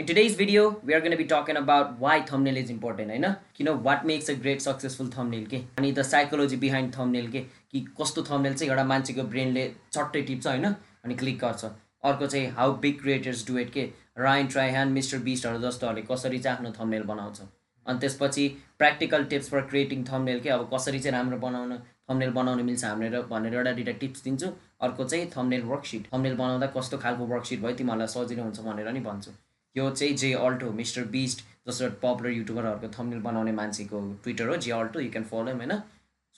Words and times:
In 0.00 0.06
today's 0.06 0.34
video, 0.34 0.80
we 0.82 0.94
are 0.94 1.00
going 1.00 1.10
to 1.10 1.16
be 1.18 1.26
talking 1.26 1.58
about 1.58 1.98
why 1.98 2.12
is 2.20 2.70
important, 2.70 3.10
होइन 3.10 3.24
किन 3.56 3.68
what 3.86 4.04
makes 4.06 4.30
a 4.30 4.34
great 4.34 4.60
successful 4.60 5.10
thumbnail 5.16 5.44
के 5.46 5.56
अनि 5.78 5.90
the 5.92 6.02
psychology 6.02 6.56
behind 6.56 6.94
thumbnail 6.94 7.26
के 7.32 7.40
कि 7.72 7.80
कस्तो 8.00 8.22
thumbnail 8.30 8.54
चाहिँ 8.54 8.70
एउटा 8.70 8.84
मान्छेको 8.84 9.22
ब्रेनले 9.34 9.64
चट्टै 9.92 10.22
टिप्छ 10.22 10.46
होइन 10.46 10.64
अनि 10.64 11.14
क्लिक 11.14 11.38
गर्छ 11.38 11.64
अर्को 11.64 12.26
चाहिँ 12.26 12.46
how 12.58 12.76
big 12.78 13.00
creators 13.00 13.46
do 13.48 13.58
it 13.58 13.72
के 13.72 13.84
राइन 14.18 14.46
ट्राइह्यान्ड 14.54 14.92
मिस्टर 14.92 15.18
बिस्टहरू 15.28 15.60
जस्तोहरूले 15.66 16.06
कसरी 16.10 16.38
चाहिँ 16.38 16.56
आफ्नो 16.56 16.72
थम्नेल 16.80 17.02
बनाउँछ 17.12 17.40
अनि 17.40 17.98
त्यसपछि 17.98 18.48
practical 18.78 19.24
tips 19.34 19.50
for 19.50 19.68
creating 19.74 20.04
thumbnail 20.12 20.40
के 20.40 20.54
अब 20.56 20.68
कसरी 20.72 21.00
चाहिँ 21.00 21.16
राम्रो 21.18 21.38
बनाउन 21.44 21.76
थम्नेल 21.76 22.34
बनाउनु 22.40 22.64
मिल्छ 22.70 22.84
भनेर 22.86 23.20
भनेर 23.34 23.54
एउटा 23.54 23.76
दुइटा 23.82 23.98
टिप्स 24.00 24.24
दिन्छु 24.24 24.52
अर्को 24.80 25.04
चाहिँ 25.04 25.30
थम्नेल 25.36 25.70
वर्कसिट 25.74 26.10
थम्नेल 26.14 26.42
बनाउँदा 26.42 26.72
कस्तो 26.80 27.04
खालको 27.06 27.30
वर्कसिट 27.36 27.62
भयो 27.62 27.76
तिमीहरूलाई 27.84 28.14
सजिलो 28.16 28.42
हुन्छ 28.42 28.68
भनेर 28.70 28.92
नि 28.92 29.06
भन्छु 29.10 29.38
यो 29.76 29.90
चाहिँ 29.90 30.14
जे 30.16 30.32
अल्टो 30.34 30.70
मिस्टर 30.74 31.04
बिस्ट 31.10 31.44
जस्तो 31.68 31.88
पपुलर 32.02 32.30
युट्युबरहरूको 32.30 32.88
थम्नेल 32.94 33.20
बनाउने 33.22 33.52
मान्छेको 33.54 34.00
ट्विटर 34.22 34.48
हो 34.48 34.56
जे 34.64 34.70
अल्टो 34.72 35.00
यु 35.00 35.10
क्यान 35.10 35.24
फलो 35.24 35.52
होइन? 35.56 35.72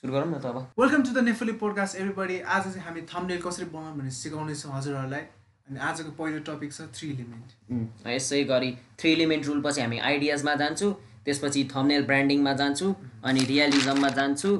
सुरु 0.03 0.13
गरौँ 0.13 0.29
न 0.29 0.39
त 0.39 0.45
अब। 0.45 0.57
वेलकम 0.79 1.03
टु 1.03 1.11
द 1.13 1.23
नेफली 1.25 1.53
पोडकास्ट 1.61 1.97
एभ्रीबडी 1.97 2.39
आज 2.55 2.63
चाहिँ 2.63 2.83
हामी 2.85 3.01
थम्नेल 3.13 3.41
कसरी 3.41 3.65
बनाउँ 3.73 3.97
भनेर 3.97 4.11
सिकाउनेछौँ 4.13 4.71
हजुरहरूलाई। 4.73 5.25
अनि 5.69 5.79
आजको 5.89 6.11
पहिलो 6.19 6.39
टपिक 6.47 6.73
छ 6.73 6.87
थ्री 6.93 7.09
इलिमेन्ट 7.09 8.07
यसै 8.07 8.43
गरी 8.45 8.71
थ्री 8.99 9.11
इलिमेन्ट 9.11 9.45
रुल 9.47 9.61
पछि 9.65 9.81
हामी 9.81 9.99
आइडियाजमा 10.09 10.55
जान्छु 10.61 10.91
त्यसपछि 11.25 11.63
थम्नेल 11.73 12.05
ब्रान्डिङमा 12.05 12.53
जान्छु 12.61 12.95
अनि 13.23 13.45
रियलिजममा 13.51 14.09
जान्छु 14.19 14.51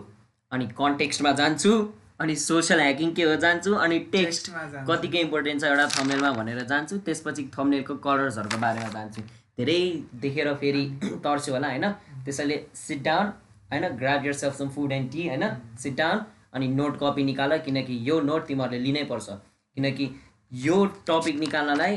अनि 0.52 0.66
कन्टेक्स्टमा 0.80 1.32
जान्छु। 1.42 1.74
अनि 2.20 2.36
सोसियल 2.36 2.80
ह्याकिङ 2.80 3.14
के 3.14 3.24
हो 3.24 3.36
जान्छु 3.36 3.74
अनि 3.86 4.00
टेक्स्ट। 4.12 4.50
कतिको 4.90 5.18
इम्पोर्टेन्ट 5.18 5.62
छ 5.62 5.66
एउटा 5.66 5.88
थम्नेलमा 5.96 6.32
भनेर 6.32 6.62
जान्छु। 6.72 6.98
त्यसपछि 7.08 7.44
थम्नेलको 7.58 7.96
कलर्सहरूको 8.06 8.58
बारेमा 8.58 8.90
जान्छु। 8.90 9.22
धेरै 9.58 9.80
देखेर 10.26 10.54
फेरि 10.62 10.84
तर्स्यो 11.26 11.54
होला 11.56 11.68
होइन? 11.68 11.90
त्यसैले 12.26 12.60
सिट 12.76 13.04
डाउन 13.04 13.34
होइन? 13.74 13.88
Grab 13.98 14.26
yourself 14.34 14.56
some 14.58 14.70
food 14.78 14.92
and 14.92 15.12
tea 15.12 15.28
होइन? 15.28 15.46
सिट 15.84 15.96
डाउन 15.98 16.24
अनि 16.54 16.68
नोट 16.80 16.98
कपी 17.04 17.24
निकाल 17.24 17.58
किनकि 17.68 18.00
यो 18.10 18.20
नोट 18.22 18.48
तिमीहरूले 18.48 18.80
लिनै 18.80 19.04
पर्छ। 19.12 19.30
किनकि 19.78 20.10
यो 20.52 20.86
टपिक 21.10 21.40
निकाल्नलाई 21.40 21.96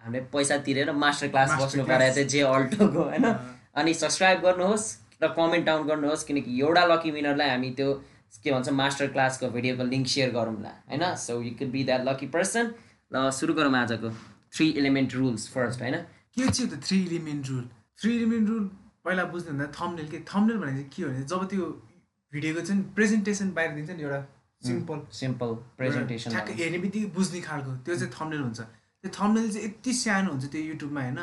हामीले 0.00 0.24
पैसा 0.32 0.56
तिरेर 0.64 0.92
मास्टर 1.04 1.28
क्लास 1.28 1.52
बस्नु. 1.60 1.84
परेको 1.84 2.14
थियो 2.16 2.28
जे 2.28 2.40
अल्टोको 2.54 3.02
होइन? 3.02 3.32
अनि 3.74 3.94
सब्सक्राइब 4.00 4.40
गर्नुहोस् 4.40 4.90
र 5.22 5.28
कमेन्ट 5.36 5.66
डाउन 5.66 5.86
गर्नुहोस् 5.88 6.24
किनकि 6.24 6.60
एउटा 6.60 6.84
लकी 6.94 7.10
विनरलाई 7.10 7.48
हामी 7.50 7.70
त्यो 7.78 7.92
के 8.42 8.52
भन्छ 8.52 8.68
मास्टर 8.80 9.06
क्लासको 9.14 9.48
भिडियोको 9.50 9.84
लिङ्क 9.84 10.06
सेयर 10.06 10.30
गरौँला 10.30 10.72
होइन? 10.90 11.04
So 11.16 11.40
you 11.42 11.50
could 11.58 11.70
be 11.70 11.84
that 11.84 12.04
lucky 12.08 12.26
person 12.36 12.74
ल 13.12 13.30
सुरु 13.30 13.54
गरौँ 13.54 13.74
आजको 13.78 14.10
थ्री 14.54 14.68
इलिमेन्ट 14.80 15.14
रुल्स 15.14 15.48
फर्स्ट 15.54 15.82
होइन? 15.82 15.96
के 16.34 16.48
चाहिँ 16.50 16.70
त 16.70 16.82
three 16.84 16.98
element 17.04 17.48
rule 17.48 17.64
three 18.00 18.16
element 18.16 18.48
rule 18.48 18.64
पहिला 19.04 19.24
बुझ्नु 19.32 19.50
भन्दा 19.50 19.66
थम्नेल 19.78 20.08
के? 20.08 20.18
थम्नेल 20.30 20.56
भनेको 20.58 20.76
चाहिँ 20.76 20.90
के 20.96 21.02
हो 21.02 21.08
भने 21.08 21.22
जब 21.32 21.48
त्यो 21.50 21.66
भिडियोको 22.32 22.60
चाहिँ 22.60 22.82
प्रेजेन्टेसन 22.94 23.50
बाहिर 23.56 23.70
दिन्छ 23.74 23.90
नि 23.90 24.02
एउटा 24.02 24.20
सिम्पल 24.62 25.00
सिम्पल 25.12 25.54
प्रेजेन्टेसन 25.78 26.30
ठ्याक्कै 26.30 26.54
हेर्ने 26.62 26.78
बित्तिकै 26.84 27.08
बुझ्ने 27.14 27.40
खालको 27.48 27.70
त्यो 27.84 27.96
चाहिँ 27.96 28.12
थम्नेल 28.16 28.40
हुन्छ। 28.40 28.60
त्यो 28.60 29.10
थम्नेल 29.18 29.50
चाहिँ 29.52 29.66
यति 29.68 29.92
सानो 29.92 30.30
हुन्छ 30.32 30.44
त्यो 30.52 30.62
युट्युबमा 30.72 31.00
होइन? 31.00 31.20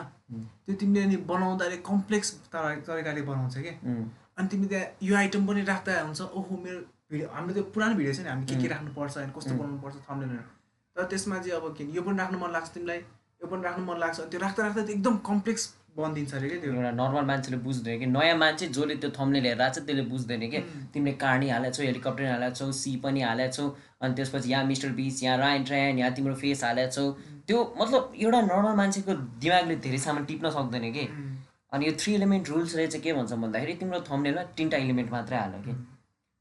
त्यो 0.66 0.76
तिमीले 0.80 1.04
अनि 1.04 1.18
बनाउँदाखेरि 1.32 1.78
कम्प्लेक्स 1.92 2.30
तरिकाले 2.54 3.22
बनाउँछ 3.30 3.56
कि? 3.58 3.74
अनि 4.38 4.48
तिमी 4.48 4.68
त्यहाँ 4.72 4.86
यो 5.04 5.16
आइटम 5.18 5.48
पनि 5.48 5.62
राख्दा 5.72 6.02
हुन्छ 6.02 6.22
ओहो 6.22 6.54
मेरो 6.66 6.80
भिडियो 7.12 7.28
हाम्रो 7.36 7.54
त्यो 7.54 7.64
पुरानो 7.76 7.96
भिडियो 7.96 8.14
छ 8.14 8.20
नि 8.24 8.30
हामी 8.30 8.46
के 8.48 8.56
के 8.62 8.68
राख्नुपर्छ 8.74 9.18
होइन 9.18 9.30
कस्तो 9.36 9.54
बनाउनु 9.60 9.78
पर्छ 9.84 9.96
थम्नेलहरू 10.08 10.44
तर 10.96 11.04
त्यसमा 11.12 11.38
चाहिँ 11.44 11.56
अब 11.60 11.76
के 11.78 11.84
यो 11.96 12.02
पनि 12.08 12.18
राख्नु 12.24 12.38
मन 12.40 12.52
लाग्छ 12.56 12.70
तिमीलाई 12.76 12.98
यो 12.98 13.48
पनि 13.52 13.64
राख्नु 13.68 13.86
मन 13.86 13.98
लाग्छ। 14.04 14.20
अनि 14.20 14.30
त्यो 14.32 14.40
राख्दा 14.42 14.64
राख्दा 14.66 14.82
त्यो 14.88 14.96
एकदम 14.96 15.18
कम्प्लेक्स 15.30 15.64
बनिदिन्छ 15.98 16.34
अरे 16.36 16.50
क्या 16.50 16.60
त्यो? 16.62 16.72
एउटा 16.74 16.92
नर्मल 17.02 17.26
मान्छेले 17.32 17.58
बुझ्दैन 17.68 18.00
कि 18.00 18.06
नयाँ 18.16 18.38
मान्छे 18.44 18.68
जसले 18.78 18.96
त्यो 19.04 19.10
थम्नेल 19.20 19.44
हेरेर 19.46 19.62
आएको 19.62 19.76
छ 19.76 19.86
त्यसले 19.88 20.04
बुझ्दैन 20.12 20.44
कि। 20.52 20.60
तिमीले 20.94 21.14
कार 21.24 21.40
नि 21.40 21.50
हालेको 21.52 21.74
छौ 21.76 21.84
हेलिकप्टर 21.84 22.26
हालेको 22.32 22.56
छौ 22.56 22.72
सी 22.80 22.96
पनि 23.04 23.22
हालेको 23.28 23.54
छौ 23.58 23.66
अनि 24.02 24.14
त्यसपछि 24.16 24.50
यहाँ 24.52 24.64
मिस्टर 24.72 24.90
बिस 25.00 25.24
यहाँ 25.24 25.38
रायन 25.44 25.64
ट्रायन 25.68 26.00
यहाँ 26.00 26.12
तिम्रो 26.16 26.36
फेस 26.44 26.64
हालेको 26.64 26.92
छौ। 26.96 27.06
त्यो 27.48 27.58
मतलब 27.82 28.14
एउटा 28.24 28.42
नर्मल 28.52 28.76
मान्छेको 28.82 29.14
दिमागले 29.44 29.76
धेरै 29.88 30.00
सामान 30.08 30.26
टिप्न 30.32 30.50
सक्दैन 30.58 30.92
कि। 30.96 31.06
अनि 31.76 31.86
यो 31.88 31.92
थ्री 32.00 32.16
इलिमेन्ट 32.16 32.50
रुल्सले 32.50 32.88
चाहिँ 32.88 33.04
के 33.04 33.14
भन्छ 33.20 33.32
भन्दाखेरि 33.44 33.74
तिम्रो 33.84 34.00
थम्नेलमा 34.12 34.44
तिनवटा 34.56 34.78
इलिमेन्ट 34.88 35.12
मात्रै 35.12 35.38
हाल 35.38 35.60
कि। 35.68 35.76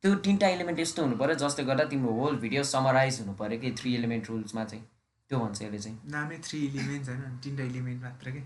त्यो 0.04 0.14
तिनवटा 0.24 0.48
इलिमेन्ट 0.48 0.78
यस्तो 0.80 1.02
हुनु 1.02 1.16
पऱ्यो 1.16 1.34
जसले 1.40 1.64
गर्दा 1.64 1.84
तिम्रो 1.88 2.12
होल 2.18 2.36
भिडियो 2.42 2.62
समराइज 2.68 3.20
हुनु 3.20 3.32
पऱ्यो 3.40 3.58
कि 3.60 3.70
थ्री 3.78 3.94
इलिमेन्ट 3.94 4.28
रुल्समा 4.30 4.64
चाहिँ। 4.64 4.84
त्यो 5.30 5.38
भन्छ 5.38 5.62
यसले 5.62 5.78
चाहिँ। 5.78 5.98
नामै 6.12 6.38
थ्री 6.44 6.58
इलिमेन्ट्स 6.66 7.08
होइन 7.08 7.36
तिनवटा 7.44 7.64
इलिमेन्ट 7.64 8.02
मात्र 8.02 8.30
के? 8.30 8.40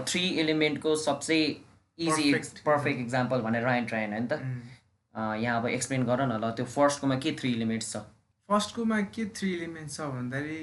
थ्री 0.00 0.22
इलिमेन्टको 0.42 0.94
सबसे 1.04 1.38
इजी. 1.98 2.32
पर्फेक्ट 2.66 3.00
इक्जाम्पल 3.00 3.40
भनेर 3.42 3.62
रायन 3.64 3.84
ट्रायन 3.86 4.12
होइन 4.12 4.26
त। 4.26 4.38
यहाँ 5.14 5.60
अब 5.60 5.66
एक्सप्लेन 5.68 6.04
गर 6.04 6.26
न 6.26 6.38
ल 6.38 6.50
त्यो 6.56 6.66
फर्स्टकोमा 6.74 7.16
के 7.24 7.32
थ्री 7.40 7.50
इलिमेन्ट्स 7.52 7.92
छ? 7.92 7.96
फर्स्टकोमा 8.48 9.00
के 9.16 9.24
थ्री 9.38 9.52
इलिमेन्ट 9.54 9.90
छ 9.90 10.06
भन्दाखेरि 10.12 10.60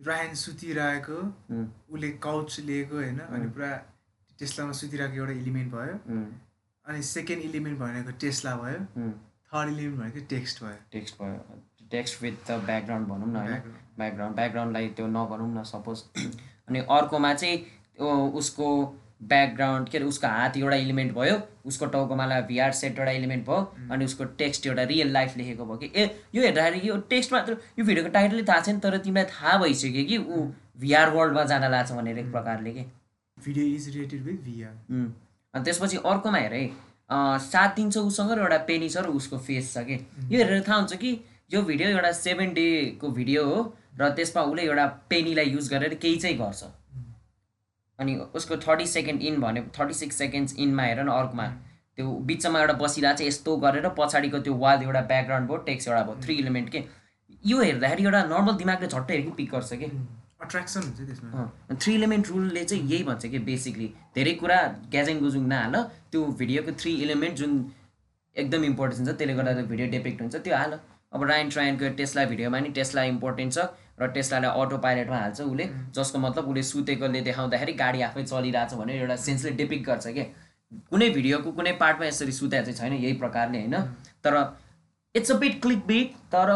रायन 0.00 0.34
सुतिरहेको 0.42 1.18
उसले 1.94 2.10
काउच 2.26 2.58
लिएको 2.68 2.96
होइन 2.96 3.18
अनि 3.20 3.48
पुरा 3.56 3.70
टेस्लामा 4.38 4.72
सुतिरहेको 4.80 5.16
एउटा 5.16 5.34
इलिमेन्ट 5.40 5.72
भयो। 5.72 5.96
अनि 6.86 7.02
सेकेन्ड 7.12 7.42
इलिमेन्ट 7.44 7.78
भनेको 7.78 8.16
टेस्ला 8.20 8.54
भयो। 8.62 9.10
थर्ड 9.52 9.72
इलिमेन्ट 9.72 9.98
भनेको 10.00 10.26
टेक्स्ट 10.30 10.62
भयो? 10.62 10.76
टेक्स्ट 10.92 11.22
भयो। 11.22 11.60
टेक्स्ट 11.90 12.22
विथ 12.22 12.32
द 12.50 12.60
ब्याकग्राउन्ड 12.66 13.08
भनौँ 13.08 13.28
न 13.28 13.36
होइन. 13.36 13.74
ब्याकग्राउन्ड। 13.98 14.36
ब्याकग्राउन्डलाई 14.36 14.88
त्यो 14.96 15.06
नगरौँ 15.08 15.48
न 15.54 15.62
सपोज। 15.64 16.02
अनि 16.68 16.78
अर्कोमा 16.90 17.34
चाहिँ 17.34 17.56
उसको 18.38 18.66
ब्याकग्राउन्ड 19.22 19.88
के 19.88 19.98
अरे 19.98 20.06
उसको 20.06 20.26
हात 20.28 20.56
एउटा 20.56 20.76
इलिमेन्ट 20.76 21.12
भयो 21.14 21.40
उसको 21.66 21.86
टाउकोमा 21.94 22.26
भिआर 22.48 22.72
सेट 22.72 22.98
एउटा 22.98 23.12
इलिमेन्ट 23.12 23.46
भयो 23.46 23.88
अनि 23.92 24.04
उसको 24.04 24.24
टेक्स्ट 24.42 24.66
एउटा 24.66 24.82
रियल 24.90 25.12
लाइफ 25.12 25.36
लेखेको 25.36 25.64
भयो 25.66 25.76
कि। 25.76 25.90
ए 25.96 26.04
यो 26.34 26.42
हेर्दाखेरि 26.42 26.88
यो 26.88 26.96
टेक्स्ट 27.10 27.32
मात्र 27.32 27.56
यो 27.78 27.84
भिडियोको 27.84 28.10
टाइटलै 28.10 28.42
थाहा 28.48 28.60
छैन 28.60 28.78
तर 28.80 28.96
तिमीलाई 28.98 29.30
थाहा 29.30 29.56
भइसक्यो 29.58 30.04
कि 30.04 30.18
ऊ 30.18 30.46
भिआर 30.80 31.10
वर्ल्डमा 31.14 31.44
जान 31.44 31.70
लाग्छ 31.70 31.92
भनेर 31.92 32.18
एक 32.18 32.30
प्रकारले 32.32 32.72
कि? 32.72 32.84
Video 33.36 33.64
is 33.74 33.88
related 33.88 34.22
with 34.24 34.38
VR. 34.44 34.74
अनि 35.54 35.64
त्यसपछि 35.64 35.96
अर्कोमा 35.96 36.38
हेर 36.38 36.54
है। 36.54 36.66
सात 37.10 37.76
दिन 37.76 37.90
छ 37.90 37.98
उसँग 37.98 38.32
र 38.32 38.38
एउटा 38.38 38.58
पेनी 38.68 38.88
छ 38.88 39.04
र 39.04 39.08
उसको 39.18 39.38
फेस 39.40 39.72
छ 39.74 39.84
कि। 39.84 39.94
यो 40.30 40.38
हेरेर 40.38 40.64
थाहा 40.68 40.76
हुन्छ 40.78 40.96
कि 40.96 41.12
यो 41.52 41.62
भिडियो 41.62 41.88
एउटा 41.88 42.10
सेभेन 42.12 42.52
डेको 42.54 43.08
भिडियो 43.10 43.44
हो 43.44 43.62
र 44.00 44.10
त्यसमा 44.16 44.42
उसले 44.42 44.62
एउटा 44.62 44.86
पेनीलाई 45.10 45.50
युज 45.50 45.68
गरेर 45.70 45.94
केही 46.02 46.16
चाहिँ 46.16 46.36
गर्छ। 46.38 46.64
अनि 47.98 48.14
उसको 48.34 48.56
थर्टी 48.66 48.86
सेकेन्ड 48.86 49.22
इन 49.22 49.40
भने 49.40 49.60
थर्टी 49.78 49.94
सिक्स 49.94 50.16
सेकेन्ड्स 50.18 50.54
इनमा 50.58 50.82
हेर 50.82 51.02
न 51.02 51.08
अर्कोमा। 51.10 51.46
त्यो 51.98 52.10
बिचमा 52.26 52.60
एउटा 52.60 52.74
बसिरहेको 52.82 53.18
छ 53.18 53.26
यस्तो 53.26 53.56
गरेर 53.64 53.88
पछाडिको 53.98 54.38
त्यो 54.38 54.54
वाल 54.56 54.82
एउटा 54.82 55.00
ब्याकग्राउन्ड 55.08 55.48
भयो 55.48 55.56
टेक्स्ट 55.66 55.88
एउटा 55.88 56.02
भयो 56.04 56.20
थ्री 56.22 56.34
इलिमेन्ट 56.44 56.70
के। 56.70 56.84
यो 57.44 57.60
हेर्दाखेरि 57.60 58.04
एउटा 58.04 58.22
नर्मल 58.24 58.54
दिमागले 58.56 58.88
झट्टै 58.88 59.14
हेरेर 59.14 59.30
पिक 59.36 59.50
गर्छ 59.50 59.72
कि। 59.74 59.90
अट्र्याक्सन 60.40 60.80
हुन्छ 60.82 61.00
त्यसमा। 61.08 61.74
थ्री 61.74 61.94
इलिमेन्ट 61.94 62.28
रुलले 62.28 62.64
चाहिँ 62.64 62.82
यही 62.90 63.02
भन्छ 63.04 63.26
कि 63.26 63.38
बेसिकली 63.48 63.88
धेरै 64.14 64.32
कुरा 64.42 64.58
ग्याजेङ 64.92 65.18
गुजुङ 65.20 65.46
नहाल 65.48 65.74
त्यो 66.12 66.24
भिडियोको 66.40 66.72
थ्री 66.80 66.92
इलिमेन्ट 67.02 67.36
जुन 67.38 67.52
एकदम 68.36 68.64
इम्पोर्टेन्ट 68.64 69.08
छ 69.08 69.16
त्यसले 69.18 69.34
गर्दा 69.34 69.52
त्यो 69.58 69.66
भिडियो 69.66 69.88
डिपेक्ट 69.96 70.22
हुन्छ। 70.22 70.36
त्यो 70.46 70.56
हाल 70.56 70.78
अब 71.12 71.22
रायन 71.30 71.48
ट्रायनको 71.50 71.88
टेस्ला 71.98 72.24
भिडियोमा 72.32 72.58
नि 72.60 72.68
टेस्ला 72.78 73.02
इम्पोर्टेन्ट 73.12 73.52
छ 73.54 73.66
र 74.00 74.06
टेस्लालाई 74.14 74.50
अटो 74.62 74.78
पाइलटमा 74.78 75.18
हाल्छ 75.18 75.40
उसले 75.42 75.64
जसको 75.96 76.18
मतलब 76.18 76.48
उसले 76.48 76.62
सुतेकोले 76.70 77.20
देखाउँदाखेरि 77.28 77.72
गाडी 77.82 78.00
आफै 78.08 78.22
चलिरहेछ 78.24 78.74
भनेर 78.80 79.02
एउटा 79.02 79.16
सेन्सले 79.26 79.50
डिपिक्ट 79.60 79.86
गर्छ 79.86 80.06
कि। 80.18 80.24
कुनै 80.92 81.08
भिडियोको 81.10 81.50
कुनै 81.58 81.72
पार्टमा 81.80 82.06
यसरी 82.06 82.32
सुतेको 82.32 82.72
चाहिँ 82.72 82.78
छैन 82.78 82.92
यही 83.04 83.12
प्रकारले 83.22 83.58
होइन। 83.58 83.76
तर 84.24 84.34
it's 85.14 85.30
a 85.32 85.36
bit 85.42 85.62
click 85.62 85.86
beet 85.86 86.12
तर 86.34 86.50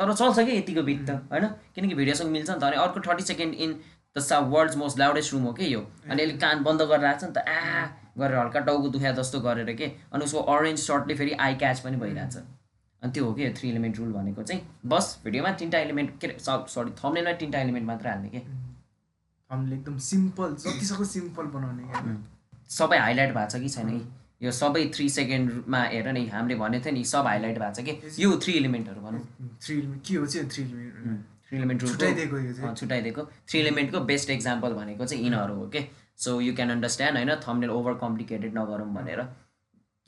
तर 0.00 0.12
चल्छ 0.14 0.38
कि 0.38 0.56
यतिको 0.56 0.82
बिट 0.82 1.00
त 1.06 1.10
होइन? 1.32 1.46
किनकि 1.74 1.94
भिडियोसँग 1.94 2.30
मिल्छ 2.30 2.50
नि 2.50 2.58
त 2.58 2.62
अनि 2.64 2.76
अर्को 2.76 3.00
थर्टी 3.06 3.24
सेकेन्ड 3.24 3.54
इन 3.56 3.72
द 4.16 4.20
सा 4.22 4.38
वर्ल्ड्स 4.52 4.76
मोस्ट 4.76 4.98
लाउडेस्ट 4.98 5.32
रुम 5.32 5.42
हो 5.44 5.52
कि 5.52 5.72
यो। 5.74 5.80
अनि 6.10 6.22
यसले 6.22 6.36
कान 6.38 6.62
बन्द 6.64 6.82
गरेर 6.82 7.02
राख्छ 7.02 7.24
नि 7.24 7.32
त 7.32 7.38
आ 7.38 7.86
गरेर 8.18 8.38
हल्का 8.38 8.60
टाउको 8.68 8.88
दुख्या 8.90 9.12
जस्तो 9.18 9.40
गरेर 9.40 9.74
के 9.74 9.90
अनि 10.12 10.24
उसको 10.24 10.40
अरेन्ज 10.54 10.78
सर्टले 10.80 11.14
फेरि 11.14 11.32
आई 11.40 11.54
क्याच 11.56 11.80
पनि 11.80 11.96
भइरहेछ। 11.96 12.36
अनि 13.02 13.12
त्यो 13.12 13.24
हो 13.24 13.32
कि 13.34 13.50
थ्री 13.58 13.68
इलिमेन्ट 13.70 13.98
रुल 13.98 14.12
भनेको 14.12 14.42
चाहिँ। 14.42 14.62
बस 14.86 15.18
भिडियोमा 15.24 15.52
तिनवटा 15.58 15.78
इलिमेन्ट 15.80 16.18
के 16.20 16.26
अरे 16.26 16.38
सरी 16.68 16.90
थम्नेलमा 17.02 17.32
तिनवटा 17.42 17.60
इलिमेन्ट 17.60 17.86
मात्र 17.86 18.08
हाल्ने 18.08 18.28
कि। 18.28 18.38
एकदम 19.50 19.98
सिम्पल 20.04 20.54
जतिसक्दो 20.62 21.04
सिम्पल 21.10 21.44
बनाउने 21.52 22.16
सबै 22.70 22.98
हाइलाइट 22.98 23.34
भएको 23.34 23.50
छ 23.50 23.60
कि 23.60 23.68
छैन 23.68 23.88
है 23.88 24.00
यो 24.40 24.50
सबै 24.52 24.84
थ्री 24.94 25.08
सेकेन्डमा 25.10 25.80
हेर 25.94 26.08
नि 26.12 26.26
हामीले 26.34 26.54
भनेको 26.58 26.84
थियो 26.84 26.94
नि 26.94 27.04
सब 27.04 27.26
हाइलाइट 27.26 27.58
भएको 27.58 27.74
छ 27.74 27.84
कि? 27.84 28.22
यो 28.22 28.30
थ्री 28.42 28.52
इलिमेन्टहरू 28.60 29.00
भनौँ। 29.00 29.22
थ्री 29.62 29.74
इलिमेन्ट 29.78 30.02
के 30.06 30.14
हो 30.14 30.26
चाहिँ 30.26 30.48
थ्री 30.48 30.62
इलिमेन्ट 30.62 31.24
थ्री 31.48 31.58
इलिमेन्ट 31.58 31.80
छुट्याइदिएको 31.82 32.74
छुट्याइदिएको। 32.74 33.22
थ्री 33.48 33.60
इलिमेन्टको 33.60 34.00
बेस्ट 34.10 34.30
एक्जाम्पल 34.30 34.72
भनेको 34.74 35.04
चाहिँ 35.04 35.24
यिनीहरू 35.24 35.54
हो 35.54 35.66
कि 35.74 35.80
सो 36.24 36.40
यु 36.40 36.54
क्यान 36.54 36.70
अन्डरस्ट्यान्ड 36.70 37.16
होइन 37.18 37.34
थम्नेल 37.46 37.70
ओभर 37.70 37.94
कम्प्लिकेटेड 38.04 38.58
नगरौँ 38.58 38.88
भनेर। 38.94 39.20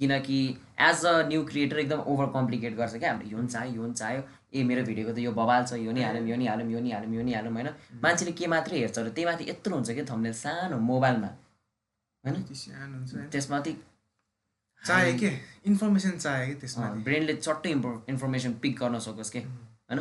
किनकि 0.00 0.38
एज 0.80 1.04
अ 1.04 1.14
न्यू 1.28 1.42
क्रिएटर 1.44 1.78
एकदम 1.78 2.00
ओभर 2.12 2.26
कम्प्लिकेट 2.36 2.76
गर्छ 2.76 2.94
क्या 2.96 3.10
हामीले 3.10 3.30
यो 3.30 3.38
पनि 3.38 3.48
चाहियो 3.48 3.74
यो 3.74 3.82
पनि 3.82 3.94
चाहियो। 3.94 4.22
ए 4.54 4.62
मेरो 4.64 4.82
भिडियोको 4.84 5.12
त 5.12 5.18
यो 5.18 5.32
बवाल 5.32 5.64
छ 5.64 5.72
यो 5.80 5.92
नि 5.92 6.02
हालौँ 6.02 6.26
यो 6.28 6.36
नि 6.36 6.46
हालौँ 6.46 6.70
यो 6.70 6.80
नि 6.80 6.90
हालौँ 6.90 7.14
यो 7.14 7.22
नि 7.22 7.32
हालौँ 7.34 7.52
होइन? 7.52 7.68
मान्छेले 8.02 8.32
के 8.32 8.46
मात्रै 8.46 8.78
हेर्छ 8.78 8.98
र 8.98 9.08
त्यही 9.10 9.26
माथि 9.26 9.44
यत्रो 9.50 9.74
हुन्छ 9.74 9.90
कि 9.90 10.04
थम्नेल 10.08 10.34
सानो 10.40 10.78
मोबाइलमा। 10.80 11.30
होइन? 12.24 13.28
त्यसमाथि 13.32 13.72
चाहे 14.84 15.12
के? 15.18 15.30
इन्फर्मेसन 15.66 16.18
चाहे 16.18 16.46
कि 16.46 16.54
त्यसमा 16.60 16.86
ब्रेनले 17.06 17.34
चट्टै 17.34 17.70
इन्फर्मेसन 17.70 18.52
पिक 18.62 18.78
गर्न 18.78 18.98
सकोस् 19.06 19.30
के? 19.30 19.38
होइन? 19.38 19.98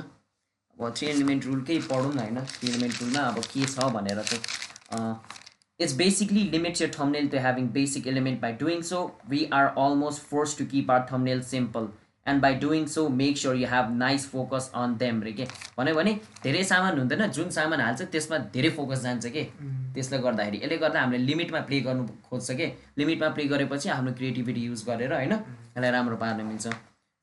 अब 0.78 0.94
थ्री 0.98 1.08
एलिमेन्ट 1.08 1.46
रुल 1.46 1.62
केही 1.68 1.80
पढौँ 1.90 2.14
न 2.14 2.20
होइन? 2.20 2.40
थ्री 2.54 2.70
एलिमेन्ट 2.70 3.02
रुलमा 3.02 3.22
अब 3.28 3.40
के 3.54 3.66
छ 3.66 3.90
भनेर 3.96 4.24
चाहिँ 4.24 5.16
it's 5.80 5.94
basically 5.96 6.44
limits 6.52 6.81
your 6.81 6.92
thumbnail 7.00 7.28
to 7.30 7.38
having 7.40 7.68
basic 7.72 8.08
element 8.08 8.42
by 8.42 8.54
doing 8.62 8.81
so 8.84 9.00
we 9.30 9.44
are 9.54 9.66
almost 9.84 10.22
forced 10.30 10.58
to 10.58 10.66
keep 10.72 10.92
our 10.92 11.06
thumbnail 11.12 11.42
simple 11.52 11.88
and 12.30 12.42
by 12.42 12.56
doing 12.64 12.86
so 12.96 13.08
make 13.22 13.38
sure 13.38 13.56
you 13.56 13.68
have 13.68 13.96
nice 13.98 14.28
focus 14.31 14.72
on 14.76 14.96
them 14.98 15.22
रे 15.24 15.34
के 15.34 15.48
भन्यो 15.78 15.96
भने 15.96 16.14
धेरै 16.44 16.64
सामान 16.72 17.00
हुँदैन 17.00 17.26
जुन 17.38 17.50
सामान 17.58 17.81
हाल्छ 17.81 18.02
त्यसमा 18.12 18.38
धेरै 18.58 18.70
फोकस 18.78 19.04
जान्छ 19.04 19.26
के 19.38 19.44
त्यसले 19.94 20.18
गर्दाखेरि 20.26 20.58
यसले 20.64 20.78
गर्दा 20.78 21.02
हामीले 21.02 21.24
लिमिटमा 21.26 21.60
प्ले 21.70 21.80
गर्नु 21.88 22.08
खोज्छ 22.30 22.52
कि 22.60 22.68
लिमिटमा 22.98 23.30
प्ले 23.38 23.46
गरेपछि 23.54 23.90
आफ्नो 23.90 24.12
क्रिएटिभिटी 24.20 24.62
युज 24.66 24.84
गरेर 24.88 25.14
होइन? 25.14 25.34
यसलाई 25.34 25.92
राम्रो 25.92 26.16
पार्न 26.18 26.46
मिल्छ। 26.46 26.68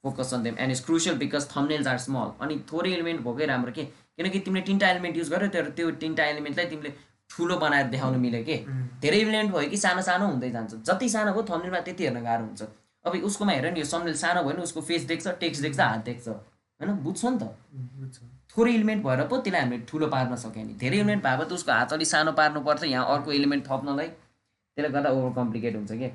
Focus 0.05 0.33
on 0.35 0.43
them 0.43 0.57
and 0.61 0.73
is 0.73 0.81
crucial 0.87 1.17
because 1.19 1.47
thumbnails 1.51 1.87
are 1.87 1.99
small 1.99 2.31
अनि 2.45 2.59
थोरै 2.73 2.91
एलिमेन्ट 2.93 3.21
भएकै 3.27 3.47
राम्रो 3.53 3.73
के 3.79 3.85
किनकि 3.85 4.39
तिमीले 4.47 4.65
तिनवटा 4.67 4.89
एलिमेन्ट 4.91 5.17
युज 5.17 5.31
गर्यो 5.33 5.49
तर 5.55 5.71
त्यो 5.77 5.91
तिनवटा 6.03 6.25
एलिमेन्टलाई 6.33 6.67
तिमीले 6.73 6.93
ठुलो 7.31 7.57
बनाएर 7.63 7.87
देखाउनु 7.95 8.19
मिल्यो 8.19 8.43
कि 8.49 8.57
धेरै 9.03 9.19
एलिमेन्ट 9.21 9.53
भयो 9.53 9.69
कि 9.71 9.77
सानो 9.77 10.03
सानो 10.09 10.27
हुँदै 10.27 10.51
जान्छ। 10.51 10.75
जति 10.91 11.09
सानो 11.15 11.33
भयो 11.33 11.43
थम्नेलमा 11.51 11.81
त्यति 11.87 12.05
हेर्न 12.05 12.23
गाह्रो 12.25 12.45
हुन्छ। 12.45 12.63
अब 13.07 13.15
उसकोमा 13.31 13.53
हेर 13.53 13.73
नि 13.73 13.81
यो 13.81 13.87
थम्नेल 13.93 14.15
सानो 14.21 14.43
भयो 14.43 14.57
नि 14.57 14.63
उसको 14.63 14.81
फेस 14.91 15.05
देख्छ 15.13 15.29
टेक्स्ट 15.41 15.63
देख्छ 15.63 15.81
हात 15.81 16.05
देख्छ। 16.05 16.29
होइन 16.29 16.93
बुझ्छ 17.03 17.25
नि 17.25 17.39
त। 17.39 18.31
थोरै 18.57 18.73
एलिमेन्ट 18.75 19.05
भएर 19.05 19.27
पो 19.33 19.37
त्यसलाई 19.39 19.63
हामीले 19.63 19.85
ठुलो 19.89 20.07
पार्न 20.15 20.37
सक्यो 20.45 20.65
नि। 20.65 20.75
धेरै 20.85 20.97
एलिमेन्ट 20.99 21.23
भएको 21.25 21.45
त 21.45 21.53
उसको 21.53 21.73
हात 21.73 21.93
अलिक 21.93 22.09
सानो 22.09 22.33
पार्नु 22.41 22.61
पर्छ 22.69 22.83
यहाँ 22.85 23.05
अर्को 23.15 23.33
एलिमेन्ट 23.33 23.67
थप्नलाई। 23.69 24.09
त्यसले 24.09 24.89
गर्दा 24.97 25.11
ओभर 25.19 25.35
कम्प्लिकेट 25.41 25.77
हुन्छ 25.77 25.93
कि? 26.03 26.09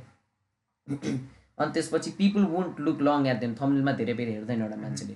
अनि 1.60 1.72
त्यसपछि 1.74 2.12
people 2.18 2.46
won't 2.54 2.80
look 2.80 3.02
long 3.08 3.28
at 3.28 3.40
them 3.40 3.54
थम्नेलमा 3.62 3.92
धेरै 4.00 4.14
बेर 4.20 4.30
हेर्दैन 4.30 4.62
एउटा 4.62 4.78
मान्छेले। 4.84 5.16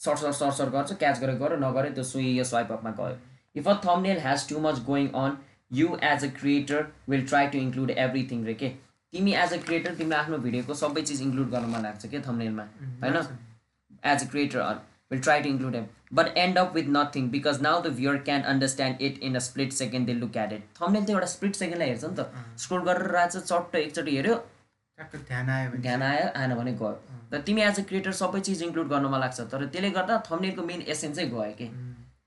सर्ट 0.00 0.18
सर्ट 0.18 0.34
सर्ट 0.34 0.54
सर्ट 0.54 0.70
गर्छ 0.72 0.92
क्याच 1.02 1.20
गरेर 1.20 1.36
गऱ्यो 1.42 1.56
नगरे 1.64 1.90
त्यो 1.90 2.04
सुई 2.04 2.30
यो 2.38 2.44
स्वाइप 2.44 2.72
अपमा 2.72 2.90
गयो। 3.00 3.16
If 3.56 3.68
a 3.68 3.74
thumbnail 3.84 4.18
has 4.26 4.48
too 4.48 4.60
much 4.66 4.80
going 4.86 5.08
on 5.22 5.36
you 5.72 5.96
as 6.10 6.24
a 6.24 6.30
creator 6.40 6.86
will 7.08 7.26
try 7.26 7.46
to 7.54 7.58
include 7.58 7.90
everything 7.90 8.44
रे 8.44 8.54
के? 8.54 8.72
तिमी 9.14 9.32
एज 9.40 9.52
अ 9.52 9.56
क्रिएटर 9.66 9.94
तिमीलाई 9.94 10.20
आफ्नो 10.20 10.38
भिडियोको 10.46 10.74
सबै 10.76 11.02
चिज 11.10 11.20
इन्क्लुड 11.22 11.50
गर्न 11.50 11.68
मन 11.72 11.82
लाग्छ 11.82 12.06
क्या 12.06 12.20
थम्नेलमा 12.22 12.62
होइन? 13.02 13.16
As 14.04 14.22
a 14.22 14.30
creator 14.30 14.80
will 15.12 15.20
try 15.20 15.42
to 15.42 15.48
include 15.48 15.74
them 15.74 15.86
but 16.18 16.36
end 16.38 16.58
up 16.58 16.74
with 16.74 16.88
nothing 16.96 17.28
because 17.30 17.60
now 17.62 17.82
the 17.82 17.92
viewer 17.96 18.16
can 18.28 18.42
understand 18.52 19.02
it 19.08 19.18
in 19.28 19.34
a 19.34 19.42
split 19.46 19.72
second 19.78 20.06
they 20.06 20.14
look 20.22 20.36
at 20.44 20.52
it 20.52 20.66
thumbnail 20.80 21.04
त 21.04 21.10
एउटा 21.10 21.30
स्प्लिट 21.32 21.54
सेकेन्डलाई 21.56 21.88
हेर्छ 21.88 22.04
नि 22.04 22.16
त। 22.16 22.60
स्क्रोल 22.64 22.82
गरेर 22.88 23.10
राख्छ 23.16 23.36
चट्ट 23.36 23.74
एकचोटि 23.82 24.16
हेऱ्यो। 24.16 24.36
ध्यान 24.98 25.48
आयो 25.50 25.82
ध्यान 25.86 26.02
आयो 26.02 26.26
आएन 26.40 26.54
भने 26.54 26.72
गयो। 26.80 26.92
र 27.32 27.40
तिमी 27.46 27.62
एज 27.62 27.80
अ 27.80 27.82
क्रिएटर 27.88 28.12
सबै 28.18 28.40
चिज 28.48 28.62
इन्क्लुड 28.62 28.88
गर्न 28.88 29.06
मन 29.14 29.20
लाग्छ। 29.20 29.40
तर 29.52 29.66
त्यसले 29.66 29.90
गर्दा 29.96 30.22
थम्नेलको 30.28 30.62
मेन 30.70 30.82
एसेन्सै 30.94 31.26
गयो 31.32 31.50
कि। 31.60 31.66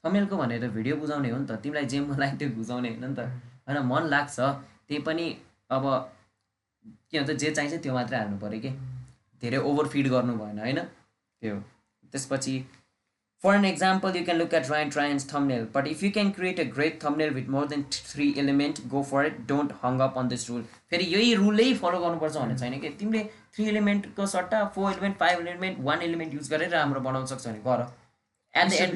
थम्नेलको 0.06 0.38
भनेर 0.38 0.68
भिडियो 0.76 0.96
बुझाउने 1.04 1.30
हो 1.32 1.38
नि 1.38 1.48
त। 1.48 1.60
तिमीलाई 1.64 1.86
जे 1.94 2.00
मन 2.08 2.20
लाग्यो 2.24 2.38
त्यो 2.40 2.50
बुझाउने 2.58 2.90
होइन 2.90 3.06
नि 3.06 3.16
त। 3.16 3.20
होइन 3.68 3.78
मन 3.92 4.04
लाग्छ। 4.14 4.38
त्यही 4.40 5.02
पनि 5.08 5.26
अब 5.70 5.86
के 7.12 7.20
भन्छ 7.20 7.40
जे 7.42 7.52
चाहिन्छ 7.52 7.82
त्यो 7.84 7.94
मात्रै 7.94 8.18
हाल्नु 8.18 8.38
पऱ्यो 8.40 8.60
कि। 8.62 8.70
धेरै 9.42 9.58
ओभर 9.70 9.88
फिड 9.94 10.08
गर्नु 10.10 10.34
भएन 10.38 10.60
होइन? 10.60 10.80
त्यो 11.42 11.56
त्यसपछि 12.14 12.56
for 13.42 13.56
an 13.56 13.66
example 13.66 14.16
you 14.18 14.24
can 14.26 14.38
look 14.38 14.54
at 14.54 14.70
Ryan 14.70 14.90
Trahan's 14.90 15.28
thumbnail 15.34 15.68
but 15.74 15.88
if 15.88 16.04
you 16.04 16.10
can 16.12 16.30
create 16.38 16.60
a 16.60 16.64
great 16.76 17.04
thumbnail 17.04 17.34
with 17.34 17.50
more 17.56 17.68
than 17.68 17.84
three 17.94 18.34
element 18.40 18.80
go 18.94 19.02
for 19.10 19.26
it 19.26 19.38
don't 19.48 19.74
hang 19.84 20.00
up 20.06 20.18
on 20.18 20.28
this 20.28 20.50
rule 20.50 20.64
फेरि 20.90 21.06
यही 21.06 21.34
रुलै 21.42 21.68
follow 21.82 22.00
गर्नुपर्छ 22.00 22.36
भन्ने 22.38 22.58
छैन 22.58 22.80
कि। 22.80 22.90
तिमीले 23.02 23.24
three 23.54 23.68
एलिमेन्टको 23.70 24.26
सट्टा 24.28 24.64
four 24.76 24.92
element 24.92 25.18
five 25.20 25.48
element 25.48 25.80
one 25.90 26.02
element 26.02 26.34
use 26.34 26.50
गरेर 26.52 26.70
राम्रो 26.72 27.02
बनाउन 27.10 27.26
सक्छ 27.26 27.48
भने 27.48 27.62
गर। 27.68 27.86
At 28.54 28.70
the 28.70 28.74
end 28.74 28.96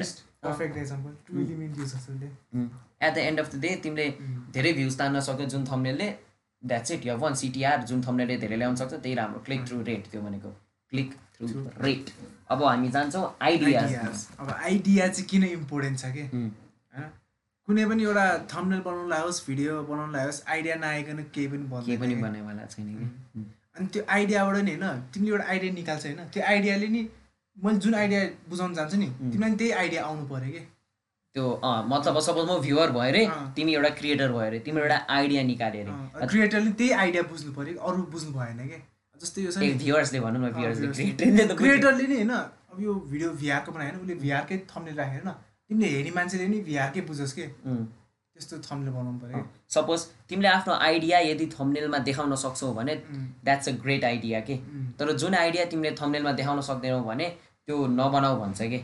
at 3.02 3.14
the 3.14 3.18
end 3.18 3.40
of 3.40 3.54
the 3.54 3.60
day 3.60 3.74
तिमीले 3.82 4.08
धेरै 4.52 4.72
भ्युज 4.72 4.98
तान्न 4.98 5.20
सक्यो 5.28 5.46
जुन 5.54 5.64
थम्नेलले 5.66 6.08
द्याट्स 6.62 6.90
इट 6.90 7.06
यो 7.06 7.16
वान 7.18 7.34
सिटिआर 7.34 7.82
जुन 7.90 8.02
थम्नेलले 8.02 8.36
धेरै 8.38 8.56
ल्याउन 8.56 8.76
सक्छ 8.76 8.92
त्यही 8.94 9.14
राम्रो. 9.14 9.38
क्लिक 9.46 9.66
थ्रु 9.68 9.82
रेट 9.82 10.10
त्यो 10.10 10.20
भनेको. 10.22 10.50
क्लिक 10.92 11.14
थ्रु 11.36 11.64
रेट 11.80 12.10
अब 12.50 12.62
हामी 12.64 12.88
जान्छौँ 12.90 13.24
आइडियाज 13.42 14.26
अब 14.40 14.50
आइडिया 14.50 15.08
चाहिँ 15.08 15.26
किन 15.28 15.44
इम्पोर्टेन्ट 15.44 15.98
छ 15.98 16.12
कि? 16.12 16.22
होइन 16.34 17.08
कुनै 17.68 17.84
पनि 17.86 18.02
एउटा 18.02 18.26
थम्नेल 18.52 18.80
बनाउनुलाई 18.86 19.22
होस् 19.22 19.40
भिडियो 19.46 19.82
बनाउनुलाई 19.90 20.24
होस् 20.26 20.42
आइडिया 20.48 20.74
नआइकन 20.76 21.24
केही 21.34 21.46
पनि 21.48 21.64
केही 21.86 21.96
पनि 21.96 22.14
बनाइवाला 22.22 22.66
छैन 22.74 22.88
कि? 22.98 23.06
अनि 23.76 23.86
त्यो 23.92 24.02
आइडियाबाट 24.16 24.56
नि 24.68 24.74
होइन 24.74 25.00
तिमीले 25.14 25.32
एउटा 25.32 25.46
आइडिया 25.52 25.72
निकाल्छ 25.72 26.06
होइन। 26.06 26.20
त्यो 26.34 26.42
आइडियाले 26.52 26.88
नि 26.88 27.02
मैले 27.56 27.78
जुन 27.78 27.94
आइडिया 27.94 28.20
बुझाउन 28.48 28.74
चाहन्छु 28.74 28.96
नि 28.96 29.08
तिमीलाई 29.22 29.54
त्यही 29.62 29.72
आइडिया 29.82 30.04
आउनु 30.04 30.26
पऱ्यो 30.28 30.52
कि? 30.52 30.62
त्यो 31.34 31.44
मतलब 31.64 32.18
सपोज 32.20 32.44
म 32.48 32.60
भ्युवर 32.60 32.90
भयो 32.92 33.08
अरे। 33.08 33.22
तिमी 33.56 33.74
एउटा 33.74 33.90
क्रिएटर 33.98 34.32
भयो 34.32 34.46
अरे 34.46 34.58
तिम्रो 34.64 34.82
एउटा 34.82 34.98
आइडिया 35.16 35.42
निकाल्यो 35.42 35.82
अरे 36.14 36.26
क्रिएटरले 36.28 36.70
त्यही 36.80 36.90
आइडिया 37.02 37.22
बुझ्नु 37.30 37.52
पऱ्यो 37.56 37.78
अरू 37.80 38.02
बुझ्नु 38.12 38.32
भएन 38.32 38.58
कि? 38.68 38.78
जस्तै 39.20 39.42
यो 39.42 39.50
भ्युवर्सले 39.78 40.20
भनौँ 40.20 40.40
न 40.42 40.52
भ्युवर्सले. 40.52 40.86
क्रिएटरले 41.56 42.06
नि 42.06 42.14
होइन 42.14 42.30
अब 42.72 42.80
यो 42.82 42.94
भिडियो 43.10 43.30
भिआरको 43.40 43.72
बनायो 43.72 43.98
उसले 44.02 44.14
भिआरकै 44.24 44.56
थम्नेल 44.70 44.94
राख्यो 44.96 45.20
होइन 45.20 45.30
तिमीले 45.68 45.88
हेर्ने 45.94 46.10
मान्छेले 46.16 46.46
नि 46.48 46.58
भिआरकै 46.68 47.00
बुझोस् 47.08 47.34
कि? 47.36 47.44
त्यस्तो 48.36 48.58
थम्नेल 48.66 48.90
बनाउनु 48.92 49.18
पऱ्यो। 49.22 49.40
सपोज 49.74 50.00
तिमीले 50.28 50.48
आफ्नो 50.48 50.74
आइडिया 50.88 51.18
यदि 51.28 51.46
थम्नेलमा 51.54 51.98
देखाउन 52.08 52.34
सक्छौ 52.44 52.72
भने 52.74 52.94
द्याट्स 53.44 53.68
अ 53.68 53.72
ग्रेट 53.84 54.04
आइडिया 54.04 54.40
के? 54.48 54.56
तर 54.98 55.12
जुन 55.22 55.34
आइडिया 55.34 55.64
तिमीले 55.72 55.94
थम्नेलमा 56.00 56.32
देखाउन 56.40 56.60
सक्दैनौ 56.68 57.00
भने 57.08 57.26
त्यो 57.66 57.86
नबनाऊ 57.96 58.34
भन्छ 58.40 58.60
कि? 58.62 58.80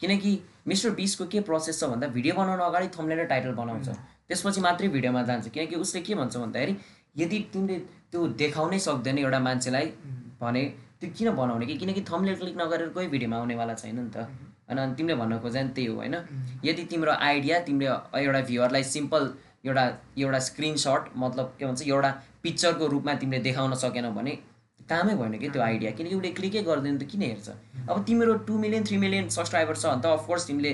किनकि 0.00 0.32
मिस्टर 0.66 0.90
बिसको 0.94 1.26
के 1.26 1.40
प्रोसेस 1.40 1.80
छ 1.80 1.84
भन्दा 1.90 2.06
भिडियो 2.16 2.34
बनाउन 2.34 2.60
अगाडि 2.60 2.88
थम्नेल 2.96 3.18
र 3.20 3.24
टाइटल 3.26 3.52
बनाउँछ। 3.54 3.88
त्यसपछि 4.28 4.60
मात्रै 4.60 4.88
भिडियोमा 4.88 5.22
जान्छ। 5.22 5.48
किनकि 5.48 5.76
उसले 5.76 6.00
के 6.00 6.14
भन्छ 6.14 6.36
भन्दाखेरि 6.36 6.76
यदि 7.16 7.38
तिमीले 7.52 7.78
त्यो 8.12 8.26
देखाउनै 8.40 8.78
सक्दैन 8.78 9.18
एउटा 9.18 9.38
मान्छेलाई 9.40 9.86
भने 10.40 10.62
त्यो 11.00 11.10
किन 11.18 11.30
बनाउने 11.34 11.66
कि? 11.66 11.76
किनकि 11.76 12.02
थम्नेल 12.10 12.34
क्लिक 12.36 12.56
नगरेर 12.56 12.88
कोही 12.94 13.06
भिडियोमा 13.08 13.36
आउनेवाला 13.36 13.74
छैन 13.74 13.98
नि 13.98 14.10
त। 14.10 14.28
होइन 14.68 14.78
अनि 14.78 14.94
तिमीले 14.96 15.14
भन्न 15.20 15.38
खोजे 15.42 15.62
नि 15.62 15.70
त्यही 15.74 15.86
हो 15.86 15.96
होइन? 15.96 16.14
यदि 16.64 16.84
तिम्रो 16.90 17.12
आइडिया 17.12 17.58
तिमीले 17.66 17.86
एउटा 18.20 18.40
भ्युवरलाई 18.48 18.84
सिम्पल 18.86 19.22
एउटा 19.66 19.84
एउटा 20.18 20.38
स्क्रिनसट 20.48 21.02
मतलब 21.16 21.46
के 21.58 21.66
भन्छ 21.66 21.82
एउटा 21.82 22.10
पिक्चरको 22.42 22.86
रूपमा 22.86 23.14
तिमीले 23.14 23.42
देखाउन 23.42 23.74
सकेनौ 23.82 24.10
भने 24.14 24.32
कामै 24.92 25.14
भएन 25.16 25.38
कि 25.38 25.48
त्यो 25.48 25.62
आइडिया। 25.62 25.90
किनकि 25.98 26.14
उसले 26.14 26.30
क्लिकै 26.38 26.62
गर्दैन 26.70 26.98
त 26.98 27.10
किन 27.10 27.22
हेर्छ? 27.22 27.48
अब 27.90 28.04
तिम्रो 28.06 28.34
two 28.46 28.58
million 28.58 28.84
three 28.86 28.96
million 29.04 29.28
subscriber 29.34 29.76
छ 29.76 29.86
भने 29.86 30.02
त 30.02 30.06
अफकोर्स 30.18 30.46
तिमीले 30.46 30.72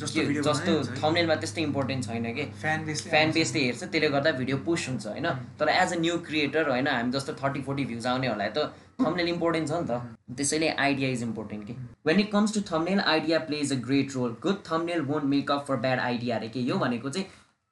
जस्तो 0.00 0.22
जस्तो 0.46 0.72
थम्नेलमा 0.96 1.34
त्यस्तो 1.42 1.60
इम्पोर्टेन्ट 1.60 2.04
छैन 2.06 2.26
कि। 2.34 2.44
फ्यान 2.62 2.84
बेसले 2.86 3.10
फ्यान 3.10 3.32
बेसले 3.32 3.60
हेर्छ 3.60 3.82
त्यसले 3.84 4.08
गर्दा 4.14 4.30
भिडियो 4.40 4.56
पुस 4.66 4.88
हुन्छ 4.88 5.06
होइन? 5.06 5.28
तर 5.58 5.68
एज 5.68 5.92
अ 5.92 5.98
न्यू 6.00 6.18
क्रिएटर 6.26 6.68
होइन 6.70 6.88
हामी 6.88 7.10
जस्तो 7.12 7.32
थर्टी 7.42 7.62
फोर्टी 7.68 7.84
भ्युज 7.86 8.06
आउनेहरूलाई 8.06 8.50
त 8.58 8.68
थम्नेल 9.00 9.28
इम्पोर्टेन्ट 9.28 9.68
छ 9.68 9.80
नि 9.80 9.86
त। 9.88 10.36
त्यसैले 10.36 10.68
आइडिया 10.84 11.08
इज 11.16 11.22
इम्पोर्टेन्ट 11.22 11.66
कि। 11.66 11.74
When 12.06 12.20
it 12.20 12.30
comes 12.32 12.54
to 12.54 12.60
thumbnail 12.70 13.00
idea 13.14 13.38
plays 13.48 13.72
a 13.72 13.80
great 13.88 14.14
role 14.16 14.36
good 14.44 14.62
thumbnail 14.70 15.00
won't 15.10 15.24
make 15.32 15.50
up 15.50 15.64
for 15.68 15.76
bad 15.86 16.00
idea 16.00 16.36
अरे 16.36 16.48
कि 16.54 16.70
यो 16.70 16.78
भनेको 16.78 17.10
चाहिँ 17.10 17.26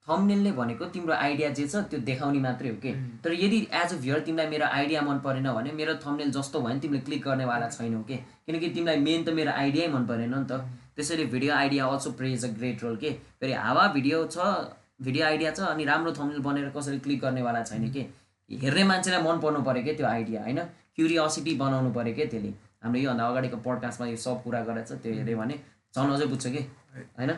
थम्नेलले 0.08 0.50
भनेको 0.52 0.84
तिम्रो 0.94 1.14
आइडिया 1.14 1.48
जे 1.58 1.66
छ 1.66 1.80
त्यो 1.90 1.98
देखाउने 2.08 2.40
मात्रै 2.40 2.68
हो 2.68 2.76
कि? 2.76 2.90
तर 3.24 3.32
यदि 3.32 3.58
एज 3.72 3.92
अ 3.92 3.96
भ्युर 4.00 4.20
तिमीलाई 4.20 4.48
मेरो 4.48 4.66
आइडिया 4.78 5.02
मन 5.02 5.18
परेन 5.24 5.48
भने 5.52 5.72
मेरो 5.72 5.94
थम्नेल 6.04 6.30
जस्तो 6.30 6.60
भयो 6.60 6.68
भने 6.68 6.80
तिमीले 6.80 7.00
क्लिक 7.04 7.22
गर्नेवाला 7.24 7.68
छैनौ 7.68 8.02
कि? 8.08 8.16
किनकि 8.46 8.68
तिमीलाई 8.70 9.00
मेन 9.00 9.24
त 9.24 9.28
मेरो 9.38 9.52
आइडियै 9.52 9.86
मन 9.94 10.04
परेन 10.06 10.34
नि 10.34 10.44
त। 10.50 10.60
त्यसैले 10.96 11.24
video 11.34 11.54
idea 11.54 11.86
also 11.86 12.10
plays 12.18 12.44
a 12.44 12.48
great 12.58 12.82
role 12.84 12.96
के? 12.96 13.10
फेरि 13.40 13.52
हावा 13.52 13.86
भिडियो 13.96 14.24
छ 14.26 14.50
भिडियो 15.02 15.24
आइडिया 15.26 15.50
छ 15.52 15.72
अनि 15.72 15.84
राम्रो 15.84 16.12
थम्नेल 16.20 16.40
बनेर 16.48 16.68
कसरी 16.76 16.98
क्लिक 17.06 17.20
गर्नेवाला 17.20 17.62
छैन 17.64 17.88
कि? 17.96 18.04
हेर्ने 18.50 18.84
मान्छेलाई 18.92 19.22
मन 19.22 19.40
पर्नु 19.40 19.62
पऱ्यो 19.70 19.82
क्या 19.84 19.94
त्यो 19.96 20.06
आइडिया 20.06 20.42
होइन? 20.42 20.60
क्युरियोसिटी 20.96 21.54
बनाउनु 21.64 21.90
पऱ्यो 21.96 22.14
क्या 22.14 22.26
त्यसले। 22.36 22.52
हाम्रो 22.84 23.00
योभन्दा 23.00 23.26
अगाडिको 23.32 23.56
पडकास्टमा 23.64 24.06
यो 24.12 24.16
सब 24.20 24.42
कुरा 24.44 24.60
गरेको 24.68 24.94
छ 24.94 25.00
त्यो 25.02 25.12
हेऱ्यो 25.16 25.38
भने 25.40 25.58
झन् 25.96 26.12
अझै 26.14 26.26
बुझ्छ 26.28 26.46
कि? 26.46 26.62
होइन? 27.18 27.30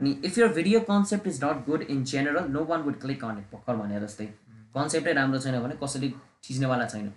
अनि 0.00 0.16
if 0.24 0.38
your 0.38 0.48
video 0.52 0.80
concept 0.82 1.26
is 1.28 1.44
not 1.44 1.64
good 1.66 1.82
in 1.84 2.04
general 2.12 2.50
no 2.50 2.64
one 2.66 2.80
would 2.82 3.00
click 3.00 3.24
on 3.24 3.38
it 3.38 3.54
भर्खर 3.54 3.76
भने 3.76 4.00
जस्तै। 4.00 4.26
कन्सेप्टै 4.74 5.12
राम्रो 5.12 5.38
छैन 5.38 5.60
भने 5.60 5.74
कसैले 5.82 6.08
थिच्नेवाला 6.44 6.84
छैन। 6.86 7.12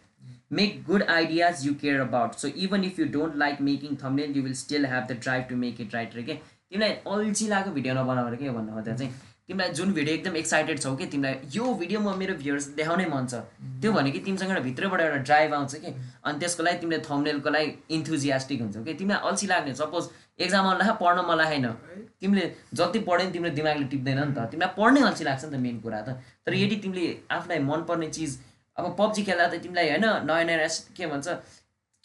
Make 0.52 0.84
good 0.88 1.04
ideas 1.10 1.66
you 1.66 1.74
care 1.82 2.00
about 2.02 2.34
so 2.38 2.48
even 2.64 2.84
if 2.84 3.00
you 3.00 3.06
don't 3.12 3.36
like 3.38 3.62
making 3.68 3.96
thumbnail 4.04 4.38
you 4.38 4.44
will 4.44 4.54
still 4.56 4.86
have 4.86 5.08
the 5.08 5.20
drive 5.22 5.46
to 5.50 5.56
make 5.58 5.82
it 5.82 5.94
right 5.96 6.16
रे 6.16 6.24
के 6.24 6.34
तिमीलाई 6.34 6.90
अल्छी 7.14 7.48
लाग्यो 7.48 7.74
भिडियो 7.74 7.94
नबनाएर 7.94 8.36
के 8.36 8.50
भन्नु 8.50 8.74
खोज्दा 8.74 8.96
चाहिँ? 8.96 9.14
तिमीलाई 9.48 9.70
जुन 9.78 9.92
भिडियो 9.94 10.16
एकदम 10.16 10.36
एक्साइटेड 10.38 10.80
छौ 10.80 10.96
कि 10.96 11.06
तिमीलाई 11.14 11.50
यो 11.56 11.74
भिडियो 11.80 12.00
म 12.00 12.18
मेरो 12.18 12.36
भ्युर्स 12.36 12.68
देखाउनै 12.76 13.06
मन 13.06 13.26
छ। 13.28 13.42
त्यो 13.82 13.92
भनेको 13.94 14.20
तिमीसँग 14.26 14.50
एउटा 14.50 14.62
भित्रबाट 14.64 15.02
एउटा 15.02 15.18
ड्राइभ 15.30 15.54
आउँछ 15.54 15.76
कि? 15.76 15.92
अनि 16.26 16.40
त्यसको 16.40 16.64
लागि 16.64 16.78
तिमीले 16.80 17.02
थम्नेलको 17.10 17.50
लागि 17.50 17.74
इन्थुजियास्टिक 17.98 18.62
हुन्छौ 18.62 18.84
कि 18.84 18.94
तिमीलाई 19.02 19.30
अल्छी 19.30 19.48
लाग्ने 19.48 19.76
सपोज 19.76 20.10
एक्जाम 20.40 20.66
आउला 20.68 20.92
पढ्न 21.02 21.26
मन 21.30 21.38
लागेन। 21.38 21.68
तिमीले 22.24 22.46
जति 22.74 23.00
पढ्यो 23.08 23.26
नि 23.28 23.32
तिम्रो 23.36 23.52
दिमागले 23.60 23.86
टिप्दैन 23.94 24.20
नि 24.20 24.34
त। 24.34 24.48
तिमीलाई 24.52 24.72
पढ्नै 24.80 25.02
अल्छी 25.10 25.24
लाग्छ 25.30 25.44
नि 25.46 25.52
त 25.52 25.60
मेन 25.66 25.80
कुरा 25.84 26.02
त। 26.02 26.10
तर 26.46 26.54
यदि 26.56 26.76
तिमीले 26.84 27.06
आफूलाई 27.32 27.60
मनपर्ने 27.70 28.08
चिज 28.16 28.32
अब 28.78 28.96
पब्जी 29.00 29.22
खेल्दा 29.24 29.48
त 29.48 29.60
तिमीलाई 29.64 29.90
होइन 29.90 30.06
नयाँ 30.30 30.44
नयाँ 30.50 30.72
के 30.98 31.06
भन्छ 31.12 31.28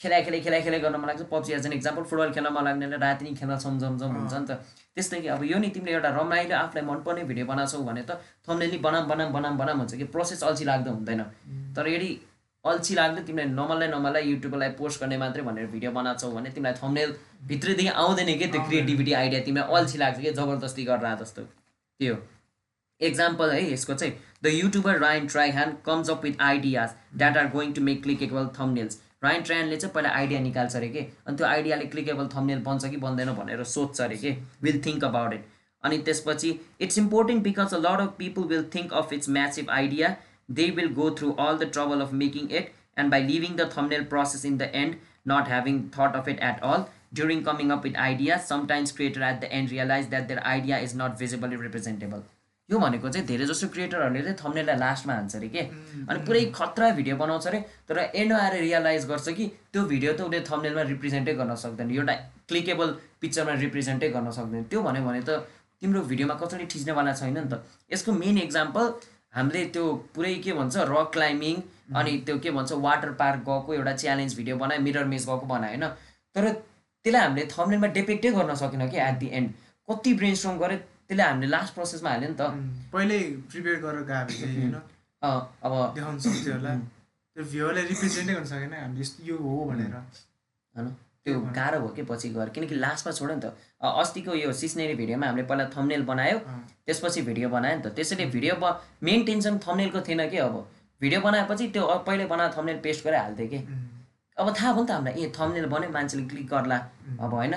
खेलाइ 0.00 0.22
खेलाइ 0.22 0.40
खेलाइ 0.40 0.62
खेलाइ 0.62 0.80
गर्न 0.80 0.96
मन 0.96 1.08
लाग्छ। 1.08 1.22
PUBG 1.30 1.52
as 1.52 1.66
an 1.66 1.72
example 1.72 2.02
football 2.10 2.30
खेल्न 2.34 2.52
मन 2.54 2.64
लाग्नेले 2.64 2.96
राति 3.02 3.24
नै 3.24 3.32
खेल्न 3.34 3.56
झमझम 3.58 3.94
हुन्छ 3.98 4.34
नि 4.34 4.46
त। 4.46 4.62
त्यस्तै 4.94 5.20
कि 5.20 5.28
अब 5.34 5.42
यो 5.44 5.58
नि 5.58 5.68
तिमीले 5.74 5.92
एउटा 5.92 6.10
रमाइलो 6.14 6.54
आफूलाई 6.56 6.84
मनपर्ने 6.86 7.22
भिडियो 7.30 7.46
बनाउँछौ 7.46 7.82
भने 7.82 8.02
त 8.02 8.22
थम्नेली 8.46 8.78
बनाम 8.78 9.08
बनाम 9.10 9.32
बनाम 9.32 9.58
बनाम 9.58 9.76
हुन्छ 9.78 9.94
कि 9.94 10.06
प्रोसेस 10.14 10.42
अल्छी 10.42 10.64
लाग्दो 10.70 10.90
हुँदैन। 10.90 11.22
तर 11.74 11.88
यदि 11.88 12.10
अल्छी 12.70 12.94
लाग्दो 12.94 13.22
तिमीले 13.22 13.48
नमललाई 13.50 13.88
नमललाई 13.88 14.30
युट्युबलाई 14.30 14.70
पोस्ट 14.78 15.00
गर्ने 15.00 15.18
मात्रै 15.18 15.42
भनेर 15.42 15.66
भिडियो 15.72 15.90
बनाउँछौ 15.92 16.30
भने 16.32 16.50
तिमीलाई 16.50 16.74
थम्नेल 16.82 17.14
भित्रदेखि 17.48 17.88
आउँदैन 18.04 18.38
कि 18.38 18.46
त्यो 18.46 18.62
क्रिएटिभिटी 18.68 19.12
आइडिया 19.20 19.40
तिमीलाई 19.42 19.76
अल्छी 19.76 19.98
लाग्छ 19.98 20.20
कि? 20.20 20.30
जबरजस्ती 20.30 20.84
गरेर 20.84 21.14
जस्तो। 21.22 21.42
त्यो 21.42 22.16
एक्जाम्पल 23.00 23.50
है 23.50 23.72
यसको 23.72 23.94
चाहिँ। 23.94 24.14
The 24.42 24.54
YouTuber 24.54 24.98
Ryan 24.98 25.26
Trahan 25.26 25.76
comes 25.86 26.10
up 26.10 26.24
with 26.24 26.40
ideas 26.42 26.94
that 27.16 27.36
are 27.36 27.48
going 27.50 27.72
to 27.72 27.82
make 27.82 28.02
clickable 28.02 28.48
thumbnails 28.60 29.02
Ryan 29.24 29.42
ट्रायनले 29.42 29.76
चाहिँ 29.76 29.94
पहिला 29.94 30.10
आइडिया 30.14 30.40
निकाल्छ 30.40 30.76
अरे 30.76 30.88
कि? 30.88 31.00
अनि 31.26 31.36
त्यो 31.36 31.46
आइडियाले 31.46 31.84
क्लिकेबल 31.94 32.28
थम्नेल 32.36 32.58
बन्छ 32.62 32.90
कि 32.90 32.96
बन्दैन 32.96 33.32
भनेर 33.34 33.64
सोध्छ 33.64 34.00
अरे 34.00 34.16
कि? 34.16 34.30
विल 34.62 34.82
थिङ्क 34.86 35.04
अबाउट 35.04 35.34
इट 35.34 35.46
अनि 35.84 35.98
त्यसपछि 35.98 36.50
it's 36.80 36.98
important 36.98 37.42
because 37.42 37.74
a 37.74 37.78
lot 37.78 38.00
of 38.00 38.14
people 38.18 38.42
will 38.42 38.64
think 38.74 38.92
of 38.92 39.12
it's 39.12 39.28
massive 39.28 39.70
idea 39.70 40.16
they 40.50 40.70
will 40.76 40.92
go 40.94 41.10
through 41.18 41.32
all 41.32 41.58
the 41.58 41.70
trouble 41.72 42.00
of 42.00 42.12
making 42.24 42.50
it 42.50 42.72
and 42.98 43.10
by 43.10 43.22
leaving 43.26 43.56
the 43.56 43.70
thumbnail 43.76 44.04
process 44.14 44.44
in 44.44 44.58
the 44.58 44.70
end 44.74 44.96
not 45.30 45.48
having 45.52 45.78
thought 45.94 46.14
of 46.18 46.28
it 46.32 46.38
at 46.46 46.60
all 46.66 46.84
during 47.18 47.40
coming 47.46 47.72
up 47.72 47.86
with 47.86 47.96
ideas 48.02 48.44
sometimes 48.50 48.92
creator 48.98 49.22
at 49.26 49.40
the 49.40 49.48
end 49.56 49.72
realize 49.72 50.06
that 50.12 50.28
their 50.30 50.44
idea 50.52 50.78
is 50.84 50.94
not 51.00 51.18
visibly 51.22 51.58
representable. 51.62 52.22
यो 52.68 52.78
भनेको 52.78 53.08
चाहिँ 53.08 53.26
धेरै 53.26 53.46
जसो 53.50 53.68
क्रिएटरहरूले 53.74 54.22
चाहिँ 54.22 54.36
थम्नेललाई 54.38 54.76
लास्टमा 54.84 55.14
हान्छ 55.14 55.36
अरे 55.36 55.48
के? 55.48 55.60
अनि 56.08 56.24
पुरै 56.26 56.44
खतरा 56.54 56.90
भिडियो 57.00 57.16
बनाउँछ 57.16 57.46
अरे 57.46 57.60
तर 57.88 57.98
एन्ड 58.22 58.32
आएर 58.38 58.56
रियलाइज 58.60 59.06
गर्छ 59.10 59.28
कि 59.36 59.46
त्यो 59.72 59.84
भिडियो 59.92 60.12
त 60.12 60.20
उसले 60.28 60.40
थम्नेलमा 60.48 60.82
रिप्रेजेन्टै 60.94 61.34
गर्न 61.42 61.54
सक्दैन 61.64 61.90
एउटा 61.98 62.14
क्लिकेबल 62.48 62.96
पिक्चरमा 63.20 63.60
रिप्रेजेन्टै 63.66 64.08
गर्न 64.16 64.30
सक्दैन। 64.38 64.64
त्यो 64.72 64.82
भन्यो 64.88 65.04
भने 65.08 65.22
त 65.28 65.44
तिम्रो 65.80 66.02
भिडियोमा 66.10 66.34
कसरी 66.42 66.66
ठिच्नेवाला 66.72 67.12
छैन 67.20 67.38
नि 67.38 67.48
त। 67.52 67.64
यसको 67.92 68.12
मेन 68.24 68.38
एक्जाम्पल 68.48 68.92
हामीले 69.34 69.64
त्यो 69.74 69.84
पुरै 70.14 70.34
के 70.44 70.52
भन्छ 70.52 70.76
रक 70.92 71.10
क्लाइम्बिङ 71.12 71.62
अनि 71.96 72.16
त्यो 72.26 72.38
के 72.38 72.50
भन्छ 72.50 72.72
वाटर 72.86 73.12
पार्क 73.20 73.40
गएको 73.48 73.74
एउटा 73.74 73.92
च्यालेन्ज 74.02 74.36
भिडियो 74.36 74.56
बनायो 74.56 74.80
मिरर 74.80 75.04
मेज 75.14 75.26
गएको 75.26 75.46
बनायो 75.46 75.76
होइन? 75.76 75.88
तर 76.36 76.52
त्यसलाई 76.52 77.22
हामीले 77.22 77.46
थम्नेलमा 77.52 77.88
डेपेक्टै 77.98 78.30
गर्न 78.32 78.54
सकेन 78.62 78.88
कि 78.90 78.98
एट 79.08 79.18
दि 79.18 79.28
एन्ड 79.40 79.52
कति 79.88 80.14
ब्रेन 80.14 80.34
स्ट्रङ 80.34 80.58
गऱ्यो 80.58 80.78
त्यसले 80.78 81.22
हामीले 81.22 81.50
लास्ट 81.56 81.74
प्रोसेसमा 81.74 82.10
हाल्यो 82.10 82.28
नि 82.28 82.36
त। 82.40 82.42
पहिल्यै 82.92 83.20
प्रिपेयर 83.50 83.76
गरेर 83.84 84.04
चाहिँ 84.08 84.56
होइन? 84.56 84.74
अब 85.64 85.72
देखाउन 85.94 86.18
सक्थ्यो 86.24 86.54
होला। 86.54 86.74
त्यो 87.36 87.44
भ्यूहरूलाई 87.52 87.84
रिप्रेजेन्टै 87.92 88.34
गर्न 88.34 88.48
सकेन। 88.52 88.74
हामीले 88.80 89.00
यस्तो 89.00 89.24
यो 89.24 89.36
हो 89.44 89.64
भनेर। 89.70 89.94
होइन 89.94 90.88
त्यो 91.24 91.40
गाह्रो 91.40 91.78
भयो 91.80 91.88
कि 91.88 92.02
पछि 92.02 92.28
गएर? 92.28 92.48
किनकि 92.48 92.74
लास्टमा 92.74 93.12
छोड्यो 93.12 93.36
नि 93.36 93.42
त। 93.42 93.56
अस्तिको 93.82 94.34
यो 94.34 94.52
सिस्नेरी 94.52 94.94
भिडियोमा 94.94 95.26
हामीले 95.26 95.46
पहिला 95.46 95.64
थम्नेल 95.76 96.02
बनायो। 96.02 96.38
त्यसपछि 96.86 97.22
भिडियो 97.22 97.48
बनायो 97.48 97.76
नि 97.76 97.82
त। 97.82 97.86
त्यसैले 97.86 98.26
भिडियो 98.26 98.54
ब 98.62 98.80
मेन 99.02 99.24
टेन्सन 99.24 99.58
थम्नेलको 99.58 100.00
थिएन 100.00 100.30
कि 100.30 100.36
अब? 100.36 100.54
भिडियो 101.00 101.20
बनाएपछि 101.20 101.68
त्यो 101.68 101.84
पहिले 102.06 102.26
बनाएको 102.26 102.54
थम्नेल 102.58 102.78
पेस्ट 102.80 103.04
गरेर 103.04 103.20
हाल्थ्यो 103.20 103.46
कि 103.46 103.58
अब 104.38 104.46
थाहा 104.56 104.72
भयो 104.72 104.82
नि 104.82 104.88
त 104.88 104.90
हामीलाई। 104.90 105.22
ए 105.22 105.32
थम्नेल 105.40 105.66
बन्यो 105.66 105.90
मान्छेले 105.90 106.24
क्लिक 106.28 106.46
गर्ला। 106.46 106.76
अब 107.20 107.34
होइन। 107.34 107.54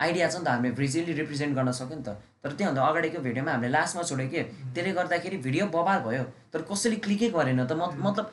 आइडिया 0.00 0.28
छ 0.30 0.36
नि 0.36 0.44
त 0.44 0.48
हामीले 0.48 0.74
भिजुअली 0.74 1.12
रिप्रेजेन्ट 1.12 1.54
गर्न 1.54 1.72
सक्यो 1.72 1.96
नि 1.96 2.02
त। 2.02 2.08
तर 2.42 2.52
त्योभन्दा 2.52 2.82
अगाडिको 2.82 3.18
भिडियोमा 3.18 3.52
हामीले 3.52 3.72
लास्टमा 3.72 4.02
छोड्यो 4.02 4.28
कि? 4.28 4.42
त्यसले 4.74 4.92
गर्दाखेरि 4.92 5.36
भिडियो 5.36 5.66
बबाल 5.66 5.98
भयो। 6.00 6.24
तर 6.52 6.62
कसैले 6.62 6.96
क्लिकै 6.96 7.28
गरेन 7.30 7.66
त? 7.66 7.72
मत- 7.72 7.98
मतलब 8.00 8.32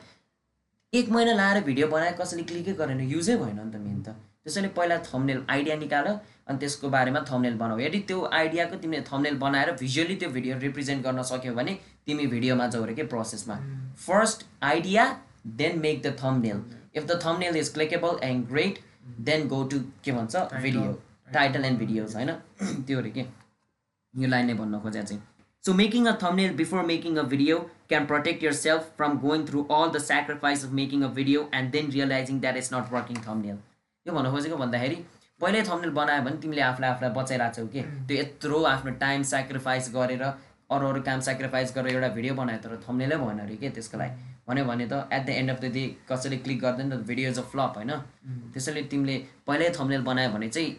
एक 0.94 1.08
महिना 1.10 1.32
लाएर 1.34 1.64
भिडियो 1.64 1.86
बनायो 1.88 2.16
कसैले 2.22 2.42
क्लिकै 2.42 2.72
गरेन। 2.72 3.00
युजै 3.00 3.36
भएन 3.36 3.60
नि 3.60 3.72
त 3.72 3.76
मेन 3.76 4.02
त। 4.02 4.14
त्यसैले 4.46 4.68
पहिला 4.76 4.98
थम्नेल 5.06 5.42
आइडिया 5.50 5.76
निकाल 5.76 6.06
अनि 6.06 6.58
त्यसको 6.58 6.88
बारेमा 6.88 7.20
थम्नेल 7.30 7.56
बनाऊ। 7.62 7.78
यदि 7.78 7.98
त्यो 8.08 8.24
आइडियाको 8.40 8.76
तिमीले 8.82 9.02
थम्नेल 9.10 9.36
बनाएर 9.38 9.72
भिजुअली 9.80 10.16
त्यो 10.16 10.28
भिडियो 10.36 10.58
रिप्रेजेन्ट 10.58 11.04
गर्न 11.04 11.22
सक्यो 11.30 11.54
भने 11.54 11.78
तिमी 12.06 12.26
भिडियोमा 12.34 12.66
जाऊ 12.74 12.94
के 13.00 13.04
प्रोसेसमा 13.14 13.56
first 14.06 14.46
idea 14.72 15.04
then 15.62 15.78
make 15.80 16.02
the 16.02 16.16
thumbnail 16.22 16.62
if 16.96 17.04
the 17.04 17.20
thumbnail 17.24 17.56
is 17.56 17.72
clickable 17.74 18.18
and 18.28 18.46
great 18.48 18.78
then 19.28 19.48
go 19.48 19.62
to 19.72 19.78
के 20.04 20.12
भन्छ? 20.12 20.36
भिडियो 20.62 20.92
टाइटल 21.32 21.64
एन्ड 21.64 21.78
भिडियोज 21.78 22.14
होइन? 22.14 22.30
त्यो 22.86 22.98
अरे 22.98 23.10
के? 23.10 23.24
यो 24.14 24.28
लाइन 24.28 24.46
नै 24.46 24.54
भन्न 24.54 24.80
खोजेको 24.80 25.06
चाहिँ। 25.06 25.22
So 25.64 25.74
making 25.74 26.06
a 26.06 26.12
thumbnail 26.22 26.54
before 26.56 26.84
making 26.90 27.16
a 27.16 27.22
video 27.32 27.58
can 27.88 28.06
protect 28.06 28.44
yourself 28.58 28.92
from 28.96 29.18
going 29.24 29.46
through 29.46 29.64
all 29.78 29.90
the 29.90 30.02
sacrifice 30.04 30.64
of 30.64 30.70
making 30.78 31.02
a 31.02 31.08
video 31.18 31.48
and 31.54 31.70
then 31.72 31.90
realizing 31.92 32.40
that 32.40 32.56
is 32.56 32.70
not 32.74 32.92
working 32.92 33.16
thumbnail 33.26 33.58
यो 34.08 34.14
भन्न 34.16 34.30
खोजेको 34.34 34.56
भन्दाखेरि 34.64 34.96
पहिल्यै 35.40 35.62
थम्नेल 35.70 35.90
बनायो 36.00 36.22
भने 36.26 36.36
तिमीले 36.42 36.62
आफूलाई 36.68 36.90
आफूलाई 36.90 37.10
बचाइरहेको 37.18 37.54
छौ 37.56 37.66
कि? 37.72 37.80
त्यो 38.08 38.16
यत्रो 38.20 38.62
आफ्नो 38.74 38.92
टाइम 39.04 39.22
सेक्रिफाइस 39.32 39.90
गरेर 39.96 40.22
अरू 40.76 40.88
अरू 40.88 41.00
काम 41.08 41.20
सेक्रिफाइस 41.28 41.72
गरेर 41.76 41.94
एउटा 41.94 42.08
भिडियो 42.16 42.34
बनायो 42.40 42.58
तर 42.64 42.72
थम्नेलै 42.88 43.16
भएन 43.22 43.38
अरे 43.44 43.56
के 43.62 43.70
त्यसको 43.76 43.98
लागि? 43.98 44.14
भन्यो 44.48 44.64
भने 44.70 44.86
त 44.90 44.94
at 45.12 45.22
the 45.26 45.30
end 45.40 45.50
of 45.50 45.60
the 45.60 45.72
day 45.76 45.84
कसैले 46.10 46.36
क्लिक 46.44 46.60
गर्दैन 46.64 46.90
त 46.90 47.00
भिडियो 47.10 47.30
इज 47.30 47.38
अ 47.38 47.44
फ्लप 47.52 47.72
होइन 47.78 47.92
त्यसैले 48.52 48.82
तिमीले 48.92 49.16
पहिल्यै 49.46 49.70
थम्नेल 49.78 50.02
बनायो 50.10 50.30
भने 50.34 50.48
चाहिँ 50.56 50.70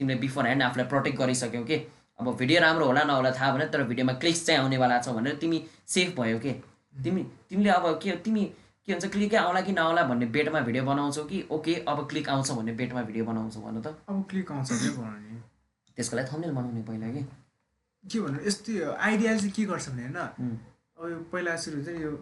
तिमीले 0.00 0.18
बिफोर 0.24 0.44
ह्यान्ड 0.48 0.62
आफूलाई 0.68 0.86
प्रोटेक्ट 0.92 1.18
गरिसक्यौ 1.22 1.62
कि? 1.70 1.76
अब 2.20 2.26
भिडियो 2.40 2.60
राम्रो 2.66 2.86
होला 2.90 3.02
नहोला 3.10 3.30
थाहा 3.38 3.50
भएन 3.56 3.68
तर 3.74 3.82
भिडियोमा 3.90 4.12
क्लिक्स 4.22 4.46
चाहिँ 4.46 4.60
आउनेवाला 4.60 4.98
छ 5.04 5.14
भनेर 5.18 5.34
तिमी 5.44 5.58
सेफ 5.94 6.16
भयो 6.20 6.38
कि? 6.44 6.52
तिमी 7.04 7.22
तिमीले 7.50 7.70
अब 7.70 7.86
के 8.02 8.16
तिमी 8.26 8.44
के 8.88 8.94
भन्छ 8.94 9.06
क्लिकै 9.12 9.36
आउला 9.36 9.60
कि 9.60 9.72
नआउला 9.72 10.02
भन्ने 10.08 10.26
बेटमा 10.32 10.60
भिडियो 10.64 10.84
बनाउँछौ 10.84 11.24
कि? 11.28 11.38
ओके 11.52 11.74
अब 11.84 11.98
क्लिक 12.08 12.28
आउँछ 12.32 12.50
भन्ने 12.58 12.72
बेटमा 12.72 13.02
भिडियो 13.04 13.24
बनाउँछौ 13.24 13.60
भन 13.60 13.80
त। 13.84 13.92
अब 14.08 14.24
क्लिक 14.30 14.52
आउँछ 14.52 14.68
त्यसको 15.96 16.16
लागि 16.16 16.28
थम्नेल 16.32 16.52
बनाउने 16.56 16.82
पहिला 16.88 17.08
कि। 17.12 17.22
के 18.04 18.20
भन्नु? 18.20 18.38
यस्तो 18.48 18.72
आइडियाले 18.96 19.38
चाहिँ 19.38 19.52
के 19.52 19.64
गर्छ 19.68 19.88
भने 19.88 20.02
होइन 20.02 20.16
अब 20.16 21.04
यो 21.10 21.18
पहिला 21.32 21.56
सुरु 21.60 21.76
हुन्छ 21.76 21.88
नि 21.88 22.02
यो 22.02 22.12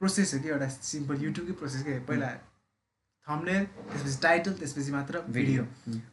प्रोसेस 0.00 0.34
हो 0.34 0.40
कि 0.40 0.48
एउटा 0.54 0.68
सिम्पल 0.86 1.16
युट्युबकै 1.24 1.54
प्रोसेस 1.58 1.82
के? 1.82 1.98
पहिला 2.06 2.28
थम्नेल 3.26 3.64
त्यसपछि 3.64 4.18
टाइटल 4.22 4.52
त्यसपछि 4.62 4.90
मात्र 4.92 5.14
भिडियो 5.34 5.62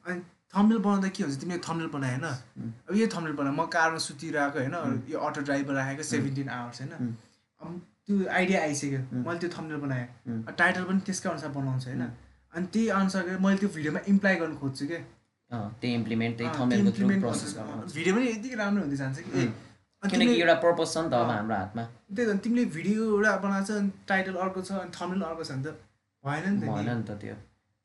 अनि 0.08 0.20
थम्नेल 0.54 0.80
बनाउँदा 0.82 1.10
के 1.14 1.24
हुन्छ? 1.24 1.38
तिमीले 1.38 1.62
थम्नेल 1.62 1.90
बनायो 1.94 2.18
होइन। 2.18 2.74
अब 2.90 2.96
यो 2.96 3.08
थम्नेल 3.14 3.34
बनायो 3.38 3.54
म 3.54 3.70
कारमा 3.70 4.00
सुतिरहेको 4.02 4.58
होइन 4.60 4.76
यो 5.14 5.18
अटो 5.20 5.42
ड्राइभर 5.46 5.74
राखेको 5.76 6.04
सेभेन्टिन 6.10 6.50
आवर्स 6.50 6.82
होइन। 6.82 7.82
त्यो 8.12 8.28
आइडिया 8.28 8.62
आइसक्यो। 8.62 9.00
मैले 9.24 9.40
त्यो 9.40 9.50
थम्नेल 9.56 9.80
बनाएँ। 9.88 10.06
टाइटल 10.60 10.84
पनि 10.84 11.00
त्यसकै 11.08 11.30
अनुसार 11.30 11.52
बनाउँछ 11.58 11.88
होइन? 11.88 12.04
अनि 12.54 12.66
त्यही 12.74 12.88
अनुसार 13.00 13.38
मैले 13.40 13.58
त्यो 13.58 13.70
भिडियोमा 13.76 14.00
इम्प्लाइ 14.14 14.36
गर्न 14.42 14.56
खोज्छु 14.62 14.88
क्या 14.88 15.02
त्यही 15.52 15.94
इम्प्लिमेन्ट 15.96 16.38
त्यही 16.38 16.50
थम्नेलको 16.60 16.92
थ्रु 16.98 17.08
प्रोसेस 17.24 17.52
भिडियो 17.96 18.16
पनि 18.16 18.26
यति 18.32 18.50
राम्रो 18.62 18.84
हुँदै 18.84 18.98
जान्छ 19.04 19.20
कि। 19.20 19.46
किनकि 20.04 20.36
एउटा 20.42 20.56
पर्पज 20.66 20.88
छ 20.94 20.98
नि 20.98 21.10
त 21.10 21.14
अब। 21.14 21.30
हाम्रो 21.30 21.56
हातमा। 21.56 21.84
त्यही 22.16 22.28
त 22.28 22.36
तिमीले 22.44 22.66
भिडियो 22.76 23.00
एउटा 23.12 23.32
बनाएको 23.46 23.66
छ 23.68 23.78
अनि 23.80 23.92
टाइटल 24.12 24.36
अर्को 24.44 24.62
छ 24.68 24.72
अनि 24.82 24.92
थम्नेल 24.98 25.22
अर्को 25.30 25.44
छ 25.44 25.52
भने 25.52 25.64
त। 25.64 25.70
भएन 26.24 26.44
नि 26.52 26.60
त 26.60 26.64
भएन 26.68 26.90
नि। 26.90 26.96
नि 26.96 27.04
त 27.08 27.12
त्यो। 27.22 27.36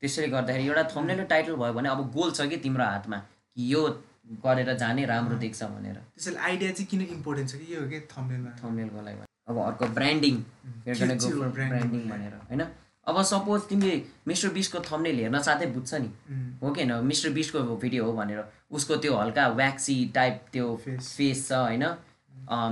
त्यसैले 0.02 0.28
गर्दाखेरि 0.34 0.66
एउटा 0.66 0.84
थम्नेल 0.94 1.20
र 1.20 1.24
टाइटल 1.34 1.54
भयो 1.62 1.72
भने 1.78 1.88
अब 1.94 2.00
गोल 2.16 2.30
छ 2.32 2.48
कि 2.50 2.56
तिम्रो 2.66 2.84
हातमा 2.84 3.18
कि 3.18 3.72
यो 3.74 3.82
गरेर 4.42 4.74
जाने 4.82 5.04
राम्रो 5.12 5.36
देख्छ 5.44 5.62
भनेर। 5.62 5.98
त्यसैले 6.16 6.38
आइडिया 6.48 6.70
चाहिँ 6.72 6.86
किन 6.90 7.00
इम्पोर्टेन्ट 7.16 7.50
छ 7.50 7.54
कि 7.62 7.74
यो 7.74 7.80
हो 7.82 7.88
कि? 7.90 8.00
थम्नेलमा 8.14 8.50
थम्नेलको 8.62 9.02
लागि 9.06 9.25
अब 9.48 9.58
अर्को 9.64 9.86
ब्रान्डिङ 9.94 10.34
ब्रान्डिङ? 10.86 12.02
भनेर 12.10 12.34
होइन? 12.48 12.62
अब 13.06 13.22
सपोज 13.22 13.60
तिमीले 13.68 13.96
मिस्टर 14.26 14.48
बिसको 14.54 14.78
थम्नेल 14.82 15.16
हेर्न 15.20 15.38
साथै 15.42 15.66
बुझ्छ 15.74 15.94
नि। 15.94 16.10
हो 16.62 16.70
कि 16.70 16.82
होइन? 16.82 16.92
मिस्टर 17.06 17.30
बिसको 17.32 17.58
भिडियो 17.76 18.04
हो 18.04 18.12
भनेर 18.12 18.44
उसको 18.72 18.96
त्यो 18.96 19.12
हल्का 19.16 19.48
व्याक्सी 19.60 19.96
टाइप 20.14 20.34
त्यो. 20.52 20.66
फेस 20.76 21.48
छ 21.48 21.52
होइन? 21.52 21.84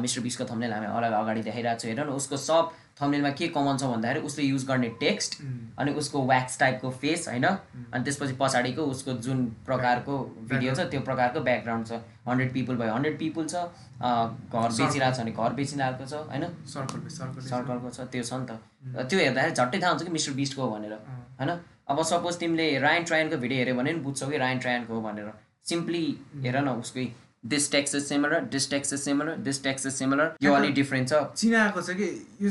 मिस्टर 0.02 0.20
बिसको 0.22 0.44
थम्नेल 0.44 0.72
हामी 0.72 0.86
अलग 0.86 1.12
अगाडि 1.12 1.42
देखाइरहेको 1.42 1.80
छु 1.80 1.88
हेर 1.88 2.00
न 2.00 2.08
उसको 2.18 2.36
सब 2.36 2.72
थम्नेलमा 3.00 3.30
के 3.38 3.46
कमन 3.54 3.76
छ 3.76 3.84
भन्दाखेरि 3.84 4.20
उसले 4.26 4.44
युज 4.44 4.64
गर्ने 4.66 4.88
टेक्स्ट 5.00 5.40
उम्, 5.40 5.54
अनि 5.78 5.92
उसको 6.00 6.22
व्याक्स 6.26 6.58
टाइपको 6.58 6.90
फेस 7.02 7.28
होइन? 7.28 7.44
अनि 7.44 8.04
त्यसपछि 8.04 8.32
पछाडिको 8.40 8.82
उसको 8.94 9.12
जुन 9.26 9.44
प्रकारको 9.66 10.18
भिडियो 10.50 10.74
छ 10.74 10.86
त्यो 10.90 11.00
प्रकारको 11.08 11.40
ब्याकग्राउन्ड 11.48 11.86
छ। 11.86 12.00
हन्ड्रेड 12.28 12.52
पिपुल 12.52 12.76
भयो 12.76 12.92
हन्ड्रेड 12.94 13.18
पिपुल 13.18 13.46
छ 13.46 13.54
घर 13.54 14.68
बेचिरहेको 14.78 15.16
छ 15.16 15.20
भने 15.20 15.32
घर 15.32 15.52
बेचिरहेको 15.54 16.04
छ 16.06 16.14
होइन? 16.30 16.44
सर्कल 16.74 17.08
सर्कल 17.18 17.40
सर्कलको 17.48 17.90
छ 17.90 18.08
त्यो 18.14 18.22
छ 18.22 18.32
नि 18.34 18.46
त। 18.46 19.06
त्यो 19.10 19.18
हेर्दाखेरि 19.18 19.54
झट्टै 19.54 19.78
थाहा 19.82 19.90
हुन्छ 19.90 20.02
कि 20.04 20.12
मिस्टर 20.12 20.32
बिस्टको 20.40 20.62
हो 20.62 20.70
भनेर 20.76 20.92
होइन? 21.40 21.50
अब 21.88 22.02
सपोज 22.12 22.38
तिमीले 22.38 22.66
रायन 22.78 23.04
ट्रायनको 23.04 23.36
भिडियो 23.42 23.58
हेऱ्यो 23.58 23.74
भने 23.74 23.92
पनि 23.92 24.00
बुझ्छौ 24.06 24.28
कि 24.28 24.38
रायन 24.38 24.58
ट्रायनको 24.58 24.94
हो 24.94 25.00
भनेर। 25.08 25.32
सिम्पली 25.64 26.06
हेर 26.44 26.56
न 26.58 26.68
उसकै 26.80 27.04
this 27.46 27.70
text 27.72 27.94
is 27.94 28.04
similar 28.04 28.44
this 28.52 28.70
text 28.70 28.92
is 28.92 29.00
similar 29.00 29.36
this 29.48 29.62
text 29.62 29.86
is 29.86 29.92
similar 29.92 30.36
यो 30.42 30.52
अलिक 30.54 30.74
डिफ्रेन्ट 30.74 31.08
छ। 31.08 31.12
चिनाएको 31.36 31.82
छ 31.82 31.96
कि? 31.98 32.08
यो 32.42 32.50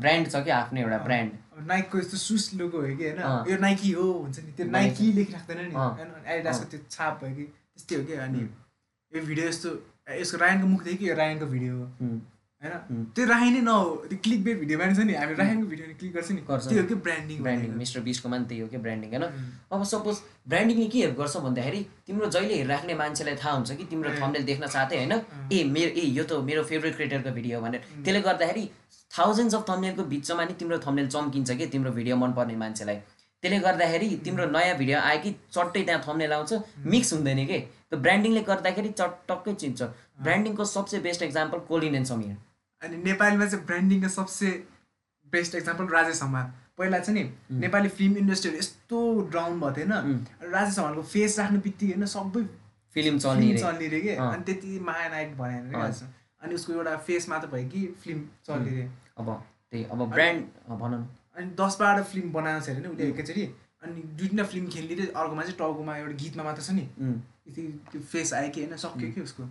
ब्रान्ड 0.00 0.30
छ 0.30 0.42
कि 0.44 0.50
आफ्नो 0.50 0.80
एउटा 0.80 0.98
ब्रान्ड 1.04 1.30
नाइकको 1.68 1.98
यस्तो 1.98 2.16
सुस 2.16 2.50
लोगो 2.54 2.80
हो 2.80 2.96
कि। 2.96 3.08
होइन? 3.08 3.50
यो 3.50 3.56
नाइकी 3.60 3.90
हो 3.92 4.10
हुन्छ 4.12 4.38
नि। 4.38 4.52
त्यो 4.56 4.66
नाइकी 4.66 5.12
लेखिराख्दैन 5.12 5.58
नि। 5.62 5.74
एडिडासको 6.34 6.64
त्यो 6.70 6.80
छाप 6.90 7.24
भयो 7.24 7.34
कि? 7.36 7.44
त्यस्तै 7.44 7.96
हो 7.96 8.04
कि 8.04 8.14
अनि 8.26 8.40
यो 9.12 9.22
भिडियो 9.26 9.48
यस्तो 9.48 9.70
यसको 10.10 10.38
रायनको 10.38 10.66
मुख 10.66 10.82
देखि 10.84 11.08
यो 11.08 11.14
रायनको 11.14 11.46
भिडियो 11.46 11.74
हो। 11.76 11.86
होइन? 12.62 13.04
त्यो 13.14 13.24
राय 13.26 13.50
नै 13.50 13.60
नहो 13.60 13.84
त्यो 14.08 14.18
क्लिक 14.24 14.42
बेट 14.44 14.58
भिडियोमा 14.58 14.84
नि 14.86 14.94
छ 14.94 15.06
नि 15.06 15.14
हामी 15.14 15.34
रायनको 15.34 15.66
भिडियो 15.66 15.94
क्लिक 16.00 16.12
गर्छ 16.14 16.30
नि। 16.30 16.40
गर्छ। 16.48 16.68
त्यो 16.68 16.82
कि 16.90 16.94
ब्रान्डिङ 17.06 17.38
ब्रान्डिङ 17.42 17.70
मिस्टर 17.78 18.00
बिसको 18.00 18.28
मान 18.28 18.44
त्यही 18.44 18.60
हो 18.60 18.68
कि 18.68 18.78
ब्रान्डिङ 18.84 19.10
होइन? 19.10 19.24
अब 19.72 19.84
सपोज 19.92 20.16
ब्रान्डिङले 20.48 20.86
के 20.86 20.98
हेल्प 20.98 21.16
गर्छ 21.18 21.36
भन्दाखेरि 21.46 21.80
तिम्रो 22.06 22.26
जहिले 22.36 22.54
हेरिराख्ने 22.54 22.94
मान्छेलाई 23.02 23.36
थाहा 23.42 23.54
हुन्छ 23.56 23.70
कि 23.72 23.84
तिम्रो 23.90 24.10
थम्बनेल 24.20 24.44
देख्न 24.50 24.66
साथै 24.76 24.96
होइन? 24.96 25.12
ए 25.52 25.64
मेरो 25.74 25.90
ए 25.90 26.04
यो 26.18 26.24
त 26.24 26.38
मेरो 26.50 26.62
फेभरेट 26.70 26.94
क्रिएटरको 26.96 27.30
भिडियो 27.32 27.58
हो 27.58 27.64
भनेर। 27.66 27.80
त्यसले 28.04 28.20
गर्दाखेरि 28.28 28.64
थाउजन्ड्स 29.10 29.54
अफ 29.54 29.64
थम्बनेलको 29.70 30.04
बिचमा 30.14 30.44
नि 30.44 30.54
तिम्रो 30.62 30.78
थम्बनेल 30.86 31.08
चम्किन्छ 31.16 31.50
कि 31.58 31.66
तिम्रो 31.74 31.90
भिडियो 31.98 32.16
मनपर्ने 32.22 32.56
मान्छेलाई। 32.62 32.98
त्यसले 33.42 33.58
गर्दाखेरि 33.58 34.08
तिम्रो 34.24 34.46
नयाँ 34.54 34.76
भिडियो 34.78 34.98
आयो 35.00 35.20
कि 35.22 35.30
चट्टै 35.50 35.82
त्यहाँ 35.82 36.02
थम्बनेल 36.06 36.32
आउँछ 36.32 36.86
मिक्स 36.86 37.12
हुँदैन 37.12 37.44
कि? 37.46 37.58
त्यो 37.90 37.98
ब्रान्डिङले 37.98 38.42
गर्दाखेरि 38.46 38.90
चटक्कै 39.02 39.54
चिन्छ। 39.62 39.82
ब्रान्डिङको 40.22 40.64
सबसे 40.72 40.98
best 41.02 41.22
example 41.22 41.58
Colin 41.68 41.94
and 41.94 42.06
Samir 42.06 42.36
अनि 42.82 42.96
नेपालीमा 43.04 43.46
चाहिँ 43.46 43.64
ब्रान्डिङको 43.66 44.08
सबसे 44.08 44.50
बेस्ट 45.32 45.54
एक्जाम्पल 45.54 45.86
राजेश 45.88 46.22
हमाल 46.22 46.52
पहिला 46.78 46.98
चाहिँ 46.98 47.22
नि 47.22 47.60
नेपाली 47.60 47.88
फिल्म 47.98 48.16
इन्डस्ट्रीहरू 48.16 48.58
यस्तो 48.58 48.98
डाउन 49.32 49.60
भएको 49.60 49.76
थिएन 49.76 49.92
अनि 49.92 50.50
राजेश 50.52 50.78
हमालको 50.78 51.02
फेस 51.12 51.38
राख्ने 51.38 51.58
बित्तिकै 51.58 51.94
होइन 51.94 52.06
सबै 52.14 52.44
फिल्म 52.96 53.18
चल्ने 53.18 53.56
चल्ने 53.58 53.86
रे 53.88 54.00
कि। 54.00 54.14
अनि 54.20 54.42
त्यति 54.44 54.78
महानायक 54.86 55.36
भनेर। 55.36 55.74
आज। 55.76 56.02
अनि 56.42 56.54
उसको 56.54 56.72
एउटा 56.72 56.96
फेस 57.06 57.28
मात्र 57.28 57.48
भयो 57.48 57.68
कि 57.68 57.86
फिल्म 58.02 58.20
चल्ने 58.46 58.70
रे। 58.70 58.88
अब 59.18 59.28
त्यही 59.70 59.84
अब 59.84 60.00
ब्रान्ड 60.10 60.40
भन 60.80 60.92
अनि 61.36 61.46
दस 61.60 61.76
बाह्र 61.80 62.02
फिल्म 62.02 62.32
बनाएको 62.32 62.64
छ 62.66 62.68
अरे 62.68 62.80
नि 62.80 62.88
उसले 62.88 63.08
एकैचोटि। 63.08 63.44
अनि 63.82 64.02
दुई 64.18 64.28
तिनवटा 64.28 64.48
फिल्म 64.48 64.66
खेलिदिएर 64.68 65.12
अर्कोमा 65.16 65.42
चाहिँ 65.42 65.56
टाउकोमा 65.58 65.96
एउटा 65.96 66.16
गीतमा 66.22 66.42
मात्र 66.44 66.62
छ 66.62 66.70
नि। 66.70 66.84
त्यो 67.54 68.00
फेस 68.12 68.32
आयो 68.34 68.50
कि 68.50 68.64
होइन 68.64 68.76
सक्यो 68.76 69.12
कि 69.12 69.20
उसको। 69.20 69.42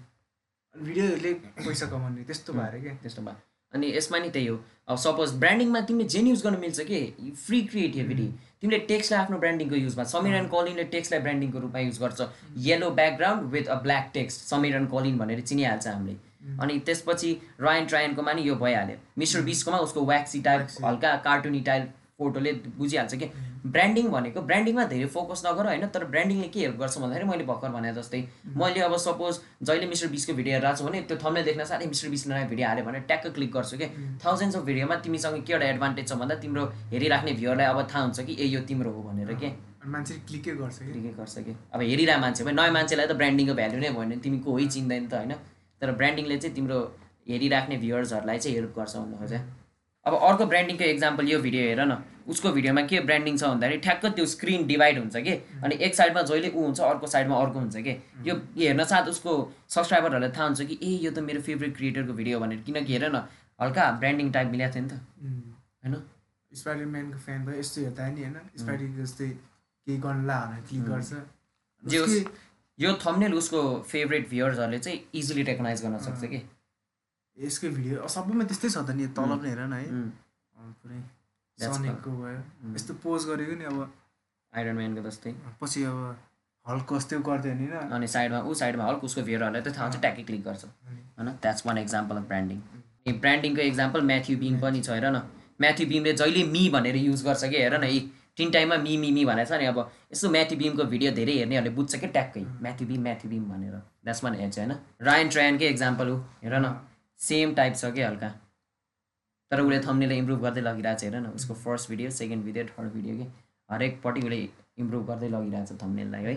भिडियोहरूले 0.75 1.34
पैसा 1.34 1.86
कमाउने 1.86 2.24
त्यस्तो 2.24 2.54
भएर 2.54 2.80
क्या 2.82 2.94
त्यस्तो 3.01 3.22
भयो 3.22 3.36
अनि 3.74 3.88
यसमा 3.96 4.20
नि 4.20 4.30
त्यही 4.30 4.48
हो। 4.48 4.56
अब 4.88 4.98
सपोज 4.98 5.34
ब्रान्डिङमा 5.40 5.82
तिमीले 5.88 6.08
जेन 6.10 6.28
युज 6.28 6.42
गर्न 6.44 6.60
मिल्छ 6.60 6.80
कि? 6.82 7.00
फ्री 7.46 7.62
क्रिएटिभिटी 7.63 8.28
तिमीले 8.62 8.80
टेक्स्टलाई 8.88 9.22
आफ्नो 9.22 9.38
ब्रान्डिङको 9.40 9.75
युजमा 9.75 10.04
समीर 10.13 10.36
एन्ड 10.36 10.50
कलिनले 10.51 10.84
टेक्स्टलाई 10.96 11.22
ब्रान्डिङको 11.22 11.60
रूपमा 11.60 11.80
युज 11.80 12.00
गर्छ। 12.00 12.28
Yellow 12.68 12.90
background 12.92 13.51
with 13.54 13.66
a 13.66 13.75
black 13.84 14.12
text 14.13 14.42
Samir 14.50 14.75
and 14.75 14.90
Colin 14.92 15.18
भनेर 15.18 15.42
चिनिहाल्छ 15.42 15.88
हामीले। 15.88 16.16
अनि 16.62 16.80
त्यसपछि 16.86 17.32
रायन 17.62 17.86
ट्रायनकोमा 17.86 18.34
नि 18.34 18.42
यो 18.42 18.56
भइहाल्यो। 18.56 18.98
मिस्टर 19.18 19.42
बिसकोमा 19.44 19.78
उसको 19.88 20.06
व्याक्सी 20.06 20.42
टाइप। 20.42 20.68
हल्का 20.86 21.16
कार्टुनी 21.25 21.62
टाइप 21.62 21.94
फोटोले 22.22 22.54
बुझिहाल्छ 22.78 23.16
कि 23.22 23.30
ब्रान्डिङ 23.74 24.08
भनेको 24.12 24.42
ब्रान्डिङमा 24.50 24.84
धेरै 24.92 25.08
फोकस 25.16 25.44
नगर 25.46 25.68
होइन 25.70 25.88
तर 25.96 26.06
ब्रान्डिङले 26.13 26.48
के 26.54 26.60
हेल्प 26.60 26.78
गर्छ 26.80 26.98
भन्दाखेरि 26.98 27.28
मैले 27.32 27.44
भर्खर 27.50 27.70
भने 27.74 27.94
जस्तै 27.94 28.22
मैले 28.62 28.82
अब 28.88 28.96
सपोज 29.04 29.40
जहिले 29.63 29.88
मिस्टर 29.92 30.08
बिसको 30.13 30.34
भिडियो 30.40 30.56
हेरिरहेको 30.56 30.78
छु 30.80 30.86
भने 30.88 31.01
त्यो 31.10 31.18
थम्बनेल 31.24 31.46
देख्न 31.50 31.66
साथै 31.72 31.90
मिस्टर 31.92 32.10
बिसले 32.16 32.34
नयाँ 32.34 32.48
भिडियो 32.54 32.68
हाल्यो 32.68 32.86
भने 32.86 33.00
ट्याक्क 33.12 33.34
क्लिक 33.36 33.51
गर्छु 33.58 33.78
कि 33.82 33.88
थाउजन्ड्स 34.25 34.56
अफ 34.56 34.63
भिडियोमा 34.70 34.96
तिमीसँग 35.06 35.44
के 35.46 35.54
एउटा 35.54 35.68
एडभान्टेज 35.74 36.08
छ 36.10 36.20
भन्दा 36.24 36.36
तिम्रो 36.46 36.66
हेरिराख्ने 36.96 37.34
भ्युअरलाई 37.42 37.68
अब 37.75 37.88
थाहा 37.94 38.04
हुन्छ 38.04 38.28
कि 38.30 38.38
ए 38.40 38.50
यो 38.56 38.62
तिम्रो 38.72 38.92
हो 38.92 39.04
भनेर 39.10 39.34
के। 39.36 39.54
अनि 39.82 39.92
मान्छेले 39.92 40.20
क्लिकै 40.28 40.58
गर्छ 40.58 40.78
क्लिकै 40.82 41.13
गर्छ 41.20 41.46
कि। 41.46 41.56
अब 41.74 41.82
हेरिरहेको 41.92 42.22
मान्छे 42.22 42.44
भयो 42.44 42.56
नयाँ 42.56 42.74
मान्छेलाई 42.74 43.08
त 43.08 43.13
ब्रान्डिङको 43.22 43.54
भ्याल्यु 43.62 43.80
नै 43.80 43.90
भयो 43.90 44.00
भने 44.01 44.18
तिमी 44.25 44.40
कोही 44.50 44.68
चिन्दैन 44.75 45.08
त 45.08 45.13
होइन। 45.22 45.34
तर 45.82 45.92
ब्रान्डिङले 46.01 46.38
चाहिँ 46.38 46.56
तिम्रो 46.56 46.78
हेरिराख्ने 47.30 47.78
भ्युवर्सहरूलाई 47.84 48.38
चाहिँ 48.44 48.56
हेल्प 48.58 48.74
गर्छ 48.78 48.96
भन्नु 48.98 49.18
खोजेँ। 49.22 49.42
अब 50.05 50.13
अर्को 50.13 50.46
ब्रान्डिङको 50.46 50.84
एक्जाम्पल 50.84 51.27
यो 51.29 51.39
भिडियो 51.39 51.63
हेर 51.63 51.81
न। 51.81 51.98
उसको 52.27 52.51
भिडियोमा 52.51 52.81
के 52.89 53.00
ब्रान्डिङ 53.01 53.38
छ 53.38 53.43
भन्दाखेरि 53.43 53.77
ठ्याक्क 53.81 54.05
त्यो 54.15 54.25
स्क्रिन 54.25 54.65
डिभाइड 54.67 54.98
हुन्छ 54.98 55.17
कि? 55.17 55.34
अनि 55.63 55.75
एक 55.86 55.96
साइडमा 55.96 56.22
जहिले 56.22 56.50
ऊ 56.50 56.62
हुन्छ 56.62 56.79
अर्को 56.81 57.08
साइडमा 57.08 57.36
अर्को 57.38 57.60
हुन्छ 57.60 57.77
कि? 57.77 57.93
यो 58.27 58.36
हेर्न 58.58 58.84
साथ 58.84 59.08
उसको 59.13 59.31
सब्सक्राइबरहरूलाई 59.70 60.31
थाहा 60.38 60.46
हुन्छ 60.46 60.62
कि 60.62 60.77
ए 60.81 60.91
यो 61.05 61.12
त 61.12 61.20
मेरो 61.27 61.41
फेभरेट 61.41 61.75
क्रिएटरको 61.77 62.13
भिडियो 62.13 62.39
भनेर। 62.39 62.62
किनकि 62.65 62.93
हेर 62.93 63.05
न 63.10 63.24
हल्का 63.62 63.91
ब्रान्डिङ 64.00 64.31
टाइप 64.31 64.48
मिलाएको 64.51 64.74
थियो 64.75 64.84
नि 64.84 64.89
त। 64.89 64.93
होइन? 65.84 65.96
स्पाइडरम्यानको 66.51 67.17
फ्यान 67.25 67.46
भयो 67.46 67.60
यस्तो 67.60 67.81
हेर्दा 67.81 68.08
नि 68.10 68.22
होइन। 68.22 68.38
स्पाइडर 68.58 68.88
जस्तै 69.01 69.27
केही 69.27 69.97
गर्नु 69.97 70.28
ला 70.28 70.39
भनेर 70.45 70.63
क्लिक 70.69 70.84
गर्छ। 70.89 71.12
जे 71.84 72.26
यो 72.80 72.93
थम्नेल 73.06 73.34
उसको 73.36 73.62
फेभरेट 73.89 74.30
भ्युवर्सहरूले 74.30 74.80
चाहिँ 74.80 74.99
इजिली 75.15 75.43
रेकगनाइज 75.43 75.82
गर्न 75.84 75.97
सक्छ 76.08 76.23
कि? 76.26 76.41
यसको 77.38 77.67
भिडियो 77.78 78.08
सबैमा 78.08 78.44
त्यस्तै 78.44 78.70
छ 78.70 78.78
त 78.78 78.89
नि 78.98 79.08
तल 79.17 79.32
पनि 79.38 79.50
हेर 79.50 79.62
न 79.65 79.74
है। 79.74 79.88
पुरै 80.82 81.00
सनिकको 81.58 82.12
भयो। 82.20 82.39
यस्तो 82.76 82.94
पोज 83.04 83.26
गरेको 83.30 83.56
नि 83.58 83.65
अब। 83.65 83.80
आइरन 84.54 84.76
म्यानको 84.76 85.02
जस्तै। 85.10 85.34
पछि 85.62 85.84
अब 85.89 85.98
हल्को 86.65 86.98
जस्तै 86.98 87.17
गर्दै 87.28 87.54
नि 87.60 87.67
अनि 87.98 88.08
साइडमा 88.13 88.39
ऊ 88.46 88.54
साइडमा 88.62 88.84
हल्क 88.89 89.04
उसको 89.10 89.22
भ्युरहरूलाई 89.30 89.62
त 89.62 89.76
थाहा 89.76 89.86
हुन्छ 89.88 89.98
ट्याक्कै 90.02 90.24
क्लिक 90.30 90.44
गर्छ। 90.44 90.63
होइन? 90.65 91.30
That's 91.41 91.65
one 91.65 91.78
example 91.78 92.15
of 92.17 92.26
branding 92.32 92.60
अनि 92.78 93.13
ब्रान्डिङको 93.24 93.62
एक्जाम्पल 93.62 94.02
म्याथ्यु 94.12 94.38
बिङ 94.44 94.60
पनि 94.62 94.82
छ 94.82 94.89
हेर 94.98 95.06
न। 95.10 95.24
म्याथ्यु 95.62 95.88
बिमले 95.88 96.13
जहिले 96.22 96.44
मी 96.54 96.63
भनेर 96.76 96.98
युज 96.98 97.24
गर्छ 97.26 97.44
कि 97.46 97.58
हेर 97.58 97.78
न 97.80 97.89
यी 97.94 98.00
तिन 98.38 98.52
टाइममा 98.52 98.78
मी 98.86 98.94
मी 98.98 99.10
मी 99.12 99.26
भनेको 99.26 99.50
छ 99.50 99.60
नि 99.62 99.65
अब। 99.72 99.80
यस्तो 100.13 100.30
म्याथ्यु 100.36 100.58
बिमको 100.60 100.84
भिडियो 100.94 101.12
धेरै 101.17 101.34
हेर्नेहरूले 101.39 101.74
बुझ्छ 101.80 101.96
कि 101.96 102.08
ट्याक्कै। 102.15 102.44
म्याथ्यु 102.62 102.88
बिम 102.88 103.02
म्याथ्यु 103.08 103.28
बिम 103.32 103.44
भनेर। 103.52 103.76
द्याट्स 104.06 104.24
वान 104.24 104.36
एज 104.36 104.60
होइन? 104.60 104.72
रायन 105.02 105.30
ट्रायनकै 105.30 105.67
एक्जाम्पल 105.74 106.08
हो 106.10 106.15
हेर 106.44 106.56
न। 106.60 106.67
सेम 107.21 107.53
टाइप 107.55 107.75
छ 107.75 107.91
कि 107.95 108.01
हल्का। 108.01 108.29
तर 109.51 109.62
उसले 109.62 109.79
थम्नेलाई 109.81 110.17
इम्प्रुभ 110.17 110.41
गर्दै 110.41 110.62
लगिरहेको 110.62 110.99
छ 110.99 111.03
हेर 111.03 111.15
न 111.15 111.36
उसको 111.36 111.53
first 111.63 111.89
video 111.89 112.10
second 112.17 112.43
video 112.45 112.63
third 112.65 112.91
video 112.93 113.15
कि 113.15 113.27
हरेकपट्टि 113.69 114.21
उसले 114.21 114.41
इम्प्रुभ 114.79 115.05
गर्दै 115.07 115.29
लगिरहेको 115.29 115.75
छ 115.75 115.84
थम्नेललाई 115.84 116.23
है। 116.23 116.36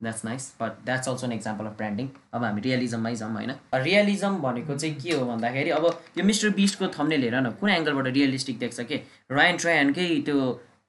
That's 0.00 0.24
nice 0.24 0.44
but 0.60 0.76
that's 0.84 1.08
also 1.08 1.26
an 1.26 1.32
example 1.32 1.66
of 1.66 1.76
branding 1.76 2.06
अब 2.34 2.44
हामी 2.44 2.60
रियलिजममै 2.66 3.14
जाउँ 3.16 3.32
होइन। 3.32 3.52
रियलिजम 3.74 4.36
भनेको 4.42 4.76
चाहिँ 4.76 4.94
के 5.00 5.12
हो 5.12 5.24
भन्दाखेरि 5.26 5.70
अब 5.78 5.84
यो 6.18 6.24
मिस्टर 6.24 6.50
बिस्टको 6.60 6.88
थम्नेल 6.94 7.22
हेर 7.24 7.36
न 7.40 7.50
कुन 7.60 7.70
एङ्गलबाट 7.70 8.06
रियलिस्टिक 8.18 8.58
देख्छ 8.58 8.80
कि? 8.80 8.96
रायन 9.30 9.56
ट्रायनकै 9.56 10.08
त्यो 10.26 10.38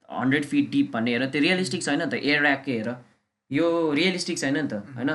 हन्ड्रेड 0.10 0.46
फिट 0.46 0.70
डिप 0.72 0.92
भन्ने 0.94 1.12
हेर 1.12 1.26
त्यो 1.34 1.42
रियलिस्टिक 1.42 1.84
छैन 1.84 2.02
नि 2.02 2.08
त 2.08 2.24
एयर 2.24 2.46
ऱ्याककै 2.46 2.78
हेर। 2.78 2.90
यो 3.52 3.68
रियलिस्टिक 4.00 4.38
छैन 4.38 4.58
नि 4.58 4.68
त 4.68 4.74
होइन। 4.96 5.12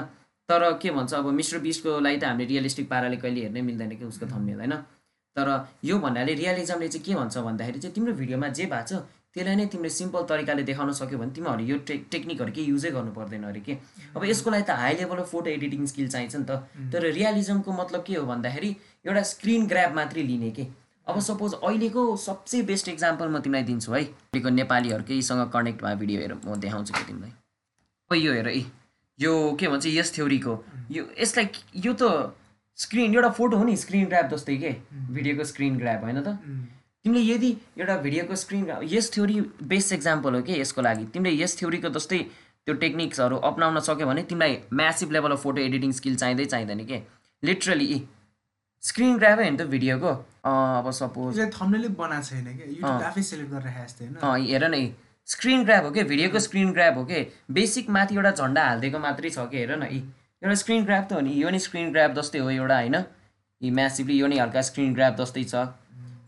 तर 0.49 0.73
के 0.83 0.91
भन्छ 0.91 1.15
अब 1.15 1.27
मिस्टर 1.35 1.59
बिस्टको 1.59 1.99
लागि 2.01 2.19
त 2.19 2.25
हामीले 2.25 2.47
रियलिस्टिक 2.49 2.89
पाराले 2.89 3.17
कहिले 3.19 3.41
हेर्नै 3.43 3.63
मिल्दैन 3.63 3.91
कि 3.97 4.05
उसको 4.05 4.27
थम्नेल 4.27 4.59
होइन? 4.59 4.75
तर 5.37 5.49
यो 5.85 5.99
भन्नाले 5.99 6.35
रियलिजमले 6.35 6.89
चाहिँ 6.89 7.05
के 7.05 7.15
भन्छ 7.15 7.39
भन्दाखेरि 7.39 7.79
चाहिँ 7.79 7.95
तिम्रो 7.95 8.13
भिडियोमा 8.15 8.49
जे 8.49 8.67
भएको 8.67 8.87
छ 8.87 9.03
त्यसलाई 9.37 9.57
नै 9.57 9.67
तिमीले 9.69 9.91
सिम्पल 9.91 10.23
तरिकाले 10.29 10.63
देखाउन 10.65 10.93
सक्यो 10.97 11.19
भने 11.19 11.33
तिमीहरू 11.37 11.65
यो 11.71 11.77
टेक 11.89 12.07
टेक्निकहरू 12.11 12.53
केही 12.57 12.67
युजै 12.71 12.91
गर्नु 12.91 13.13
पर्दैन 13.13 13.43
अरे 13.45 13.61
कि। 13.61 13.75
अब 14.17 14.25
यसको 14.25 14.51
लागि 14.51 14.65
त 14.65 14.77
high 14.81 14.95
level 14.97 15.19
of 15.21 15.29
photo 15.29 15.51
editing 15.51 15.87
skill 15.93 16.09
चाहिन्छ 16.09 16.37
नि 16.37 16.45
त। 16.49 16.51
तर 16.93 17.11
रियलिजमको 17.13 17.73
मतलब 17.83 18.05
के 18.07 18.15
हो 18.17 18.25
भन्दाखेरि 18.27 18.71
एउटा 19.05 19.23
स्क्रिन 19.33 19.67
ग्राब 19.69 19.95
मात्रै 19.95 20.23
लिने 20.23 20.51
के। 20.57 20.65
अब 21.07 21.21
सपोज 21.21 21.55
अहिलेको 21.61 22.07
सबसे 22.17 22.63
बेस्ट 22.71 22.89
इक्जाम्पल 22.89 23.29
म 23.29 23.45
तिमीलाई 23.45 23.69
दिन्छु 23.69 23.93
है। 23.93 24.03
अहिलेको 24.05 24.51
नेपालीहरूकैसँग 24.57 25.45
कनेक्ट 25.53 25.85
भएको 25.85 26.01
भिडियो 26.01 26.21
हेर 26.21 26.35
म 26.41 26.57
देखाउँछु 26.57 26.95
कि 26.95 27.05
तिमीलाई। 27.05 27.33
अब 28.11 28.17
यो 28.17 28.33
हेर 28.33 28.49
है 28.49 28.86
यो 29.19 29.33
के 29.61 29.69
भन्छ 29.69 29.87
यस 29.87 30.15
थ्योरीको। 30.15 30.55
यो 30.91 31.05
यसलाई 31.21 31.47
यो 31.85 31.93
त 31.93 32.35
स्क्रिन 32.79 33.15
एउटा 33.15 33.29
फोटो 33.37 33.57
हो 33.57 33.65
नि 33.65 33.77
स्क्रिन 33.77 34.05
ग्राब 34.07 34.29
जस्तै 34.31 34.57
के? 34.57 34.73
भिडियोको 35.11 35.45
स्क्रिन 35.45 35.79
ग्राब 35.79 36.03
होइन 36.05 36.21
त? 36.23 36.39
तिमीले 37.05 37.23
यदि 37.25 37.51
एउटा 37.79 37.97
भिडियोको 38.03 38.35
स्क्रिन 38.37 38.65
यस 38.93 39.13
थ्योरी 39.15 39.41
बेस्ट 39.65 39.93
एक्जाम्पल 39.93 40.35
हो 40.35 40.43
कि 40.43 40.61
यसको 40.61 40.83
लागि? 40.83 41.05
तिमीले 41.15 41.33
यस 41.43 41.59
थ्योरीको 41.59 41.89
जस्तै 41.97 42.19
त्यो 42.67 42.75
टेक्निक्सहरू 42.83 43.37
अप्नाउन 43.49 43.81
सक्यो 43.89 44.07
भने 44.07 44.23
तिमीलाई 44.29 44.59
massive 44.75 45.13
level 45.13 45.31
of 45.33 45.43
photo 45.43 45.61
editing 45.63 45.93
skill 45.99 46.17
चाहिँदै 46.17 46.45
चाहिँदैन 46.45 46.85
कि? 46.85 46.99
लिटरली 47.43 48.03
स्क्रिन 48.83 49.17
ग्राबै 49.19 49.43
होइन 49.43 49.57
त 49.57 49.63
भिडियोको। 49.73 50.13
अब 50.45 50.91
सपोज 51.01 51.39
थम्नेलै 51.55 51.89
बनाएको 51.97 52.27
छैन 52.29 52.47
कि? 52.59 52.83
आफै 52.85 53.23
सेलेक्ट 53.23 53.51
गरेर 53.53 53.73
हेर 53.73 54.69
न 54.69 54.75
स्क्रिन 55.27 55.65
ग्राब 55.65 55.85
हो 55.85 55.91
कि 55.91 56.03
भिडियोको 56.05 56.39
स्क्रिन 56.39 56.73
ग्राब 56.73 56.99
हो 56.99 57.05
कि 57.05 57.21
बेसिक 57.51 57.89
माथि 57.91 58.15
एउटा 58.15 58.31
झन्डा 58.33 58.65
हालिदिएको 58.65 58.99
मात्रै 58.99 59.31
छ 59.31 59.47
कि 59.51 59.59
हेर 59.59 59.77
न 59.77 59.89
यी। 59.93 59.99
एउटा 60.43 60.55
स्क्रिन 60.55 60.85
ग्राब 60.85 61.05
त 61.05 61.13
हो 61.13 61.21
नि 61.21 61.33
यो 61.43 61.51
नि 61.51 61.59
स्क्रिन 61.59 61.91
ग्राब 61.93 62.15
जस्तै 62.15 62.39
हो 62.39 62.51
एउटा 62.51 62.77
होइन? 62.77 62.95
यी 63.61 63.71
म्यासिभली 63.71 64.19
यो 64.19 64.27
नि 64.27 64.39
हल्का 64.39 64.63
स्क्रिन 64.69 64.93
ग्राब 64.95 65.17
जस्तै 65.21 65.43
छ। 65.45 65.65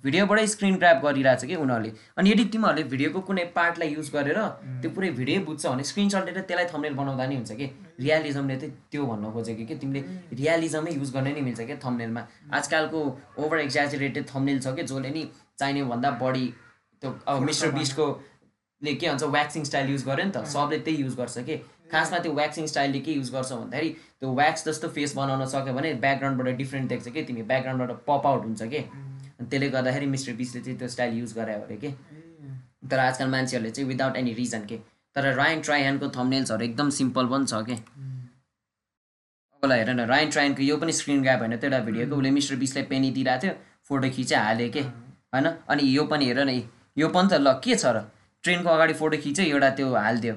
भिडियोबाटै 0.03 0.47
स्क्रिन 0.47 0.77
ग्राब 0.77 0.99
गरिरहेछ 1.05 1.45
कि 1.45 1.55
उनीहरूले। 1.57 1.93
अनि 2.19 2.31
यदि 2.31 2.45
तिमीहरूले 2.51 2.83
भिडियोको 2.91 3.21
कुनै 3.23 3.45
पार्टलाई 3.55 3.95
युज 3.95 4.11
गरेर 4.11 4.41
त्यो 4.83 4.91
पुरै 4.91 5.11
भिडियो 5.15 5.41
बुझ्छ 5.47 5.67
भने 5.67 5.85
स्क्रिनसट 5.91 6.25
लिएर 6.27 6.41
त्यसलाई 6.41 6.67
थम्नेल 6.75 6.95
बनाउँदा 6.99 7.27
नि 7.27 7.35
हुन्छ 7.37 7.53
कि? 7.53 7.67
रियालिजमले 8.03 8.57
चाहिँ 8.57 8.75
त्यो 8.91 9.07
भन्न 9.07 9.31
खोजेको 9.33 9.67
कि 9.67 9.75
तिमीले 9.79 10.01
रियालिजमै 10.41 10.93
युज 10.99 11.13
गर्न 11.15 11.29
नै 11.39 11.43
मिल्छ 11.47 11.61
क्या 11.61 11.79
थम्नेलमा 11.85 12.23
आजकलको 12.51 12.99
ओभर 13.47 13.59
एक्जाजुरेटेड 13.61 14.27
थम्नेल 14.33 14.59
छ 14.59 14.75
कि 14.75 14.83
जसले 14.91 15.11
नि 15.15 15.23
चाहिने 15.59 15.83
भन्दा 15.93 16.11
बढी 16.23 16.47
त्यो 17.03 17.11
अब 17.27 17.43
मिस्टर 17.47 17.71
बिस्टको 17.79 18.07
ले 18.83 18.95
के 18.95 19.09
भन्छ 19.09 19.23
व्याक्सिङ 19.25 19.65
स्टाइल 19.65 19.91
युज 19.91 20.05
गर्यो 20.07 20.25
नि 20.25 20.31
त। 20.31 20.45
सबले 20.47 20.79
त्यही 20.79 21.03
युज 21.03 21.15
गर्छ 21.17 21.39
कि? 21.39 21.57
खासमा 21.93 22.19
त्यो 22.19 22.33
व्याक्सिङ 22.33 22.67
स्टाइलले 22.67 23.01
के 23.01 23.13
युज 23.13 23.31
गर्छ 23.33 23.53
भन्दाखेरि 23.53 23.91
त्यो 24.21 24.35
व्याक्स 24.35 24.65
जस्तो 24.69 24.89
फेस 24.97 25.15
बनाउन 25.17 25.45
सक्यो 25.47 25.75
भने 25.75 25.93
ब्याकग्राउन्डबाट 26.05 26.57
डिफ्रेन्ट 26.57 26.89
देख्छ 26.89 27.09
कि? 27.09 27.23
तिमी 27.23 27.43
ब्याकग्राउन्डबाट 27.43 28.05
पप 28.07 28.27
आउट 28.27 28.45
हुन्छ 28.45 28.63
कि? 28.63 28.79
अनि 29.39 29.47
त्यसले 29.51 29.69
गर्दाखेरि 29.69 30.07
मिस्टर 30.07 30.33
बिसले 30.43 30.61
चाहिँ 30.61 30.79
त्यो 30.79 30.89
स्टाइल 30.89 31.19
युज 31.19 31.35
गरायो 31.35 31.61
अरे 31.61 31.77
कि? 31.77 31.91
तर 32.91 32.99
आजकल 32.99 33.29
मान्छेहरूले 33.29 33.71
चाहिँ 33.71 33.89
विदाउट 33.89 34.17
एनी 34.17 34.33
रिजन 34.35 34.65
के? 34.67 34.77
तर 35.17 35.33
रायन 35.35 35.61
ट्रायनको 35.61 36.09
थम्नेल्सहरू 36.17 36.65
एकदम 36.65 36.91
सिम्पल 36.99 37.27
पनि 37.33 37.47
छ 37.47 37.63
कि? 37.67 37.77
तपाईँलाई 39.63 39.79
हेर 39.79 39.91
न 39.91 40.07
रायन 40.07 40.31
ट्रायनको 40.31 40.63
यो 40.63 40.77
पनि 40.77 40.93
स्क्रिन 40.93 41.23
ग्राप 41.23 41.39
होइन 41.39 41.57
त्यो 41.57 41.71
एउटा 41.71 41.81
भिडियोको 41.87 42.17
उसले 42.17 42.31
मिस्टर 42.31 42.57
बिसलाई 42.63 42.85
पेनी 42.93 43.11
दिइरहेको 43.11 43.43
थियो 43.43 43.55
फोटो 43.89 44.11
खिचेर 44.17 44.39
हाल्यो 44.39 44.69
के 44.71 44.83
होइन? 45.35 45.47
अनि 45.69 45.83
यो 45.97 46.05
पनि 46.07 46.25
हेर 46.31 46.41
न 46.45 46.63
यो 46.97 47.09
पनि 47.09 47.29
त 47.29 47.43
ल 47.43 47.59
के 47.65 47.75
छ 47.75 47.87
र? 47.97 48.07
ट्रेनको 48.45 48.69
अगाडि 48.71 48.95
फोटो 49.01 49.17
खिच्यो 49.25 49.45
एउटा 49.45 49.71
त्यो 49.79 49.95
हालिदियो 49.95 50.35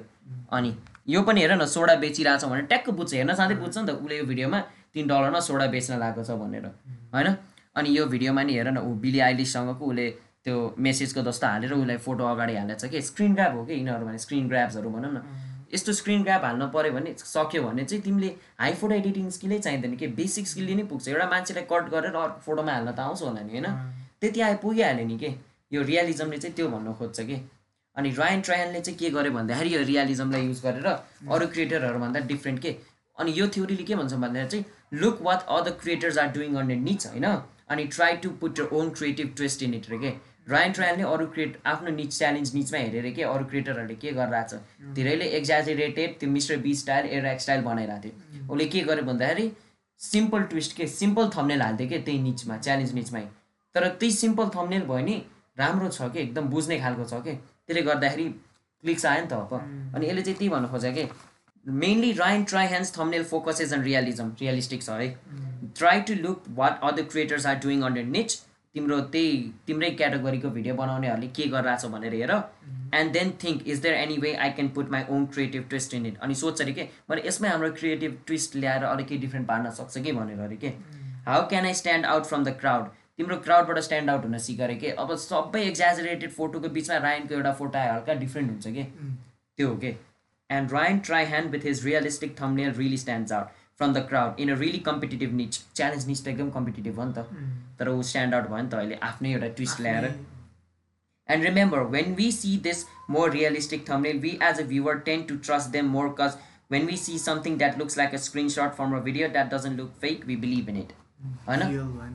अनि 0.51 0.71
यो 1.09 1.21
पनि 1.27 1.41
हेर 1.41 1.53
न 1.55 1.65
सोडा 1.65 1.95
बेचिरहेको 2.01 2.39
छ 2.41 2.49
भने 2.51 2.61
ट्याक्क 2.71 2.89
बुझ्छ। 2.89 3.13
हेर्न 3.13 3.33
साँच्चै 3.35 3.55
बुझ्छ 3.61 3.77
नि 3.77 3.85
त 3.87 3.89
उसले 3.97 4.17
यो 4.17 4.25
भिडियोमा 4.25 4.59
तिन 4.93 5.07
डलरमा 5.07 5.39
सोडा 5.39 5.65
बेच्न 5.73 5.97
लागेको 5.99 6.23
छ 6.23 6.31
भनेर। 6.41 6.65
होइन? 7.13 7.27
अनि 7.75 7.89
यो 7.97 8.05
भिडियोमा 8.05 8.41
नि 8.43 8.53
हेर 8.53 8.69
न 8.71 8.77
ऊ 8.79 8.93
बिली 9.01 9.19
आइलिससँगको 9.27 9.85
उसले 9.85 10.09
त्यो 10.45 10.55
मेसेजको 10.77 11.21
जस्तो 11.21 11.47
हालेर 11.47 11.73
उसलाई 11.73 11.97
फोटो 11.97 12.23
अगाडि 12.25 12.55
हालेको 12.55 12.79
छ 12.79 12.91
कि? 12.91 13.01
स्क्रिन 13.01 13.33
ग्राप 13.35 13.55
हो 13.55 13.63
कि 13.65 13.73
यिनीहरू 13.73 14.05
भने 14.05 14.17
स्क्रिन 14.17 14.47
ग्राप्सहरू 14.49 14.89
भनौँ 14.89 15.11
न। 15.13 15.21
यस्तो 15.73 15.93
स्क्रिन 15.93 16.23
ग्राप 16.23 16.43
हाल्नु 16.45 16.67
पऱ्यो 16.75 16.91
भने 16.91 17.15
सक्यो 17.17 17.63
भने 17.63 17.83
चाहिँ 17.85 18.03
तिमीले 18.03 18.29
हाई 18.59 18.73
फोटो 18.75 18.93
एडिटिङ 18.95 19.29
स्किलै 19.37 19.59
चाहिँदैन 19.59 19.95
कि? 19.95 20.07
बेसिक 20.19 20.47
स्किलले 20.47 20.75
नै 20.75 20.83
पुग्छ। 20.91 21.07
एउटा 21.07 21.25
मान्छेलाई 21.31 21.65
कट 21.71 21.89
गरेर 21.93 22.15
अर्को 22.15 22.39
फोटोमा 22.45 22.71
हाल्न 22.71 22.91
त 22.91 22.99
आउँछ 22.99 23.21
होला 23.21 23.41
नि 23.41 23.51
होइन? 23.55 23.67
त्यति 24.21 24.39
आए 24.41 24.55
पुगिहाल्यो 24.61 25.05
नि 25.07 25.17
के? 25.17 25.29
यो 25.71 25.81
रियालिजमले 25.81 26.37
चाहिँ 26.37 26.55
त्यो 26.55 26.67
भन्न 26.67 26.93
खोज्छ 26.99 27.19
कि? 27.21 27.37
अनि 27.97 28.09
रायन 28.17 28.41
ट्रायनले 28.41 28.81
चाहिँ 28.81 28.97
के 28.99 29.09
गर्यो 29.09 29.31
भन्दाखेरि 29.31 29.75
यो 29.75 29.81
रियालिजमलाई 29.83 30.45
युज 30.45 30.61
गरेर 30.63 30.87
अरू 30.87 31.47
क्रिएटरहरूभन्दा 31.47 32.19
डिफ्रेन्ट 32.27 32.59
के? 32.61 32.75
अनि 33.17 33.33
यो 33.35 33.47
थ्योरीले 33.55 33.83
के 33.83 33.95
भन्छ 33.95 34.13
भन्दाखेरि 34.13 34.49
चाहिँ 34.49 34.99
look 35.01 35.21
what 35.21 35.45
other 35.57 35.71
creators 35.81 36.17
are 36.17 36.27
doing 36.33 36.55
on 36.55 36.71
niche 36.83 37.07
होइन? 37.07 37.25
अनि 37.69 37.85
try 37.95 38.17
to 38.23 38.29
put 38.41 38.59
your 38.59 38.69
own 38.73 38.89
creative 38.89 39.33
twist 39.37 39.63
in 39.63 39.73
it 39.73 39.89
रे 39.89 39.97
के? 39.97 40.13
रायन 40.49 40.71
ट्रायलले 40.73 41.03
अरू 41.03 41.25
क्रिएट 41.33 41.57
आफ्नो 41.65 41.91
निच 41.95 42.17
च्यालेन्ज 42.17 42.53
निचमा 42.55 42.79
हेरेर 42.79 43.11
के 43.15 43.23
अरू 43.23 43.45
क्रिएटरहरूले 43.45 43.95
के 43.95 44.11
गरिरहेको 44.11 44.57
छ? 44.57 44.93
धेरैले 44.95 45.25
एक्जाजेरेटेड 45.39 46.17
त्यो 46.19 46.29
मिस्टर 46.29 46.57
बी 46.63 46.73
स्टाइल 46.75 47.05
एराक 47.17 47.39
स्टाइल 47.39 47.61
बनाइरहेको 47.61 48.01
थियो। 48.03 48.53
उसले 48.53 48.65
के 48.65 48.81
गर्यो 48.89 49.03
भन्दाखेरि 49.05 49.51
सिम्पल 50.01 50.43
ट्विस्ट 50.51 50.75
के 50.77 50.87
सिम्पल 50.87 51.29
थम्नेल 51.37 51.61
हाल्थ्यो 51.61 51.87
कि 51.87 51.99
त्यही 51.99 52.19
निचमा 52.19 52.57
च्यालेन्ज 52.57 52.93
निचमै 52.93 53.21
तर 53.75 53.87
त्यही 53.87 54.11
सिम्पल 54.11 54.49
थम्नेल 54.55 54.83
भयो 54.89 55.05
नि 55.05 55.21
राम्रो 55.59 55.89
छ 55.89 56.01
कि? 56.01 56.19
एकदम 56.19 56.49
बुझ्ने 56.49 56.79
खालको 56.79 57.05
छ 57.05 57.21
कि? 57.27 57.37
त्यसले 57.71 57.81
गर्दाखेरि 57.87 58.27
क्लिक्स 58.83 59.05
आयो 59.05 59.21
नि 59.23 59.27
त 59.27 59.33
अब। 59.33 59.51
अनि 59.95 60.07
यसले 60.07 60.21
चाहिँ 60.21 60.37
त्यही 60.37 60.49
भन्नु 60.51 60.67
खोज्यो 60.67 60.91
कि 60.93 61.07
mainly 61.65 62.11
Ryan 62.13 62.43
Trahan's 62.67 62.97
thumbnail 62.97 63.23
focuses 63.31 63.73
and 63.73 63.83
realism 63.85 64.31
realistic 64.39 64.81
छ 64.83 64.89
है। 65.01 65.07
Try 65.79 66.01
to 66.07 66.13
look 66.21 66.43
what 66.59 66.79
other 66.83 67.03
creators 67.11 67.45
are 67.47 67.55
doing 67.63 67.81
under 67.89 68.03
niche 68.15 68.39
तिम्रो 68.75 68.99
त्यही 69.13 69.31
तिम्रै 69.67 69.89
क्याटेगोरीको 69.99 70.49
भिडियो 70.49 70.75
बनाउनेहरूले 70.75 71.27
के 71.37 71.47
गरिरहेको 71.53 71.81
छ 71.81 71.91
भनेर 71.91 72.13
हेर। 72.13 72.31
And 72.99 73.11
then 73.13 73.31
think 73.43 73.67
is 73.67 73.81
there 73.81 73.95
any 73.95 74.17
way 74.23 74.33
I 74.35 74.49
can 74.57 74.69
put 74.75 74.91
my 74.91 75.03
own 75.09 75.25
creative 75.35 75.67
twist 75.69 75.93
in 75.93 76.05
it 76.05 76.17
अनि 76.19 76.35
सोध्छ 76.41 76.61
अरे 76.61 76.73
के 76.73 76.87
मैले 77.09 77.27
यसमै 77.27 77.49
हाम्रो 77.49 77.71
क्रिएटिभ 77.79 78.17
ट्विस्ट 78.27 78.55
ल्याएर 78.55 78.83
अलिक 78.85 79.19
डिफ्रेन्ट 79.21 79.47
पार्न 79.47 79.69
सक्छ 79.79 79.97
कि 79.99 80.11
भनेर 80.11 80.39
अरे 80.47 80.57
के। 80.63 80.73
How 81.27 81.47
can 81.49 81.65
I 81.65 81.73
stand 81.81 82.05
out 82.05 82.25
from 82.25 82.43
the 82.43 82.55
crowd 82.59 82.89
तिम्रो 83.21 83.37
क्राउडबाट 83.47 83.79
स्ट्यान्ड 83.85 84.09
आउट 84.09 84.23
हुन 84.25 84.37
सिकारे 84.43 84.75
के? 84.75 84.91
अब 85.01 85.15
सबै 85.23 85.61
एक्जाजरेटेड 85.63 86.31
फोटोको 86.33 86.69
बिचमा 86.75 86.97
रायनको 87.03 87.33
एउटा 87.35 87.51
फोटो 87.59 87.77
आयो 87.79 87.93
हल्का 87.93 88.13
डिफ्रेन्ट 88.21 88.49
हुन्छ 88.51 88.67
कि? 88.67 88.83
त्यो 89.57 89.67
हो 89.67 89.75
कि? 89.83 89.91
And 90.49 90.71
Ryan 90.73 90.99
Trahan 91.25 91.51
with 91.51 91.65
his 91.65 91.85
realistic 91.85 92.35
thumbnail 92.39 92.71
really 92.77 92.97
stands 92.97 93.31
out 93.31 93.59
from 93.77 93.93
the 93.93 94.05
crowd 94.07 94.39
in 94.39 94.51
a 94.51 94.55
really 94.59 94.79
competitive 94.87 95.33
niche 95.33 95.59
challenge 95.75 96.07
niche 96.07 96.23
त 96.23 96.27
एकदम 96.27 96.49
कम्पिटेटिभ 96.55 96.99
हो 96.99 97.05
नि 97.05 97.13
त। 97.17 97.25
तर 97.79 97.89
ऊ 97.89 98.01
स्ट्यान्ड 98.11 98.35
आउट 98.35 98.49
भयो 98.49 98.61
नि 98.63 98.69
त 98.69 98.79
अहिले 98.79 98.95
आफ्नै 99.09 99.33
एउटा 99.33 99.47
ट्विस्ट 99.59 99.81
ल्याएर। 99.81 100.07
And 101.29 101.43
remember 101.45 101.83
when 101.97 102.15
we 102.15 102.31
see 102.31 102.55
this 102.69 102.85
more 103.09 103.31
realistic 103.31 103.89
thumbnail 103.89 104.19
we 104.25 104.37
as 104.49 104.59
a 104.59 104.65
viewer 104.71 104.97
tend 105.09 105.23
to 105.29 105.37
trust 105.49 105.69
them 105.77 105.91
more 105.97 106.15
cause 106.19 106.37
when 106.71 106.85
we 106.87 106.97
see 107.03 107.19
something 107.19 107.57
that 107.57 107.77
looks 107.79 107.97
like 107.97 108.13
a 108.13 108.23
screenshot 108.25 108.75
from 108.81 108.97
a 108.97 109.03
video 109.09 109.27
that 109.37 109.53
doesn't 109.53 109.79
look 109.79 109.93
fake 110.01 110.25
we 110.25 110.35
believe 110.45 110.69
in 110.69 110.77
it 110.77 110.93
होइन? 111.47 111.61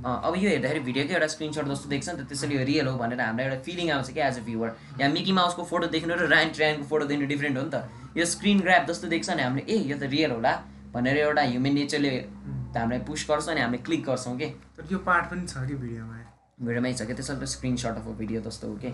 अब 0.04 0.34
यो 0.36 0.48
हेर्दाखेरि 0.50 0.80
भिडियोकै 0.86 1.14
एउटा 1.14 1.26
screenshot 1.34 1.68
जस्तो 1.68 1.88
देख्छ 1.88 2.08
नि 2.08 2.16
त 2.16 2.28
त्यसैले 2.28 2.54
यो 2.54 2.64
रियल 2.66 2.86
हो 2.86 2.96
भनेर 2.98 3.20
हामीलाई 3.20 3.46
एउटा 3.50 3.62
फिलिङ 3.66 3.90
आउँछ 3.96 4.10
कि 4.10 4.20
एज 4.20 4.38
अ 4.38 4.42
भ्युवर 4.48 4.70
यहाँ 5.00 5.10
मिकी 5.12 5.32
माउसको 5.38 5.64
फोटो 5.70 5.86
देख्नु 5.94 6.14
र 6.14 6.28
रायन 6.32 6.50
ट्रायनको 6.58 6.84
फोटो 6.90 7.04
देख्नु 7.06 7.26
डिफ्रेन्ट 7.26 7.58
हो 7.58 7.64
नि 7.64 7.70
त। 7.70 8.16
यो 8.16 8.24
स्क्रिन 8.26 8.60
ग्राप 8.60 8.86
जस्तो 8.88 9.08
देख्छ 9.08 9.30
नि 9.30 9.42
हामीले 9.42 9.64
ए 9.72 9.78
यो 9.90 9.98
त 9.98 10.10
रियल 10.14 10.30
होला 10.36 10.52
भनेर 10.94 11.16
एउटा 11.18 11.42
ह्युमन 11.42 11.72
नेचरले 11.80 12.14
हामीलाई 12.76 13.00
पुस 13.08 13.26
गर्छ 13.28 13.48
अनि 13.48 13.60
हामीले 13.60 13.82
क्लिक 13.84 14.04
गर्छौँ 14.04 14.36
कि। 14.38 14.48
तर 14.76 14.92
यो 14.92 14.98
पार्ट 15.04 15.30
पनि 15.30 15.46
छ 15.46 15.66
कि 15.66 15.74
भिडियोमा? 15.74 16.16
भिडियोमै 16.62 16.92
छ 16.92 17.06
कि 17.06 17.14
त्यसरी 17.14 17.46
स्क्रिनसट 17.52 18.00
अफ 18.00 18.06
भिडियो 18.18 18.40
जस्तो 18.46 18.68
हो 18.68 18.74
कि। 18.84 18.90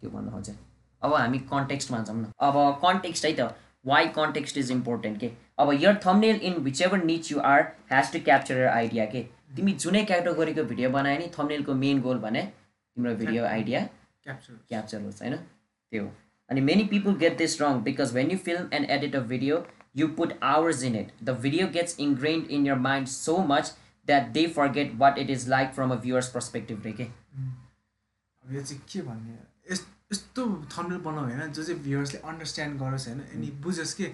त्यो 0.00 0.10
भन्नु 0.10 0.30
खोजेँ 0.32 0.54
अब 1.02 1.14
हामी 1.14 1.38
कन्टेक्स्टमा 1.50 1.98
जाउँ 2.08 2.20
न। 2.20 2.30
अब 2.40 2.56
कन्टेक्स्ट 2.84 3.24
है 3.26 3.32
त 3.40 3.54
वाइ 3.86 4.06
कन्टेक्स्ट 4.14 4.58
इज 4.58 4.70
इम्पोर्टेन्ट 4.72 5.20
के? 5.20 5.30
अब 5.58 5.72
your 5.82 6.00
thumbnail 6.06 6.36
in 6.48 6.54
whichever 6.82 7.04
niche 7.04 7.30
you 7.32 7.40
are 7.50 7.60
has 7.90 8.12
to 8.12 8.18
capture 8.24 8.56
your 8.58 8.68
idea 8.68 9.04
के? 9.12 9.26
तिमी 9.50 9.72
जुनै 9.82 10.04
क्याटेगोरीको 10.04 10.62
भिडियो 10.64 10.90
बनायो 10.90 11.18
नि 11.18 11.26
थम्नेलको 11.38 11.74
मेन 11.74 12.00
गोल 12.02 12.18
भने 12.18 12.42
तिम्रो 12.42 13.14
भिडियो 13.16 13.44
आइडिया 13.46 13.80
क्याप्चर 14.24 14.54
क्याप्चर 14.68 15.00
होस् 15.02 15.22
होइन? 15.22 15.36
त्यो 15.36 16.04
हो। 16.04 16.10
अनि 16.50 16.60
many 16.60 16.84
people 16.84 17.14
get 17.16 17.36
this 17.38 17.60
wrong 17.62 17.82
because 17.82 18.14
when 18.14 18.30
you 18.30 18.38
film 18.38 18.68
and 18.72 18.90
edit 18.90 19.16
a 19.16 19.20
video 19.32 19.66
you 19.96 20.08
put 20.16 20.38
hours 20.42 20.82
in 20.82 20.96
it 20.96 21.12
the 21.22 21.36
video 21.40 21.68
gets 21.68 21.98
ingrained 22.00 22.50
in 22.50 22.66
your 22.66 22.78
mind 22.88 23.08
so 23.08 23.36
much 23.46 23.74
that 24.08 24.28
they 24.32 24.46
forget 24.72 24.92
what 24.96 25.18
it 25.18 25.30
is 25.30 25.48
like 25.48 25.72
from 25.72 25.90
a 25.90 26.00
viewer's 26.00 26.28
perspective 26.32 26.84
रे 26.84 26.92
के 26.92 27.04
अब 27.04 28.54
यो 28.54 28.62
चाहिँ 28.62 28.82
के 28.92 29.02
भन्ने? 29.02 29.38
यस 29.72 29.86
यस्तो 30.12 30.44
thumbnail 30.76 31.00
बनाऊ 31.00 31.24
होइन? 31.24 31.52
जो 31.52 31.62
चाहिँ 31.64 31.80
भ्युवर्सले 31.82 32.20
अन्डरस्ट्यान्ड 32.20 32.80
गरोस् 32.80 33.08
होइन? 33.08 33.20
अनि 33.34 33.50
बुझोस् 33.64 33.94
कि? 33.94 34.04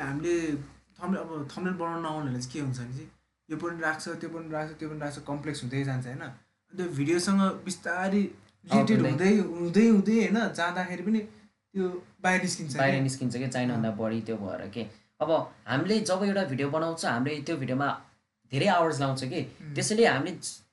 हामीले 0.00 0.34
थम्नेल 0.98 1.16
अब 1.16 1.48
थम्नेल 1.52 1.74
बनाउन 1.74 2.02
नआउनेहरूले 2.02 2.40
चाहिँ 2.40 2.52
के 2.52 2.60
हुन्छ 2.60 2.78
भने 2.78 2.96
चाहिँ 2.96 3.10
यो 3.50 3.56
पनि 3.56 3.80
राख्छ 3.82 4.08
त्यो 4.20 4.28
पनि 4.30 4.48
राख्छ 4.52 4.72
त्यो 4.78 4.88
पनि 4.88 5.00
राख्छ 5.00 5.18
कम्प्लेक्स 5.26 5.62
हुँदै 5.62 5.82
जान्छ 5.84 6.06
होइन? 6.06 6.22
अनि 6.22 6.76
त्यो 6.76 6.86
भिडियोसँग 6.98 7.40
बिस्तारै 7.66 8.22
रिलेटेड 8.72 9.00
हुँदै। 9.06 9.32
हुँदै 9.60 9.86
हुँदै 9.88 10.16
होइन? 10.20 10.38
जाँदाखेरि 10.58 11.02
पनि 11.08 11.20
त्यो 11.74 11.84
बाहिर 12.22 12.40
निस्किन्छ 12.42 12.76
बाहिर। 12.76 13.00
निस्किन्छ 13.02 13.34
कि 13.36 13.48
चाहिनुभन्दा 13.48 13.90
बढी 14.00 14.20
त्यो 14.28 14.36
भएर 14.42 14.62
के? 14.74 14.82
अब 15.20 15.30
हामीले 15.66 16.00
जब 16.10 16.22
एउटा 16.24 16.44
भिडियो 16.52 16.68
बनाउँछ 16.70 17.04
हामीले 17.06 17.40
त्यो 17.48 17.56
भिडियोमा 17.62 17.88
धेरै 18.52 18.68
आवर्स 18.78 19.00
लाउँछ 19.00 19.24
कि? 19.24 19.42
त्यसैले 19.74 20.06
हामीले 20.06 20.32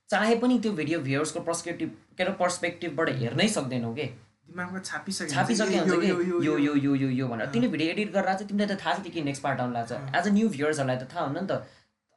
चाहे 0.09 0.35
पनि 0.41 0.59
त्यो 0.59 0.71
भिडियो 0.79 0.99
भ्युवर्सको 1.07 1.39
पर्सपेक्टिभ 1.49 1.89
के 2.17 2.23
अरे 2.23 2.33
पर्सपेक्टिभबाट 2.39 3.09
हेर्नै 3.21 3.47
सक्दैनौँ 3.55 3.93
कि? 3.95 4.05
दिमागमा 4.47 4.79
छापिसक्यो 4.79 5.81
हुन्छ 5.81 5.99
कि? 6.01 6.07
यो 6.07 6.21
यो 6.45 6.57
यो 6.57 6.75
यो 6.75 6.93
यो 6.95 7.09
यो 7.09 7.27
भनेर। 7.27 7.49
तिमीले 7.53 7.71
भिडियो 7.73 7.89
एडिट 7.91 8.11
गरेर 8.13 8.33
चाहिँ 8.33 8.47
तिमीलाई 8.47 8.75
त 8.75 8.79
थाहा 8.85 8.93
छ 8.93 9.11
कि 9.17 9.21
नेक्स्ट 9.27 9.43
पार्ट 9.43 9.59
आउनु 9.59 9.73
लाग्छ। 9.73 9.91
एज 9.91 10.27
अ 10.27 10.31
न्यू 10.37 10.47
भ्युवर्सहरूलाई 10.55 10.97
त 10.97 11.09
थाहा 11.13 11.25
हुन्न 11.25 11.43
नि 11.43 11.47
त। 11.51 11.67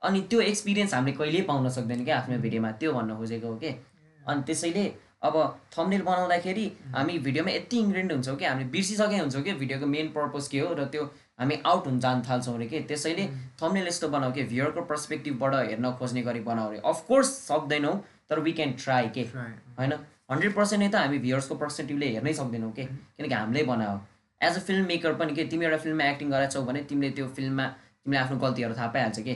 अनि 0.02 0.20
त्यो 0.30 0.40
एक्सपिरियन्स 0.40 0.94
हामीले 0.94 1.16
कहिल्यै 1.16 1.42
पाउन 1.48 1.68
सक्दैन 1.68 2.04
क्या 2.04 2.18
आफ्नो 2.18 2.38
भिडियोमा 2.44 2.70
त्यो 2.80 2.92
भन्न 2.92 3.16
खोजेको 3.16 3.48
हो 3.48 3.56
कि? 3.62 3.70
अनि 4.20 4.42
त्यसैले 4.48 4.84
अब 5.22 5.34
थम्नेल 5.76 6.02
बनाउँदाखेरि 6.02 6.66
हामी 6.94 7.18
भिडियोमा 7.24 7.50
यति 7.50 7.78
इन्ग्रेन्ड 7.78 8.12
हुन्छौँ 8.12 8.36
कि? 8.36 8.44
हामीले 8.44 8.68
बिर्सिसके 8.70 9.18
हुन्छौँ 9.18 9.42
कि? 9.42 9.52
भिडियोको 9.62 9.86
मेन 9.86 10.08
पर्पज 10.14 10.48
के 10.48 10.60
हो 10.60 10.72
र 10.78 10.84
त्यो 10.92 11.04
हामी 11.40 11.58
आउट 11.66 11.86
हुन 11.86 11.98
जान 12.00 12.22
थाल्छौँ 12.28 12.54
अरे 12.54 12.66
कि? 12.66 12.80
त्यसैले 12.88 13.26
थम्नेल 13.62 13.86
यस्तो 13.86 14.08
बनाऊ 14.08 14.32
कि? 14.32 14.44
भ्युवरको 14.52 14.80
पर्सपेक्टिभबाट 14.92 15.54
हेर्न 15.68 15.90
खोज्ने 16.00 16.22
गरी 16.22 16.40
बनाऊ 16.48 16.68
अरे। 16.68 16.80
अफकोर्स 16.92 17.28
सक्दैनौँ 17.48 17.96
तर 18.30 18.40
वी 18.40 18.52
क्यान 18.52 18.72
ट्राई 18.84 19.08
के. 19.14 19.22
होइन? 19.78 19.92
हन्ड्रेड 20.30 20.54
पर्सेन्ट 20.54 20.82
नै 20.82 20.88
त 20.88 21.04
हामी 21.04 21.18
भ्युवर्सको 21.18 21.54
पर्सपेक्टिभले 21.60 22.08
हेर्नै 22.16 22.32
सक्दैनौँ 22.40 22.72
कि? 22.72 22.84
किनकि 23.16 23.34
हामीले 23.34 23.62
बनायो 23.68 24.00
एज 24.40 24.56
अ 24.56 24.60
फिल्म 24.66 24.84
मेकर 24.86 25.14
पनि 25.20 25.34
के? 25.34 25.44
तिमी 25.44 25.64
एउटा 25.64 25.78
फिल्ममा 25.84 26.04
एक्टिङ 26.10 26.30
गराएको 26.30 26.52
छौ 26.52 26.62
भने 26.64 26.82
तिमीले 26.88 27.10
त्यो 27.16 27.26
फिल्ममा 27.36 27.66
तिमीले 28.06 28.20
आफ्नो 28.20 28.36
गल्तीहरू 28.44 28.74
थाहा 28.74 28.86
पाइहाल्छ 28.96 29.20
कि? 29.20 29.34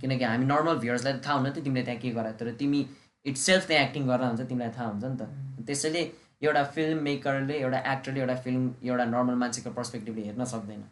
किनकि 0.00 0.24
हामी 0.24 0.46
नर्मल 0.46 0.78
भ्युवर्सलाई 0.84 1.12
त 1.12 1.24
थाहा 1.26 1.34
हुन्न 1.36 1.48
नि 1.48 1.60
त 1.60 1.64
तिमीले 1.64 1.84
त्यहाँ 1.84 2.00
के 2.00 2.10
गरायो 2.18 2.36
तर 2.40 2.52
तिमी 2.60 2.86
इट्स 3.26 3.40
सेल्फ 3.46 3.66
त्यहाँ 3.66 3.84
एक्टिङ 3.84 4.06
गरेर 4.06 4.26
हुन्छ 4.26 4.48
तिमीलाई 4.52 4.70
थाहा 4.78 4.88
हुन्छ 4.90 5.04
नि 5.04 5.16
त। 5.20 5.64
त्यसैले 5.66 6.02
एउटा 6.42 6.62
फिल्म 6.76 7.02
मेकरले 7.02 7.58
एउटा 7.58 7.78
एक्टरले 7.92 8.20
एउटा 8.20 8.34
फिल्म 8.46 8.74
एउटा 8.88 9.04
नर्मल 9.12 9.34
मान्छेको 9.42 9.70
पर्सपेक्टिभले 9.78 10.24
हेर्न 10.30 10.44
सक्दैन। 10.54 10.82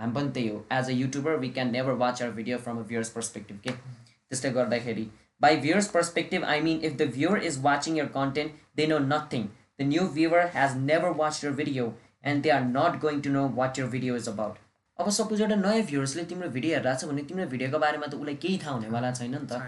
हामी 0.00 0.12
पनि 0.14 0.30
त्यही 0.34 0.48
हो। 0.48 0.58
As 0.72 0.90
a 0.90 0.94
YouTuber 0.98 1.36
we 1.44 1.48
can 1.56 1.70
never 1.72 1.92
watch 2.02 2.22
our 2.22 2.32
video 2.34 2.58
from 2.66 2.78
a 2.78 2.82
viewer's 2.90 3.10
perspective 3.16 3.60
के 3.64 3.70
त्यस्तै 3.70 4.50
गर्दाखेरि 4.58 5.08
by 5.40 5.56
viewer's 5.64 5.88
perspective 5.96 6.44
I 6.52 6.60
mean 6.60 6.80
if 6.84 6.96
the 6.96 7.10
viewer 7.16 7.42
is 7.50 7.58
watching 7.64 7.98
your 7.98 8.06
content 8.14 8.52
they 8.76 8.86
know 8.86 8.98
nothing 9.06 9.48
the 9.80 9.88
new 9.88 10.06
viewer 10.16 10.50
has 10.56 10.76
never 10.84 11.18
watch 11.20 11.44
your 11.44 11.52
video 11.60 11.92
and 12.32 12.42
they 12.42 12.50
are 12.56 12.64
not 12.70 13.00
going 13.04 13.20
to 13.26 13.30
know 13.32 13.48
what 13.60 13.78
your 13.78 13.86
video 13.94 14.16
is 14.16 14.28
about 14.28 14.56
अब 14.98 15.08
suppose 15.14 15.40
एउटा 15.40 15.56
नयाँ 15.56 15.82
भ्युवर्सले 15.88 16.22
तिम्रो 16.30 16.48
video 16.50 16.74
हेरिरहेको 16.74 17.00
छ 17.00 17.08
भने 17.08 17.22
तिम्रो 17.26 17.44
भिडियोको 17.50 17.78
बारेमा 17.82 18.06
त 18.06 18.14
उसलाई 18.14 18.34
केही 18.44 18.58
थाहा 18.62 18.72
हुनेवाला 18.74 19.10
छैन 19.18 19.34
नि 19.34 19.46
त। 19.50 19.58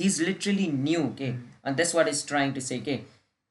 हि 0.00 0.06
इज 0.06 0.20
लिटरली 0.22 0.66
न्यू 0.74 1.02
के 1.20 1.30
and 1.64 1.80
that's 1.80 1.94
what 1.98 2.10
is 2.12 2.20
trying 2.28 2.52
to 2.58 2.62
say 2.66 2.78
के 2.88 2.94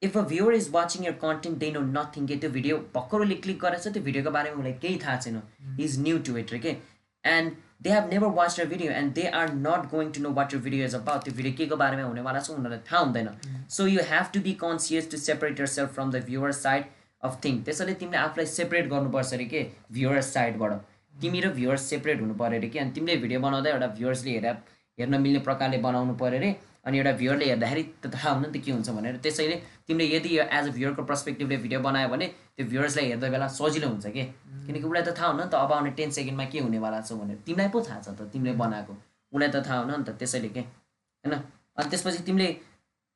if 0.01 0.17
a 0.17 0.21
viewer 0.29 0.53
is 0.53 0.69
watching 0.73 1.05
your 1.05 1.17
content 1.23 1.57
they 1.63 1.71
know 1.71 1.81
nothing 1.89 2.27
के 2.27 2.37
त्यो 2.37 2.49
भिडियो 2.55 2.77
भर्खर 2.95 3.25
उसले 3.25 3.35
क्लिक 3.43 3.59
गरेछ 3.65 3.87
त्यो 3.87 4.03
भिडियोको 4.07 4.31
बारेमा 4.37 4.59
उसलाई 4.63 4.73
केही 4.85 4.97
थाहा 5.03 5.17
छैन। 5.27 5.41
इज 5.87 5.99
न्यू 6.07 6.23
टु 6.29 6.37
इट 6.37 6.55
के 6.65 6.75
and 7.23 7.51
they 7.83 7.93
have 7.97 8.09
never 8.13 8.33
watch 8.39 8.59
your 8.59 8.67
video 8.73 8.91
and 9.01 9.13
they 9.19 9.27
are 9.41 9.53
not 9.67 9.91
going 9.91 10.11
to 10.17 10.25
know 10.27 10.33
what 10.39 10.53
your 10.53 10.61
video 10.69 10.85
is 10.85 10.95
about 10.95 11.23
त्यो 11.23 11.33
भिडियो 11.35 11.53
के 11.59 11.65
को 11.67 11.81
बारेमा 11.83 12.07
हुनेवाला 12.07 12.39
छ 12.39 12.57
उनीहरूलाई 12.57 12.83
थाहा 12.91 13.03
हुँदैन। 13.03 13.29
So 13.77 13.87
you 13.87 14.09
have 14.09 14.33
to 14.33 14.47
be 14.49 14.57
conscious 14.65 15.11
to 15.11 15.23
separate 15.27 15.59
yourself 15.77 15.93
from 15.99 16.11
the 16.11 16.25
viewer 16.31 16.51
side 16.63 16.91
of 17.23 17.39
thing 17.45 17.63
त्यसैले 17.69 17.93
तिमीले 18.01 18.25
आफूलाई 18.25 18.53
सेपरेट 18.57 18.89
गर्नुपर्छ 18.89 19.33
अरे 19.33 19.53
के 19.53 19.69
भ्युवर 19.93 20.21
साइडबाट 20.33 20.83
तिमी 21.21 21.39
र 21.41 21.49
भ्युवर्स 21.57 21.83
सेपरेट 21.89 22.21
हुनु 22.21 22.33
पऱ्यो 22.35 22.59
अरे 22.59 22.69
कि? 22.69 22.79
अनि 22.79 22.91
तिमीले 22.91 23.17
भिडियो 23.23 23.39
बनाउँदा 23.39 23.69
एउटा 23.69 23.87
भ्युवर्सले 23.97 24.31
हेरेर 24.31 24.55
हेर्न 24.99 25.21
मिल्ने 25.21 25.39
प्रकारले 25.47 25.77
बनाउनु 25.87 26.13
पऱ्यो 26.21 26.39
अरे। 26.39 26.49
अनि 26.85 26.97
एउटा 26.97 27.11
भ्युवरले 27.17 27.45
हेर्दाखेरि 27.45 27.83
त 28.03 28.13
थाहा 28.13 28.29
हुनु 28.31 28.47
नि 28.47 28.59
त 28.59 28.61
के 28.65 28.71
हुन्छ 28.71 28.89
भनेर। 28.93 29.17
त्यसैले 29.17 29.55
तिमीले 29.87 30.05
यदि 30.15 30.29
एज 30.37 30.65
अ 30.69 30.71
भ्युवरको 30.75 31.03
पर्सपेक्टिभले 31.09 31.57
भिडियो 31.63 31.79
बनायो 31.81 32.07
भने 32.09 32.27
त्यो 32.27 32.65
भ्युवर्सलाई 32.69 33.05
हेर्दा 33.09 33.29
बेला 33.33 33.47
सजिलो 33.57 33.87
हुन्छ 33.89 34.05
कि? 34.05 34.23
किनकि 34.65 34.85
उसलाई 34.85 35.03
त 35.03 35.17
थाहा 35.17 35.27
हुन 35.31 35.41
नि 35.41 35.49
त 35.49 35.55
अब 35.55 35.71
आउने 35.71 35.91
टेन 35.97 36.09
सेकेन्डमा 36.17 36.45
के 36.53 36.59
हुनेवाला 36.59 37.01
छ 37.01 37.17
भनेर। 37.17 37.37
तिमीलाई 37.45 37.69
पो 37.73 37.81
थाहा 37.81 37.99
छ 38.05 38.07
त 38.13 38.29
तिमीले 38.33 38.53
बनाएको। 38.61 38.93
उसलाई 39.33 39.49
त 39.49 39.57
थाहा 39.65 39.79
हुन 39.81 39.91
नि 39.97 40.03
त 40.05 40.09
त्यसैले 40.19 40.49
के? 40.53 40.61
होइन? 40.61 41.33
अनि 41.77 41.89
त्यसपछि 41.89 42.23
तिमीले 42.29 42.47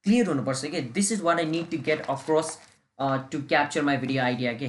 क्लियर 0.06 0.28
हुनुपर्छ 0.34 0.66
कि? 0.66 0.82
This 0.98 1.12
is 1.12 1.22
what 1.22 1.38
I 1.40 1.46
need 1.54 1.70
to 1.72 1.78
get 1.86 2.06
across 2.10 2.50
to 3.32 3.38
capture 3.50 3.82
my 3.86 3.98
video 3.98 4.24
idea 4.24 4.54
के? 4.58 4.68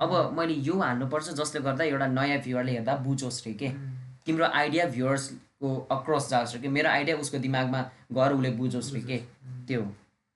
अब 0.00 0.38
मैले 0.38 0.54
यो 0.68 0.78
हाल्नुपर्छ 0.80 1.28
जसले 1.34 1.60
गर्दा 1.62 1.84
एउटा 1.84 2.06
नयाँ 2.06 2.38
भ्युवरले 2.44 2.72
हेर्दा 2.72 2.96
बुझोस् 3.04 3.46
रे 3.46 3.52
के? 3.54 3.68
तिम्रो 4.26 4.46
आइडिया 4.46 4.86
भ्युवर्सको 4.86 5.76
अक्रस 5.90 6.28
जाओस् 6.30 6.54
रे 6.54 6.60
कि? 6.60 6.68
मेरो 6.68 6.90
आइडिया 6.90 7.16
उसको 7.16 7.38
दिमागमा 7.38 7.80
गएर 8.12 8.32
उसले 8.32 8.50
बुझोस् 8.58 8.92
रे 8.94 9.00
के? 9.00 9.18
त्यो 9.68 9.86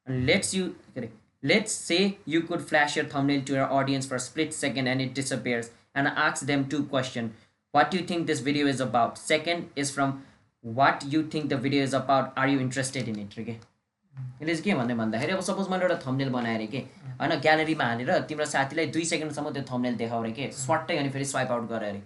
लेट्स 0.07 0.55
यु 0.55 0.65
के 0.67 1.01
अरे? 1.01 1.11
Let's 1.45 1.73
say 1.73 1.99
you 2.29 2.41
could 2.49 2.61
flash 2.71 2.97
your 2.99 3.11
thumbnail 3.15 3.43
to 3.43 3.55
your 3.55 3.63
audience 3.63 4.09
for 4.11 4.19
split 4.19 4.53
second 4.53 4.89
and 4.89 5.03
it 5.03 5.15
disappears 5.15 5.71
and 5.97 6.09
आक्स 6.09 6.45
them 6.45 6.65
to 6.65 6.83
question 6.85 7.31
what 7.75 7.95
you 7.95 8.01
think 8.11 8.27
this 8.27 8.45
video 8.45 8.69
is 8.69 8.83
about 8.83 9.17
second 9.19 9.79
is 9.79 9.93
from 9.95 10.13
what 10.65 11.05
you 11.07 11.23
think 11.35 11.51
the 11.53 11.61
video 11.63 11.85
is 11.85 11.95
about 11.95 12.39
are 12.39 12.49
you 12.49 12.61
interested 12.61 13.09
in 13.09 13.21
it 13.21 13.39
रे 13.39 13.45
के 13.45 13.57
यसले 14.43 14.55
चाहिँ 14.55 14.65
के 14.65 14.75
भन्ने 14.75 14.95
भन्दाखेरि 14.95 15.33
अब 15.33 15.41
suppose 15.49 15.69
मैले 15.71 15.85
एउटा 15.85 15.99
थम्नेल 16.07 16.31
बनाएँ 16.31 16.55
अरे 16.55 16.67
के? 16.67 16.79
होइन 17.21 17.35
ग्यालेरीमा 17.41 17.85
हालेर 17.85 18.19
तिम्रो 18.29 18.45
साथीलाई 18.47 18.87
दुई 18.97 19.05
सेकेन्डसम्म 19.05 19.51
त्यो 19.51 19.63
थम्नेल 19.71 19.95
देखाउ 19.97 20.23
अरे 20.23 20.33
के? 20.33 20.51
स्वाट्टै 20.53 20.97
अनि 20.97 21.09
फेरि 21.11 21.25
स्वाइप 21.25 21.51
आउट 21.53 21.69
गरे 21.71 21.89
अरे। 21.89 22.03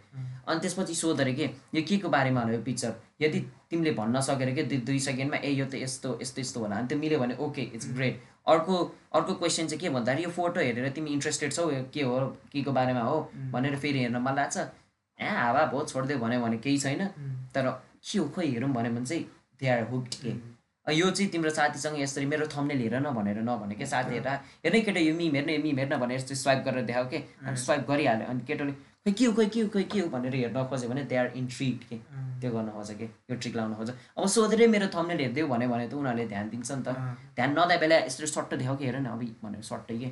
अनि 0.49 0.61
त्यसपछि 0.61 0.95
सोध 0.95 1.21
अरे 1.21 1.33
के? 1.35 1.51
यो 1.75 1.83
के 1.89 1.99
को 1.99 2.09
बारेमा 2.09 2.41
हो 2.41 2.51
यो 2.53 2.59
पिक्चर 2.63 2.95
यदि 3.21 3.41
तिमीले 3.71 3.91
भन्न 3.99 4.21
सक्यो 4.21 4.55
कि 4.55 4.63
दुई 4.63 4.79
दुई 4.89 4.99
सेकेन्डमा 5.01 5.37
ए 5.37 5.51
यो 5.51 5.67
त 5.67 5.75
यस्तो 5.83 6.19
यस्तो 6.23 6.41
यस्तो 6.41 6.61
होला 6.61 6.77
अनि 6.77 6.89
त्यो 6.89 6.99
मिल्यो 6.99 7.19
भने 7.19 7.35
ओके 7.41 7.63
इट्स 7.75 7.93
ग्रेट 7.95 8.23
अर्को 8.47 8.77
अर्को 9.15 9.35
क्वेसन 9.35 9.67
चाहिँ 9.67 9.81
के 9.81 9.89
भन्दाखेरि 9.91 10.25
यो 10.25 10.31
फोटो 10.31 10.61
हेरेर 10.61 10.89
तिमी 10.97 11.11
इन्ट्रेस्टेड 11.11 11.53
छौ 11.53 11.69
के 11.95 12.03
हो 12.03 12.19
के 12.53 12.63
को 12.63 12.73
बारेमा 12.73 13.01
हो? 13.01 13.21
भनेर 13.53 13.77
फेरि 13.77 13.99
हेर्न 13.99 14.17
मन 14.23 14.35
लाग्छ। 14.37 14.57
ए 15.19 15.29
हावा 15.39 15.65
भयो 15.73 15.85
छोडिदियो 15.85 16.19
भन्यो 16.19 16.41
भने 16.41 16.59
केही 16.59 16.79
छैन। 16.79 17.07
तर 17.55 17.71
के 18.05 18.19
हो 18.19 18.29
खोइ 18.35 18.51
हेरौँ 18.51 18.71
भन्यो 18.75 18.93
भने 18.93 19.07
चाहिँ 19.07 19.25
दे 19.61 19.69
आर 19.69 19.85
के? 19.95 20.33
यो 20.93 21.11
चाहिँ 21.11 21.31
तिम्रो 21.33 21.51
साथीसँग 21.51 21.99
यसरी 22.01 22.27
मेरो 22.27 22.47
थम्नेल 22.53 22.79
हेर 22.79 22.97
न 23.01 23.11
भनेर 23.17 23.41
नभने 23.43 23.75
के? 23.75 23.87
साथी 23.87 24.15
हेर 24.15 24.29
हेर्ने 24.65 24.81
केटा 24.81 25.01
यो 25.01 25.15
मिम 25.15 25.35
हेर्ने 25.35 25.57
मिम 25.59 25.79
हेर्न 25.79 25.97
भनेर 25.97 26.17
यस्तो 26.19 26.35
स्वाइप 26.35 26.65
गरेर 26.65 26.85
देखाऊ 26.85 27.09
के? 27.09 27.19
अनि 27.47 27.57
स्वाइप 27.57 27.87
गरिहाल्यो। 27.89 28.27
अनि 28.29 28.41
केटाले 28.45 28.73
खोइ 29.05 29.13
के 29.13 29.25
हो 29.25 29.33
खोइ 29.33 29.47
के 29.49 29.61
हो 29.61 29.69
खोइ 29.69 29.85
के 29.85 30.01
हो? 30.01 30.09
भनेर 30.09 30.35
हेर्न 30.35 30.65
खोज्यो 30.69 30.89
भने 30.89 31.05
दे 31.05 31.17
आर 31.17 31.33
इन्ट्रिड 31.37 31.85
के? 31.89 31.97
त्यो 32.41 32.51
गर्न 32.53 32.69
खोज्छ 32.77 32.91
कि? 33.01 33.05
यो 33.31 33.37
ट्रिक 33.37 33.57
लाउन 33.57 33.75
खोज्छ। 33.75 33.93
अब 34.19 34.27
सोधेरै 34.29 34.67
मेरो 34.77 34.87
थम्नेल 34.93 35.19
हेरिदियो 35.21 35.47
भन्यो 35.49 35.69
भने 35.69 35.89
त 35.89 35.95
उनीहरूले 35.95 36.27
ध्यान 36.29 36.49
दिन्छ 36.53 36.71
नि 36.73 36.83
त। 36.85 36.89
ध्यान 37.37 37.59
नदिए 37.59 37.79
बेला 37.81 37.97
यस्तो 38.05 38.27
सट्ट 38.27 38.55
देखाऊ 38.55 38.77
कि? 38.77 38.85
हेर 38.85 38.99
न 39.01 39.07
अब 39.17 39.25
भनेर 39.45 39.63
सट्टै 39.65 39.99
के? 39.99 40.09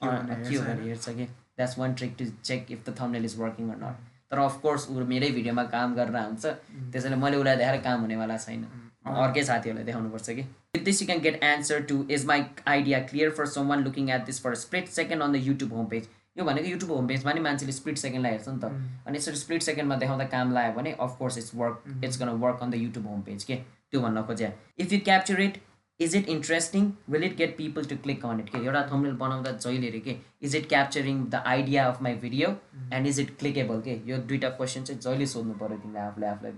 के 0.00 0.56
हो 0.56 0.62
भनेर 0.64 0.88
हेर्छ। 0.88 1.08
कि? 1.08 1.24
That's 1.56 1.78
one 1.78 1.94
trick 1.94 2.14
to 2.18 2.24
check 2.44 2.72
if 2.72 2.80
the 2.88 2.96
thumbnail 3.00 3.24
is 3.24 3.36
working 3.38 3.70
or 3.70 3.76
not 3.84 3.96
तर 4.32 4.38
अफकोर्स 4.40 4.88
ऊ 4.90 5.04
मेरै 5.04 5.30
भिडियोमा 5.36 5.64
काम 5.72 5.94
गरेर 5.94 6.16
हुन्छ 6.16 6.44
त्यसैले 6.92 7.16
मैले 7.16 7.36
उसलाई 7.36 7.56
देखाएर 7.56 7.80
काम 7.84 8.00
हुनेवाला 8.00 8.36
छैन। 8.44 8.64
अर्कै 9.04 9.42
साथीहरूलाई 9.44 9.84
देखाउनुपर्छ 9.84 10.30
कि। 10.30 10.42
This 10.80 11.02
you 11.02 11.06
can 11.06 11.20
get 11.20 11.42
answer 11.44 11.82
to 11.84 12.04
is 12.10 12.26
my 12.26 12.44
idea 12.68 12.98
clear 13.08 13.30
for 13.38 13.46
someone 13.68 13.82
looking 13.84 14.10
at 14.10 14.24
this 14.26 14.42
for 14.42 14.54
split 14.56 14.88
second 14.88 15.22
on 15.22 15.32
the 15.32 15.42
YouTube 15.46 15.72
home 15.72 15.86
page 15.86 16.08
यो 16.38 16.44
भनेको 16.44 16.68
युट्युब 16.68 16.90
होम 16.90 17.08
पेजमा 17.08 17.32
नि 17.32 17.40
मान्छेले 17.40 17.72
स्प्लिट 17.72 17.98
सेकेन्डलाई 17.98 18.32
हेर्छ 18.32 18.48
नि 18.48 18.58
त। 18.60 18.64
अनि 19.06 19.18
यसरी 19.18 19.36
स्प्लिट 19.36 19.62
सेकेन्डमा 19.62 19.96
देखाउँदा 19.96 20.24
काम 20.34 20.52
लाग्यो 20.52 20.72
भने 20.76 20.92
of course 21.00 21.38
it's 21.38 21.54
work 21.54 22.00
it's 22.04 22.20
gonna 22.20 22.28
work 22.44 22.62
on 22.62 22.70
the 22.70 22.74
YouTube 22.74 23.06
home 23.06 23.20
page 23.22 23.44
के? 23.44 23.54
त्यो 23.90 24.00
भन्न 24.00 24.22
खोज्या 24.26 24.50
if 24.80 24.92
you 24.92 24.98
capture 25.04 25.40
it 25.40 25.58
is 26.00 26.14
it 26.16 26.28
interesting 26.28 26.90
will 27.10 27.24
it 27.24 27.36
get 27.36 27.56
people 27.56 27.84
to 27.84 27.96
click 28.04 28.24
on 28.26 28.40
it 28.40 28.48
के? 28.50 28.58
एउटा 28.58 28.86
थम्नेल 28.92 29.12
बनाउँदा 29.16 29.50
जहिले 29.52 29.90
रे 29.90 30.00
के? 30.00 30.16
Is 30.42 30.56
it 30.56 30.68
capturing 30.68 31.24
the 31.24 31.42
idea 31.46 31.86
of 31.88 32.02
my 32.02 32.14
video 32.22 32.48
and 32.92 33.06
is 33.06 33.20
it 33.20 33.36
clickable 33.38 33.80
के? 33.80 34.00
यो 34.06 34.18
दुइटा 34.30 34.48
क्वेसन 34.50 34.84
चाहिँ 34.84 35.00
जहिले 35.00 35.26
सोध्नु 35.34 35.54
पऱ्यो 35.54 35.76
तिमीले 35.76 36.00
आफूले 36.00 36.26
आफूलाई। 36.26 36.52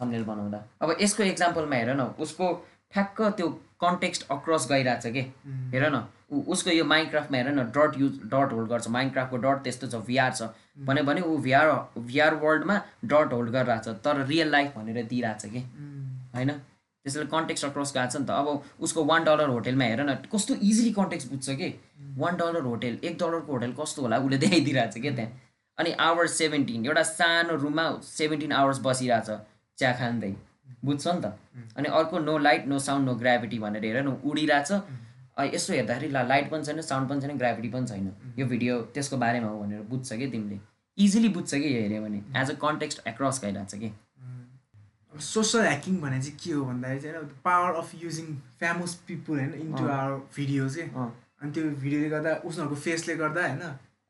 थम्नेल 0.00 0.24
बनाउँदा। 0.24 0.58
अब 0.82 0.96
यसको 1.00 1.22
इक्जाम्पलमा 1.22 1.76
हेर 1.76 1.94
न 1.94 2.14
उसको 2.20 2.52
ठ्याक्क 2.92 3.22
त्यो 3.36 3.48
कन्टेक्स्ट 3.80 4.26
अक्रस 4.30 4.66
गइरहेछ 4.70 5.06
कि? 5.06 5.20
हेर 5.74 5.90
न 5.90 6.04
ऊ 6.32 6.40
उसको 6.52 6.70
यो 6.70 6.84
माइन्डक्राफ्टमा 6.84 7.38
हेर 7.38 7.48
न 7.50 7.64
डट 7.74 7.98
युज 7.98 8.18
डट 8.32 8.52
होल्ड 8.52 8.68
गर्छ। 8.68 8.88
माइन्डक्राफ्टको 8.88 9.36
डट 9.44 9.62
त्यस्तो 9.64 9.86
छ 9.88 10.00
भिआर 10.06 10.32
छ। 10.32 10.48
भन्यो 10.86 11.04
भने 11.04 11.20
ऊ 11.20 11.36
भिआर 11.42 11.70
भिआर 11.98 12.34
वर्ल्डमा 12.42 12.80
डट 13.04 13.32
होल्ड 13.32 13.50
गरिरहेछ 13.50 13.88
तर 14.04 14.24
रियल 14.26 14.50
लाइफ 14.50 14.76
भनेर 14.76 15.02
दिइरहेछ 15.04 15.44
कि? 15.44 15.60
होइन? 16.34 16.50
त्यसैले 17.04 17.26
कन्टेक्स्ट 17.26 17.64
अक्रस 17.66 17.92
गएको 17.94 18.10
छ 18.12 18.16
नि 18.16 18.26
त। 18.26 18.30
अब 18.30 18.62
उसको 18.80 19.04
वान 19.04 19.24
डलर 19.24 19.48
होटेलमा 19.48 19.84
हेर 19.84 20.02
न 20.02 20.14
कस्तो 20.32 20.54
इजिली 20.54 20.92
कन्टेक्स्ट 20.92 21.30
बुझ्छ 21.30 21.50
कि? 21.50 21.68
वान 22.18 22.36
डलर 22.36 22.62
होटेल 22.62 22.98
एक 23.02 23.18
डलरको 23.18 23.52
होटेल 23.52 23.72
कस्तो 23.80 24.02
होला 24.02 24.18
उसले 24.18 24.38
देखाइदिइरहेछ 24.38 24.98
क्या 24.98 25.14
त्यहाँ? 25.14 25.30
अनि 25.78 25.90
आवर्स 26.02 26.32
सेभेन्टिन 26.38 26.86
एउटा 26.86 27.02
सानो 27.08 27.56
रुममा 27.56 27.84
सेभेन्टिन 28.04 28.52
आवर्स 28.52 28.78
बसिरहेछ। 28.84 29.30
चिया 29.78 29.92
खाँदै 29.98 30.34
बुझ्छ 30.84 31.06
नि 31.06 31.20
त। 31.20 31.26
अनि 31.76 31.88
अर्को 31.98 32.18
no 32.20 32.38
light 32.38 32.66
no 32.68 32.78
sound 32.80 33.08
no 33.08 33.14
gravity 33.16 33.58
भनेर 33.58 33.84
हेर 33.84 34.02
न 34.02 34.08
उडिरहेछ। 34.24 34.70
यसो 35.54 35.72
हेर्दाखेरि 35.72 36.10
ला 36.12 36.22
लाइट 36.24 36.50
पनि 36.50 36.64
छैन 36.64 36.80
साउन्ड 36.82 37.08
पनि 37.08 37.20
छैन 37.20 37.38
ग्राभिटी 37.38 37.68
पनि 37.70 37.86
छैन। 37.86 38.10
यो 38.38 38.46
भिडियो 38.46 38.80
त्यसको 38.94 39.16
बारेमा 39.16 39.48
हो 39.48 39.60
भनेर 39.60 39.82
बुझ्छ 39.90 40.12
कि 40.12 40.26
तिमीले। 40.28 40.58
इजिली 40.98 41.28
बुझ्छ 41.30 41.50
कि 41.52 41.66
यो 41.66 41.80
हेऱ्यो 41.82 42.02
भने। 42.02 42.22
एज 42.36 42.50
अ 42.50 42.54
कन्टेक्स्ट 42.62 43.06
एक्रस 43.08 43.40
गइरहेछ 43.44 43.74
कि। 43.74 43.90
सोसल 45.14 45.62
ह्याकिङ 45.62 45.96
भने 46.00 46.20
चाहिँ 46.22 46.36
के 46.42 46.50
हो 46.52 46.64
भन्दाखेरि 46.64 47.00
चाहिँ 47.00 47.14
होइन 47.16 47.28
power 47.44 47.74
of 47.78 47.94
using 48.02 48.26
famous 48.60 48.94
people 49.06 49.38
होइन 49.38 49.54
इन्टु 49.56 49.84
आवर 49.88 50.12
भिडियोज 50.36 50.76
के। 50.76 50.82
अनि 50.82 51.50
त्यो 51.52 51.64
भिडियोले 51.82 52.08
गर्दा 52.10 52.34
उनीहरूको 52.44 52.76
फेसले 52.86 53.14
गर्दा 53.16 53.46
होइन 53.46 53.62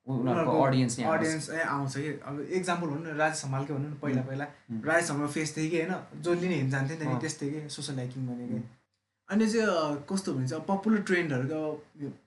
उनीहरूको 0.09 0.63
अडियन्स 0.63 1.01
अडियन्स 1.01 1.51
आउँछ। 1.51 1.95
कि? 1.97 2.11
अब 2.25 2.41
इक्जाम्पल 2.41 2.87
भनौँ 2.89 3.05
न 3.05 3.17
राजेश 3.19 3.45
हमालकै 3.45 3.75
भनौँ 3.75 3.91
न 3.91 3.95
पहिला 4.03 4.23
पहिला। 4.29 4.47
राजेश 4.89 5.11
हमाल 5.11 5.29
फेस 5.37 5.57
थियो 5.57 5.71
कि 5.71 5.77
होइन? 5.83 5.95
जसले 6.25 6.49
नै 6.49 6.55
हेर्न 6.55 6.71
जान्थ्यो 6.71 6.97
नि 6.99 7.05
त 7.05 7.21
त्यस्तै 7.21 7.49
कि 7.53 7.69
सोसल 7.77 7.95
ह्याकिङ 8.01 8.27
भनेको। 8.29 8.61
अनि 9.29 9.47
चाहिँ 9.53 9.97
कस्तो 10.09 10.33
भन्छ 10.33 10.53
अब 10.53 10.65
पपुलर 10.69 11.01
ट्रेन्डहरूको 11.09 11.61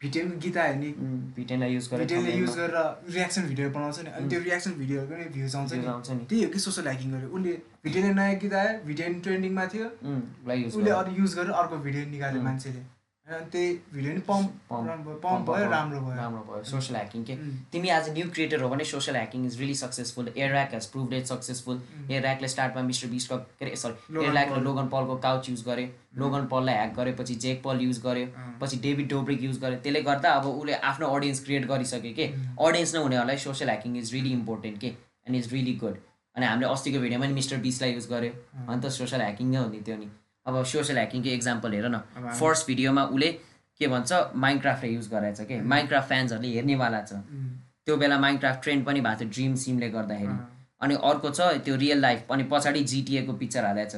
भिटेनको 0.01 0.37
गीता 0.37 0.63
हेर्ने 0.63 0.89
भिटेनलाई 1.33 1.73
युज 1.73 1.87
गरेर 1.89 2.05
भिटेनले 2.05 2.33
युज 2.37 2.53
गरेर 2.57 2.77
रियाक्सन 3.15 3.43
भिडियो 3.49 3.69
बनाउँछ 3.73 3.99
नि। 4.05 4.09
अनि 4.17 4.29
त्यो 4.29 4.39
रियाक्सन 4.39 4.71
भिडियोहरूको 4.81 5.15
नि 5.17 5.25
भ्युज 5.33 5.55
आउँछ 5.55 5.73
नि। 5.73 6.17
नि। 6.17 6.25
त्यही 6.29 6.43
हो 6.43 6.49
कि 6.53 6.59
सोसल 6.59 6.87
ह्याकिङ 6.87 7.11
गर्यो। 7.11 7.29
उसले 7.33 7.53
भिडियोले 7.83 8.13
नयाँ 8.13 8.35
गीत 8.45 8.53
आयो 8.53 8.79
भिडियो 8.85 9.07
ट्रेन्डिङमा 9.25 9.65
थियो। 9.73 9.87
उसले 10.69 10.91
अरू 11.01 11.11
युज 11.21 11.31
गरेर 11.35 11.51
अर्को 11.61 11.77
भिडियो 11.85 12.05
निकाल्यो 12.13 12.41
मान्छेले। 12.41 12.81
त्यही 13.27 13.73
भिडियो 13.93 14.13
नि 14.13 14.19
पम्प 14.27 14.71
पम्प 15.23 15.49
भयो 15.49 15.69
राम्रो 15.69 15.99
भयो। 16.01 16.15
राम्रो 16.15 16.41
भयो 16.47 16.63
सोसियल 16.69 16.95
ह्याकिङ 16.95 17.23
के? 17.23 17.35
तिमी 17.71 17.89
आज 17.89 18.09
न्यू 18.13 18.29
क्रिएटर 18.29 18.61
हो 18.61 18.69
भने 18.69 18.85
social 18.85 19.15
hacking 19.15 19.45
is 19.45 19.57
really 19.59 19.75
successful 19.75 20.31
Airrack 20.35 20.73
has 20.73 20.85
prove 20.91 21.13
it 21.13 21.25
successful 21.25 21.81
एयरऱ्याकले 22.11 22.47
स्टार्टमा 22.53 22.81
मिस्टर 22.83 23.07
बिस्टको 23.07 23.37
के 23.37 23.65
अरे 23.65 23.75
सरी 23.83 24.23
एयरऱ्याकले 24.23 24.61
लोगन 24.63 24.87
पलको 24.93 25.15
काउच 25.25 25.49
युज 25.49 25.63
गर्यो। 25.67 25.87
लोगन 26.21 26.47
पललाई 26.53 26.75
ह्याक 26.75 26.95
गर्यो 26.95 27.13
पछि 27.19 27.35
जेक 27.45 27.61
पल 27.63 27.81
युज 27.81 28.01
गर्यो 28.05 28.27
पछि 28.61 28.77
डेभिड 28.85 29.09
डोब्रिक 29.09 29.43
युज 29.43 29.59
गर्यो। 29.61 29.79
त्यसले 29.83 30.01
गर्दा 30.09 30.31
अब 30.39 30.47
उसले 30.53 30.73
आफ्नो 30.91 31.07
अडियन्स 31.15 31.43
क्रिएट 31.45 31.67
गरिसक्यो 31.67 32.13
कि? 32.13 32.25
Audience 32.59 32.95
नहुनेहरूलाई 32.95 33.37
social 33.45 33.69
hacking 33.69 33.97
is 33.97 34.13
really 34.13 34.31
important 34.39 34.79
के? 34.81 34.87
एन्ड 35.27 35.37
इज 35.37 35.53
रियली 35.53 35.75
गुड 35.83 35.97
अनि 36.35 36.45
हामीले 36.45 36.71
अस्तिको 36.71 36.99
भिडियोमा 36.99 37.25
नि 37.27 37.33
मिस्टर 37.33 37.57
बिसलाई 37.67 37.93
युज 37.93 38.09
गर्यो। 38.09 38.33
अन्त 38.67 38.87
सोसियल 38.97 39.21
ह्याकिङ 39.21 39.47
नै 39.51 39.57
हो 39.57 39.69
नि 39.69 39.81
त्यो 39.85 39.97
नि। 39.97 40.09
अब 40.45 40.63
सोसियल 40.63 40.97
ह्याकिङको 40.97 41.29
इक्जाम्पल 41.29 41.73
हेर 41.73 41.87
न। 41.89 41.97
फर्स्ट 42.39 42.67
भिडियोमा 42.67 43.03
उसले 43.05 43.31
के 43.79 43.87
भन्छ 43.87 44.11
माइन्डक्राफ्टले 44.35 44.89
युज 44.89 45.07
गराएछ 45.09 45.41
कि? 45.41 45.61
माइन्डक्राफ्ट 45.61 46.07
फ्यान्सहरूले 46.07 46.49
हेर्नेवाला 46.53 47.01
छ। 47.01 47.13
त्यो 47.85 47.97
बेला 47.97 48.19
माइन्डक्राफ्ट 48.19 48.63
ट्रेन्ड 48.63 48.85
पनि 48.85 49.01
भएको 49.01 49.19
थियो 49.19 49.29
ड्रिम 49.29 49.55
सिमले 49.55 49.89
गर्दाखेरि। 49.89 50.35
अनि 50.81 50.95
अर्को 50.95 51.29
छ 51.29 51.41
त्यो 51.65 51.75
रियल 51.75 51.99
लाइफ 52.01 52.31
अनि 52.31 52.43
पछाडि 52.51 52.83
जिटिएको 52.83 53.33
पिक्चर 53.33 53.65
हालेछ। 53.65 53.95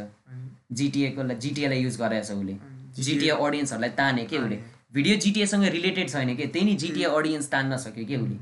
जिटिएको 0.71 1.23
जिटिएलाई 1.33 1.79
युज 1.79 1.97
गराएछ 1.99 2.31
उसले। 2.31 2.57
जिटिए 3.03 3.29
अडियन्सहरूलाई 3.29 3.89
ताने 3.89 4.25
के 4.25 4.37
उसले? 4.37 4.59
भिडियो 4.93 5.15
जिटिएसँग 5.15 5.63
रिलेटेड 5.63 6.09
छैन 6.09 6.35
कि? 6.35 6.47
त्यही 6.47 6.65
नि 6.65 6.75
जिटिए 6.75 7.05
अडियन्स 7.05 7.49
तान्न 7.51 7.77
सक्यो 7.77 8.05
कि 8.05 8.15
उसले? 8.15 8.37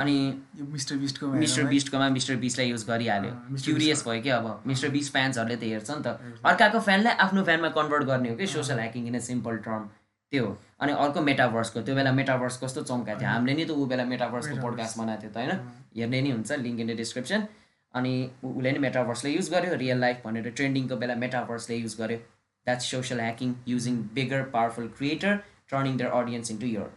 अनि 0.00 0.16
मिस्टर 0.56 0.96
बिस्टको 0.96 1.26
मिस्टर 1.28 1.64
बिस्टकोमा 1.70 2.08
मिस्टर 2.16 2.36
बिस्टलाई 2.42 2.68
युज 2.70 2.84
गरिहाल्यो. 2.88 3.32
क्युरियस 3.64 4.04
भयो 4.08 4.22
कि 4.22 4.30
अब। 4.30 4.62
मिस्टर 4.66 4.88
बिस्ट 4.96 5.12
फ्यान्सहरूले 5.12 5.56
त 5.56 5.62
हेर्छ 5.62 5.90
नि 5.90 6.02
त। 6.02 6.42
अर्काको 6.44 6.80
फ्यानलाई 6.88 7.14
आफ्नो 7.24 7.44
फ्यानमा 7.44 7.68
कन्भर्ट 7.78 8.04
गर्ने 8.10 8.30
हो 8.30 8.36
कि 8.36 8.46
social 8.56 8.78
hacking 8.80 9.06
in 9.06 9.14
a 9.14 9.20
simple 9.28 9.56
term. 9.68 9.88
त्यो 10.32 10.46
हो। 10.46 10.56
अनि 10.80 10.92
अर्को 11.04 11.20
मेटाभर्सको 11.28 11.80
त्यो 11.86 11.94
बेला 11.94 12.12
मेटाभर्स 12.18 12.58
कस्तो 12.64 12.82
चम्का 12.90 13.14
थियो। 13.20 13.28
हामीले 13.28 13.54
नि 13.60 13.64
त 13.64 13.70
ऊ 13.70 13.86
बेला 13.92 14.04
मेटाभर्सको 14.16 14.56
पोडकास्ट 14.62 14.98
बनाएको 14.98 15.22
थियो 15.22 15.30
त 15.30 15.36
होइन। 15.36 15.52
हेर्ने 15.96 16.20
नि 16.22 16.30
हुन्छ 16.30 16.50
लिङ्क 16.64 16.80
इन 16.80 16.86
द 16.86 16.96
डिस्क्रिप्सन 17.02 17.46
अनि 17.94 18.14
उसले 18.44 18.72
नि 18.72 18.78
मेटाभर्सले 18.88 19.30
युज 19.30 19.50
गर्यो 19.52 19.74
रियल 19.84 19.98
लाइफ 20.00 20.26
भनेर 20.26 20.50
ट्रेन्डिङको 20.50 20.96
बेला 20.96 21.14
मेटाभर्सले 21.22 21.76
युज 21.76 21.96
गर्यो। 22.00 22.18
That's 22.66 22.90
social 22.90 23.20
hacking 23.20 23.54
using 23.68 23.96
bigger 24.16 24.42
powerful 24.56 24.88
creator 24.98 25.36
turning 25.70 25.96
their 25.96 26.10
audience 26.10 26.50
into 26.50 26.66
your 26.66 26.88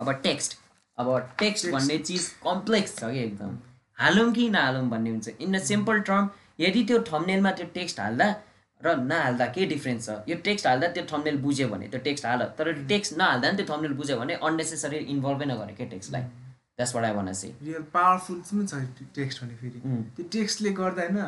अब 0.00 0.12
टेक्स्ट। 0.22 0.58
अब 1.02 1.34
टेक्स्ट 1.38 1.70
भन्ने 1.72 1.98
चिज 2.00 2.28
कम्प्लेक्स 2.44 2.96
छ 2.98 3.10
कि 3.10 3.20
एकदम। 3.24 3.58
हालौँ 3.98 4.30
कि 4.32 4.48
नहालौँ 4.50 4.88
भन्ने 4.90 5.10
हुन्छ। 5.10 5.28
इन 5.40 5.54
अ 5.54 5.62
सिम्पल 5.64 6.00
टर्म 6.08 6.28
यदि 6.60 6.84
त्यो 6.84 6.98
थम्नेलमा 7.08 7.50
त्यो 7.58 7.66
टेक्स्ट 7.74 8.00
हाल्दा 8.00 8.34
र 8.80 8.94
नहाल्दा 9.00 9.46
के 9.54 9.66
डिफ्रेन्स 9.66 10.06
छ? 10.06 10.14
यो 10.28 10.36
टेक्स्ट 10.44 10.66
हाल्दा 10.66 10.86
त्यो 10.94 11.04
थम्नेल 11.10 11.36
बुझ्यो 11.42 11.68
भने 11.68 11.88
त्यो 11.88 12.00
टेक्स्ट 12.06 12.26
हाल 12.26 12.40
तर 12.58 12.72
टेक्स्ट 12.88 13.16
नहाल्दा 13.18 13.50
नि 13.50 13.56
त्यो 13.56 13.66
थम्नेल 13.66 13.92
बुझ्यो 14.00 14.16
भने 14.20 14.34
अननेसेसरी 14.42 14.98
इन्भल्भै 15.14 15.46
नगरे 15.46 15.74
क्या 15.74 15.86
टेक्स्टलाई 15.92 16.22
द्याट्स 16.22 16.94
वाट 16.96 17.04
आई 17.04 17.12
भन 17.14 17.28
रियल 17.62 17.82
पावरफुल 17.94 18.40
पनि 18.48 18.66
छ 18.66 19.06
टेक्स्ट 19.16 19.44
भने 19.44 19.54
फेरि। 19.56 19.80
त्यो 20.16 20.24
टेक्स्टले 20.32 20.70
गर्दा 20.80 21.02
होइन 21.02 21.20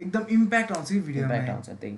एकदम 0.00 0.26
इम्प्याक्ट 0.36 0.72
आउँछ 0.72 0.88
कि 0.92 1.00
भिडियोमा 1.00 1.34
इम्प्याक्ट 1.34 1.50
आउँछ 1.50 1.80
त्यही। 1.80 1.96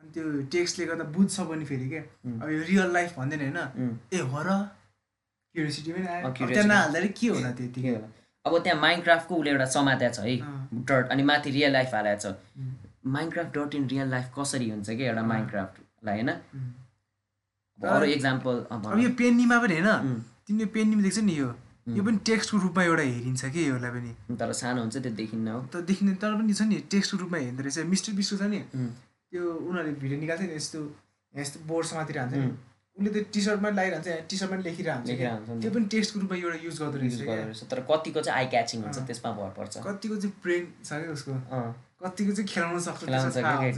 अनि 0.00 0.10
त्यो 0.14 0.24
टेक्स्टले 0.52 0.86
गर्दा 0.86 1.04
बुझ्छ 1.18 1.40
पनि 1.50 1.64
फेरि 1.64 1.88
के 1.90 1.98
अब 1.98 2.48
यो 2.50 2.62
रियल 2.70 2.92
लाइफ 2.92 3.18
भन्दैन 3.18 3.40
होइन. 3.40 3.98
ए 4.14 4.18
हो 4.32 4.42
र। 4.48 4.58
क्युरियोसिटी 5.54 5.92
पनि 5.92 6.06
आयो। 6.06 6.62
नहाल्दाखेरि 6.66 7.08
के 7.18 7.28
होला 7.28 7.48
होला? 7.48 8.08
अब 8.44 8.58
त्यहाँ 8.62 8.80
माइनक्राफ्टको 8.80 9.34
उसले 9.34 9.50
एउटा 9.50 9.66
समात्या 9.74 10.08
छ 10.10 10.20
है. 10.20 10.36
डट 10.88 11.08
अनि 11.12 11.22
माथि 11.22 11.50
रियल 11.50 11.72
लाइफ 11.72 11.94
हालेको 11.94 12.20
छ. 12.20 12.36
Minecraft 13.16 13.58
dot 13.58 13.74
in 13.74 13.88
real 13.88 14.08
life 14.10 14.26
कसरी 14.38 14.70
हुन्छ 14.70 14.88
कि 14.90 15.04
एउटा 15.04 15.22
माइनक्राफ्टलाई 15.32 16.14
होइन? 16.14 16.30
अरू 17.78 18.06
इक्जाम्पल 18.16 18.64
अब 18.70 18.98
यो 19.00 19.10
पेन्नीमा 19.20 19.58
पनि 19.62 19.80
होइन. 19.80 20.22
तिमीले 20.46 20.66
पेन्नीमा 20.74 21.02
देख्छ 21.02 21.18
नि 21.28 21.38
यो। 21.38 21.48
यो 21.96 22.02
पनि 22.04 22.18
टेक्स्टको 22.26 22.58
रूपमा 22.58 22.82
एउटा 22.84 23.02
हेरिन्छ 23.02 23.44
कि 23.54 23.60
यसलाई 23.68 23.90
पनि? 23.96 24.36
तर 24.40 24.52
सानो 24.60 24.80
हुन्छ 24.80 24.96
त्यो 24.96 25.12
देखिन्न 25.22 25.48
हो। 25.48 25.60
त 25.72 25.84
देखिने 25.88 26.14
तर 26.20 26.34
पनि 26.34 26.52
छ 26.52 26.62
नि 26.68 26.76
टेक्स्टको 26.92 27.16
रूपमा 27.22 27.38
हेर्दो 27.38 27.62
रहेछ। 27.62 27.78
मिस्टर 27.94 28.12
बिस्टो 28.20 28.36
छ 28.36 28.42
नि. 28.52 28.60
त्यो 29.30 29.42
उनीहरूले 29.68 29.92
भिडियो 30.02 30.18
निकाल्छ 30.20 30.42
नि 30.42 30.54
यस्तो 30.54 30.80
यस्तो 31.34 31.56
बोर्ड 31.68 31.86
समातिर 31.86 32.18
हान्छ 32.18 32.34
नि. 32.34 32.48
उसले 32.96 33.10
त 33.10 33.26
टी 33.34 33.40
सर्टमा 33.40 33.68
लगाइरहन्छ 33.70 34.08
टी 34.30 34.36
सर्टमा 34.36 34.56
लेखिरहन्छ। 34.64 35.08
त्यो 35.62 35.70
पनि 35.74 35.86
टेक्स्टको 35.94 36.20
रूपमा 36.20 36.36
एउटा 36.38 36.58
युज 36.64 36.76
गर्दो 36.80 36.98
रहेछ 36.98 37.62
तर 37.70 37.80
कतिको 37.90 38.20
चाहिँ 38.20 38.38
आई 38.38 38.46
क्याचिङ 38.54 38.82
हुन्छ. 38.82 38.98
त्यसमा 39.10 39.30
भर 39.38 39.50
पर्छ। 39.58 39.74
कतिको 39.86 40.16
चाहिँ 40.16 40.34
ब्रेन 40.42 40.64
छ 40.84 40.90
क्या 41.02 41.12
उसको। 41.12 41.32
कतिको 42.04 42.32
चाहिँ 42.32 42.48
खेलाउन 42.48 42.78
सक्छ। 42.86 43.02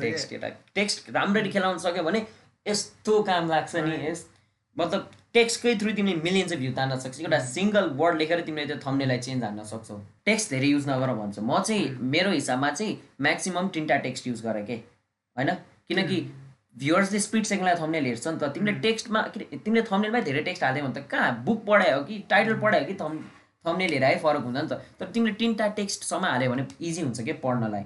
टेक्स्ट 0.00 0.32
एउटा 0.32 0.48
टेक्स्ट 0.74 1.10
राम्ररी 1.16 1.50
खेलाउन 1.56 1.78
सक्यो 1.84 2.02
भने 2.04 2.20
यस्तो 2.66 3.22
काम 3.22 3.48
लाग्छ 3.50 3.76
नि 3.88 3.96
यस 4.06 4.26
मतलब 4.76 5.10
टेक्स्टकै 5.32 5.74
थ्रु 5.80 5.92
तिमीले 5.96 6.20
मिलियन्स 6.22 6.52
भ्यू 6.60 6.72
तान्न 6.76 6.96
सक्छौ। 7.00 7.22
एउटा 7.24 7.38
सिङ्गल 7.56 7.84
वर्ड 7.96 8.16
लेखेर 8.20 8.40
तिमीले 8.44 8.66
त्यो 8.66 8.78
थम्नेलाई 8.84 9.18
चेन्ज 9.26 9.44
हान्न 9.44 9.64
सक्छौ। 9.72 9.96
टेक्स्ट 10.24 10.50
धेरै 10.50 10.68
युज 10.68 10.88
नगर 10.88 11.12
भन्छु। 11.16 11.40
म 11.42 11.60
चाहिँ 11.62 11.84
मेरो 12.14 12.30
हिसाबमा 12.30 12.70
चाहिँ 12.70 12.92
म्याक्सिमम् 13.20 13.68
तिनवटा 13.74 13.96
टेक्स्ट 14.06 14.26
युज 14.26 14.42
गर 14.44 14.62
के 14.68 14.76
होइन? 15.36 15.50
किनकि 15.88 16.18
भ्युवर्सले 16.76 17.18
स्पिड 17.20 17.44
सेकेन्डलाई 17.50 17.74
थम्नेल 17.82 18.04
हेर्छ 18.06 18.26
नि 18.28 18.38
त 18.40 18.48
तिमीले 18.54 18.72
टेक्स्टमा 18.86 19.20
के 19.34 19.40
अरे, 19.40 19.58
तिमीले 19.64 19.82
थम्नेलमै 19.90 20.20
धेरै 20.28 20.42
टेक्स्ट 20.48 20.64
हाल्यो 20.64 20.84
भने 20.86 20.94
त 21.00 21.06
कहाँ 21.10 21.30
बुक 21.44 21.64
पढायो 21.66 22.00
कि 22.08 22.18
टाइटल 22.30 22.58
पढायो 22.64 22.84
कि 22.90 22.94
थम् 23.02 23.18
थम्नेल 23.64 23.92
हेराए 23.92 24.16
फरक 24.24 24.42
हुन्छ 24.48 24.56
नि 24.58 24.68
त। 24.68 24.80
तर 25.00 25.06
तिमीले 25.14 25.34
तिनवटा 25.40 25.66
टेक्स्टसम्म 25.78 26.24
हाल्यो 26.32 26.50
भने 26.52 26.66
इजी 26.88 27.02
हुन्छ 27.02 27.20
कि 27.28 27.32
पढ्नलाई? 27.44 27.84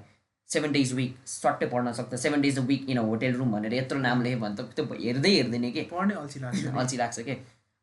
सेभेन 0.49 0.73
डेज 0.73 0.93
विक 0.99 1.13
सट्टै 1.33 1.67
पढ्न 1.73 1.93
सक्छ। 1.99 2.15
Seven 2.25 2.41
days 2.47 2.59
a 2.59 2.63
week 2.71 2.89
in 2.91 2.99
a 2.99 3.03
hotel 3.11 3.35
room 3.41 3.53
भनेर 3.57 3.75
यत्रो 3.75 3.99
नाम 3.99 4.23
लेख्यो 4.23 4.39
भने 4.45 4.55
त 4.57 4.61
त्यो 4.77 4.85
हेर्दै 5.05 5.31
हेर्दैन 5.37 5.71
कि? 5.77 5.83
पढ्नै 5.93 6.15
अल्छी 6.23 6.41
लाग्छ। 6.41 6.65
अल्छी 6.81 6.97
लाग्छ 7.03 7.21
कि? 7.29 7.37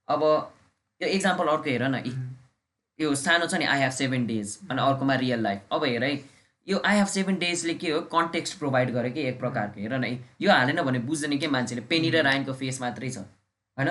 अब 0.07 0.23
यो 1.01 1.07
इक्जाम्पल 1.17 1.47
अर्को 1.55 1.69
हेर 1.69 1.83
न। 1.87 2.01
यी- 2.05 2.17
यो 2.99 3.13
सानो 3.23 3.45
छ 3.47 3.53
नि 3.61 3.65
आई 3.73 3.79
हेभ 3.81 3.91
सेभेन 4.01 4.25
डेज 4.27 4.57
अनि 4.71 4.81
अर्कोमा 4.81 5.15
रियल 5.23 5.41
लाइफ 5.47 5.73
अब 5.77 5.83
हेर 5.85 6.03
है 6.03 6.11
यो 6.67 6.81
आई 6.85 6.97
हेभ 6.97 7.07
सेभेन 7.07 7.37
डेजले 7.39 7.73
के 7.73 7.91
हो? 7.91 7.99
कन्टेक्स्ट 8.11 8.57
प्रोभाइड 8.59 8.91
गर्यो 8.93 9.11
कि 9.13 9.21
एक 9.27 9.39
प्रकारको 9.39 9.81
हेर 9.81 9.93
न 9.93 10.03
है 10.03 10.19
यो 10.41 10.51
हालेन 10.51 10.81
भने 10.83 10.99
बुझ्दैन 11.07 11.37
कि 11.37 11.47
मान्छेले? 11.47 11.81
पेनी 11.81 12.09
र 12.09 12.23
रायनको 12.23 12.53
फेस 12.53 12.81
मात्रै 12.81 13.09
छ 13.09 13.17
होइन? 13.17 13.89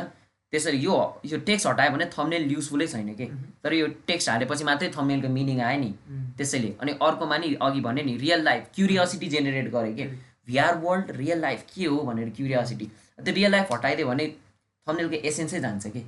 त्यसरी 0.53 0.79
यो 0.79 0.97
यो 1.27 1.39
टेक्स्ट 1.47 1.67
हटायो 1.67 1.91
भने 1.91 2.05
थम्नेल 2.12 2.53
युजफुलै 2.53 2.87
छैन 2.87 3.15
कि? 3.15 3.27
तर 3.62 3.73
यो 3.75 3.87
टेक्स्ट 4.07 4.29
हालेपछि 4.31 4.65
मात्रै 4.65 4.91
थम्नेलको 4.97 5.29
मिनिङ 5.29 5.61
आयो 5.61 5.79
नि। 5.81 5.91
त्यसैले 6.39 6.71
अनि 6.81 6.93
अर्कोमा 7.03 7.39
नि 7.39 7.55
अघि 7.61 7.81
भने 7.87 8.03
नि 8.03 8.17
रियल 8.19 8.45
लाइफ 8.45 8.69
क्युरियोसिटी 8.75 9.29
जेनेरेट 9.29 9.71
गर्यो 9.73 9.95
कि? 9.95 10.05
भिआर 10.47 10.77
वर्ल्ड 10.85 11.11
रियल 11.17 11.41
लाइफ 11.41 11.65
के 11.75 11.85
हो 11.85 11.97
भनेर 12.11 12.29
क्युरियोसिटी 12.37 12.87
त्यो 13.19 13.35
रियल 13.35 13.51
लाइफ 13.51 13.73
हटाइदियो 13.73 14.09
भने 14.09 14.27
थम्नेलको 14.87 15.17
एसेन्सै 15.31 15.61
जान्छ 15.61 15.87
कि? 15.87 16.05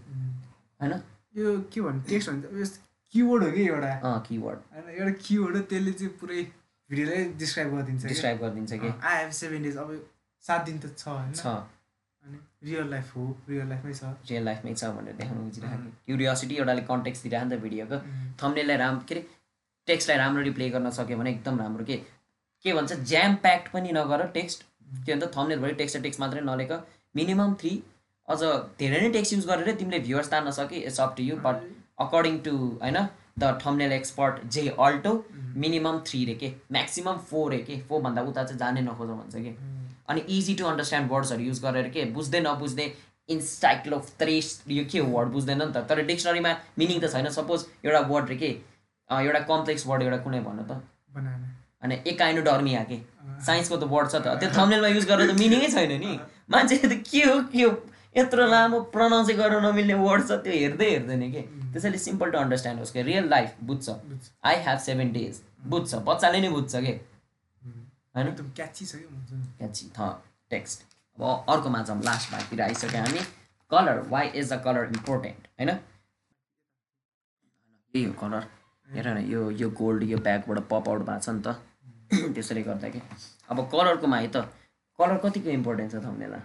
होइन? 0.81 0.93
यो 1.39 1.57
के 1.73 1.81
भन्नु 1.81 2.03
टेक्स्ट 2.11 2.31
भन्छ 2.31 2.79
किवर्ड 3.15 3.45
हो 3.45 3.51
कि 3.51 3.67
एउटा? 3.67 3.91
किवर्ड 4.29 4.59
होइन 4.75 4.95
एउटा 5.01 5.13
किवर्ड 5.27 5.57
हो 5.57 5.63
त्यसले 5.73 5.93
चाहिँ 5.93 6.13
पुरै 6.21 6.47
भिडियोलाई 6.90 7.24
डिस्क्राइब 7.38 7.74
गरिदिन्छ। 7.74 8.05
डिस्क्राइब 8.07 8.38
गरिदिन्छ 8.42 8.72
कि? 8.72 8.92
आई 9.03 9.22
हेभ 9.22 9.31
सेभेन 9.38 9.62
डेज 9.62 9.77
अब 9.77 9.90
सात 10.44 10.64
दिन 10.66 10.79
त 10.79 10.96
छ 10.98 11.09
होइन? 11.09 11.33
छ। 11.33 11.46
अनि 12.24 12.38
रियल 12.64 12.90
लाइफ 12.90 13.16
हो 13.16 13.24
रियल 13.48 13.68
लाइफमै 13.68 13.92
छ। 13.94 14.12
रियल 14.31 14.44
लाइफमै 14.44 14.74
छ 14.74 14.85
भनेर 14.98 15.14
देखाउनु 15.18 15.42
खोजिरहेको। 15.44 15.90
क्युरियोसिटी 16.07 16.55
एउटाले 16.57 16.83
कन्टेक्स्ट 16.92 17.22
दिइरहेको 17.22 17.48
नि 17.48 17.57
त 17.57 17.61
भिडियोको 17.62 17.96
थम्नेललाई 18.42 18.77
राम 18.77 18.98
के 19.09 19.14
अरे 19.14 19.27
टेक्स्टलाई 19.88 20.18
राम्ररी 20.18 20.51
प्ले 20.57 20.70
गर्न 20.70 20.90
सक्यो 20.96 21.16
भने 21.18 21.31
एकदम 21.31 21.61
राम्रो 21.61 21.85
के? 21.85 21.96
के 22.64 22.72
भन्छ? 22.72 22.92
ज्याम 23.12 23.35
प्याक्ड 23.44 23.70
पनि 23.72 23.92
नगर 23.92 24.27
टेक्स्ट 24.35 24.64
के 25.07 25.14
भन्छ 25.14 25.31
थम्नेलभरि 25.37 25.74
टेक्स्ट 25.81 26.03
टेक्स्ट 26.03 26.20
मात्रै 26.20 26.40
नलेख। 26.48 26.72
मिनिमम 27.16 27.55
थ्री 27.61 27.72
अझ 28.29 28.40
धेरै 28.81 29.01
नै 29.01 29.11
टेक्स्ट 29.12 29.33
युज 29.33 29.46
गरेर 29.46 29.74
तिमीले 29.77 29.98
भ्युवर्स 30.01 30.31
तान्न 30.31 30.51
सके 30.57 30.77
it's 30.88 31.01
up 31.01 31.14
to 31.16 31.22
you 31.22 31.37
but 31.46 31.64
according 32.07 32.38
to 32.48 32.57
होइन? 32.83 32.98
द 33.38 33.59
थम्नेल 33.64 33.92
एक्सपर्ट 33.92 34.44
जे 34.55 34.68
अल्टो 34.81 35.12
मिनिमम 35.57 35.98
थ्री 36.07 36.24
रे 36.24 36.35
के 36.35 36.53
म्याक्सिमम 36.72 37.16
फोर 37.31 37.51
रे 37.53 37.59
के 37.68 37.81
फोरभन्दा 37.88 38.22
उता 38.31 38.44
चाहिँ 38.44 38.59
जानै 38.59 38.81
नखोज 38.83 39.09
भन्छ 39.09 39.35
कि। 39.37 39.57
अनि 40.11 40.20
इजी 40.37 40.55
टु 40.55 40.64
अन्डरस्ट्यान्ड 40.66 41.11
वर्ड्सहरू 41.12 41.42
युज 41.42 41.61
गरेर 41.62 41.88
के 41.96 42.05
बुझ्दै 42.16 42.40
नबुझ्दै 42.40 42.87
इन्साइक्लो 43.29 43.98
त्रेस 44.18 44.46
यो 44.68 44.85
के 44.92 45.01
वर्ड 45.14 45.29
बुझ्दैन 45.33 45.62
नि 45.62 45.72
त। 45.72 45.85
तर 45.88 46.03
डिक्सनरीमा 46.11 46.53
मिनिङ 46.79 47.01
त 47.01 47.12
छैन। 47.12 47.29
सपोज 47.31 47.66
एउटा 47.85 48.01
वर्ड 48.12 48.29
रे 48.29 48.37
के 48.42 48.51
एउटा 49.11 49.40
कम्प्लेक्स 49.51 49.87
वर्ड 49.87 50.03
एउटा 50.03 50.18
कुनै 50.24 50.40
भन्नु 50.46 50.64
त। 50.70 50.72
अनि 51.83 51.94
एकाइनो 52.12 52.42
डर्मिया 52.48 52.83
के 52.90 52.98
साइन्सको 53.46 53.77
त 53.77 53.85
वर्ड 53.92 54.11
छ 54.11 54.14
त। 54.16 54.40
त्यो 54.40 54.51
थम्नेलमा 54.57 54.88
युज 54.88 55.07
गरेर 55.12 55.31
त 55.31 55.38
मिनिङै 55.38 55.68
छैन 55.77 55.92
नि। 56.05 56.18
मान्छेले 56.51 56.88
त 56.88 56.96
के 57.11 57.22
हो 57.29 57.37
के 57.53 57.62
हो? 57.62 57.70
यत्रो 58.19 58.47
लामो 58.47 58.81
प्रनाउन्सै 58.95 59.35
गर्न 59.35 59.65
नमिल्ने 59.65 59.95
वर्ड 60.03 60.23
छ 60.29 60.39
त्यो 60.45 60.53
हेर्दै 60.53 60.91
हेर्दैन 60.91 61.31
कि? 61.33 61.43
त्यसैले 61.73 61.99
सिम्पल 61.99 62.31
टु 62.31 62.39
अन्डरस्ट्यान्ड 62.39 62.81
होस् 62.81 62.93
कि? 62.93 63.03
रियल 63.03 63.29
लाइफ 63.31 63.57
बुझ्छ। 63.63 63.89
आई 64.45 64.57
हेभ 64.67 64.79
सेभेन 64.87 65.13
डेज 65.13 65.41
बुझ्छ। 65.67 65.95
बच्चाले 66.09 66.41
नै 66.41 66.49
बुझ्छ 66.51 66.75
कि? 66.77 66.93
होइन? 68.15 68.27
एकदम 68.29 68.51
क्याची 68.57 68.85
छ 68.87 68.93
थ 69.97 70.11
टेक्स्ट 70.51 70.83
अब 71.19 71.23
अर्कोमा 71.55 71.83
जाउँ 71.83 72.03
लास्ट 72.03 72.33
भागतिर 72.33 72.61
आइसक्यो 72.63 73.01
हामी। 73.01 73.21
Colour 73.71 73.99
why 74.11 74.29
is 74.35 74.53
the 74.53 74.61
colour 74.65 74.85
important 74.97 75.49
होइन? 75.59 75.71
यही 77.95 78.05
हो 78.05 78.13
कलर 78.21 78.45
हेर 78.89 79.09
न 79.09 79.25
यो 79.31 79.51
यो 79.63 79.69
गोल्ड 79.81 80.03
यो 80.11 80.19
ब्यागबाट 80.19 80.59
पप 80.71 80.89
आउट 80.89 81.03
भएको 81.07 81.21
छ 81.21 81.29
नि 81.31 81.43
त। 81.47 81.49
त्यसैले 82.35 82.63
गर्दा 82.63 82.89
कि 82.89 83.01
अब 83.51 83.69
कलरकोमा 83.73 84.17
है 84.19 84.29
त? 84.29 84.37
कलर 84.99 85.17
कतिको 85.25 85.51
इम्पोर्टेन्ट 85.51 85.93
छ 85.93 86.05
थम्नेलाई 86.05 86.41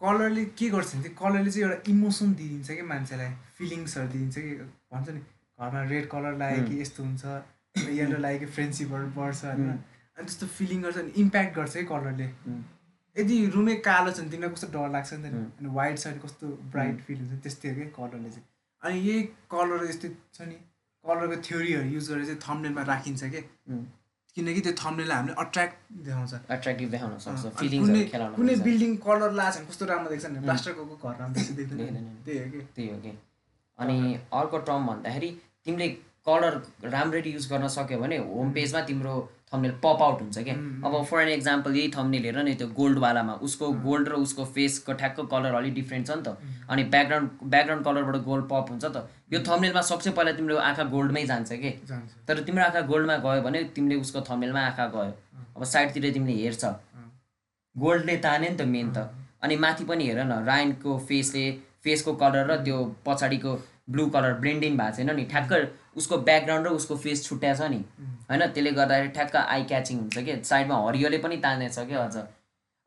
कलरले 0.00 0.44
के 0.58 0.68
गर्छ 0.70 0.94
भने 0.94 1.02
चाहिँ 1.02 1.16
कलरले 1.16 1.50
चाहिँ 1.50 1.64
एउटा 1.68 1.90
इमोसन 1.90 2.34
दिइदिन्छ 2.40 2.70
कि 2.70 2.82
मान्छेलाई 2.92 3.30
फिलिङ्सहरू 3.58 4.08
दिइदिन्छ 4.08 4.38
कि 4.38 4.54
भन्छ 4.94 5.08
नि 5.10 5.20
घरमा 5.58 5.82
रेड 5.92 6.08
कलर 6.08 6.36
लाग्यो 6.38 6.64
कि 6.68 6.80
यस्तो 6.80 7.02
हुन्छ 7.04 7.24
येल्लो 7.98 8.18
लाग्यो 8.18 8.38
कि 8.40 8.46
फ्रेन्डसिपहरू 8.56 9.06
बढ्छ 9.16 9.44
होइन। 9.44 9.70
अनि 9.70 10.24
त्यस्तो 10.26 10.46
फिलिङ 10.58 10.82
गर्छ 10.82 10.98
अनि 10.98 11.12
इम्प्याक्ट 11.22 11.56
गर्छ 11.56 11.74
कि 11.76 11.84
कलरले। 11.90 12.28
यदि 13.16 13.36
रुमै 13.54 13.74
कालो 13.88 14.10
छ 14.12 14.20
भने 14.20 14.30
तिमीलाई 14.30 14.54
कस्तो 14.54 14.68
डर 14.76 14.88
लाग्छ 14.94 15.12
नि 15.14 15.20
त 15.22 15.34
अनि 15.58 15.68
वाइट 15.78 15.98
छ 15.98 16.06
भने 16.06 16.20
कस्तो 16.24 16.46
ब्राइट 16.72 16.96
फिल 17.06 17.18
हुन्छ 17.18 17.42
त्यस्तै 17.42 17.68
हो 17.68 17.74
कि 17.80 17.86
कलरले 17.98 18.30
चाहिँ। 18.30 18.46
अनि 18.82 19.00
यही 19.08 19.22
कलर 19.54 19.84
यस्तो 19.90 20.08
छ 20.34 20.48
नि 20.48 20.58
कलरको 21.04 21.36
थ्योरीहरू 21.48 21.88
युज 21.94 22.10
गरेर 22.10 22.24
चाहिँ 22.24 22.40
थम्नेलमा 22.46 22.82
राखिन्छ 22.92 23.30
कि 23.34 23.40
किनकि 24.36 24.60
त्यो 24.60 24.72
थम्नेललाई 24.80 25.16
हामीले 25.16 25.34
अट्र्याक्ट 25.44 25.76
देखाउँछ। 26.06 26.32
एट्र्याक्टिभ 26.56 26.90
देखाउन 26.90 27.18
सक्छ 27.18 27.54
फिलिङ्सहरू 27.60 27.86
कुनै 27.86 28.04
खेलाउन 28.12 28.34
कुनै 28.34 28.54
सक्छ। 28.54 28.64
बिल्डिङ 28.64 28.96
कलर 29.06 29.32
लाएको 29.32 29.54
छ 29.54 29.58
भने 29.58 29.68
कस्तो 29.70 29.84
राम्रो 29.86 30.10
देख्छ 30.10 30.26
नि 30.26 30.40
प्लास्टरको 30.40 30.84
घर 31.02 31.14
राम्रो 31.20 31.54
देख्दैन। 31.60 31.96
त्यही 32.24 32.38
हो 32.38 32.50
कि। 32.52 32.60
त्यही 32.76 32.88
हो 32.90 32.98
कि। 33.00 33.12
अनि 33.78 33.96
अर्को 34.32 34.58
टर्म 34.68 34.86
भन्दाखेरि 34.86 35.30
तिमीले 35.64 35.88
कलर 36.28 36.54
राम्ररी 36.94 37.30
युज 37.32 37.48
गर्न 37.52 37.68
सक्यो 37.78 37.98
भने 37.98 38.16
होम 38.30 38.52
पेजमा 38.52 38.80
तिम्रो 38.90 39.14
थम्नेल 39.52 39.72
पप 39.84 40.02
आउट 40.02 40.20
हुन्छ 40.22 40.38
क्या? 40.38 40.54
अब 40.84 41.04
फर 41.04 41.20
एन 41.20 41.28
एक्जाम्पल 41.28 41.76
यही 41.76 41.88
थम्नेल 41.96 42.24
हेर 42.24 42.38
नि 42.42 42.54
त्यो 42.54 42.68
गोल्डवालामा 42.78 43.34
उसको 43.46 43.70
गोल्ड 43.84 44.08
र 44.08 44.14
उसको 44.24 44.44
फेसको 44.56 44.92
ठ्याक्क 44.92 45.20
कलर 45.30 45.54
अलिक 45.54 45.74
डिफ्रेन्ट 45.74 46.06
छ 46.06 46.10
नि 46.10 46.22
त। 46.22 46.36
अनि 46.68 46.82
ब्याकग्राउन्ड 46.94 47.28
ब्याकग्राउन्ड 47.44 47.84
कलरबाट 47.84 48.16
गोल्ड 48.24 48.44
पप 48.48 48.66
हुन्छ 48.70 48.84
त। 48.84 49.08
यो 49.32 49.40
थम्नेलमा 49.48 49.82
सबसे 49.90 50.10
पहिला 50.10 50.32
तिम्रो 50.32 50.56
आँखा 50.64 50.84
गोल्डमै 50.94 51.24
जान्छ 51.26 51.52
कि? 51.52 51.70
तर 52.28 52.40
तिम्रो 52.44 52.64
आँखा 52.64 52.80
गोल्डमा 52.90 53.16
गयो 53.24 53.42
भने 53.42 53.64
तिमीले 53.76 53.96
उसको 54.00 54.20
थम्नेलमा 54.28 54.60
आँखा 54.66 54.86
गयो। 54.96 55.12
अब 55.56 55.64
साइडतिर 55.64 56.12
तिमीले 56.12 56.42
हेर्छ। 56.42 56.64
गोल्डले 57.76 58.16
ताने 58.18 58.48
नि 58.48 58.56
त 58.56 58.68
मेन 58.68 58.92
त। 58.92 59.08
अनि 59.42 59.56
माथि 59.56 59.84
पनि 59.84 60.04
हेर 60.06 60.20
न 60.24 60.44
रायनको 60.44 60.98
फेसले 61.08 61.44
फेसको 61.84 62.12
कलर 62.20 62.50
र 62.50 62.56
त्यो 62.64 62.78
पछाडिको 63.06 63.52
ब्लू 63.88 64.06
कलर 64.14 64.32
ब्लेन्डिङ 64.40 64.76
भएको 64.78 64.96
छैन 64.96 65.10
नि 65.16 65.24
ठ्याक्क 65.32 65.52
उसको 65.96 66.16
ब्याकग्राउन्ड 66.28 66.66
र 66.66 66.70
उसको 66.78 66.96
फेस 67.04 67.24
छुट्या 67.24 67.54
छ 67.54 67.70
नि। 67.70 67.80
होइन 68.30 68.46
त्यसले 68.46 68.70
गर्दाखेरि 68.78 69.08
ठ्याक्क 69.16 69.36
आई 69.38 69.62
क्याचिङ 69.64 69.98
हुन्छ 69.98 70.18
कि? 70.18 70.34
साइडमा 70.44 70.76
हरियोले 70.86 71.18
पनि 71.18 71.36
तानेछ 71.44 71.78
क्या 71.78 72.04
अझ। 72.04 72.16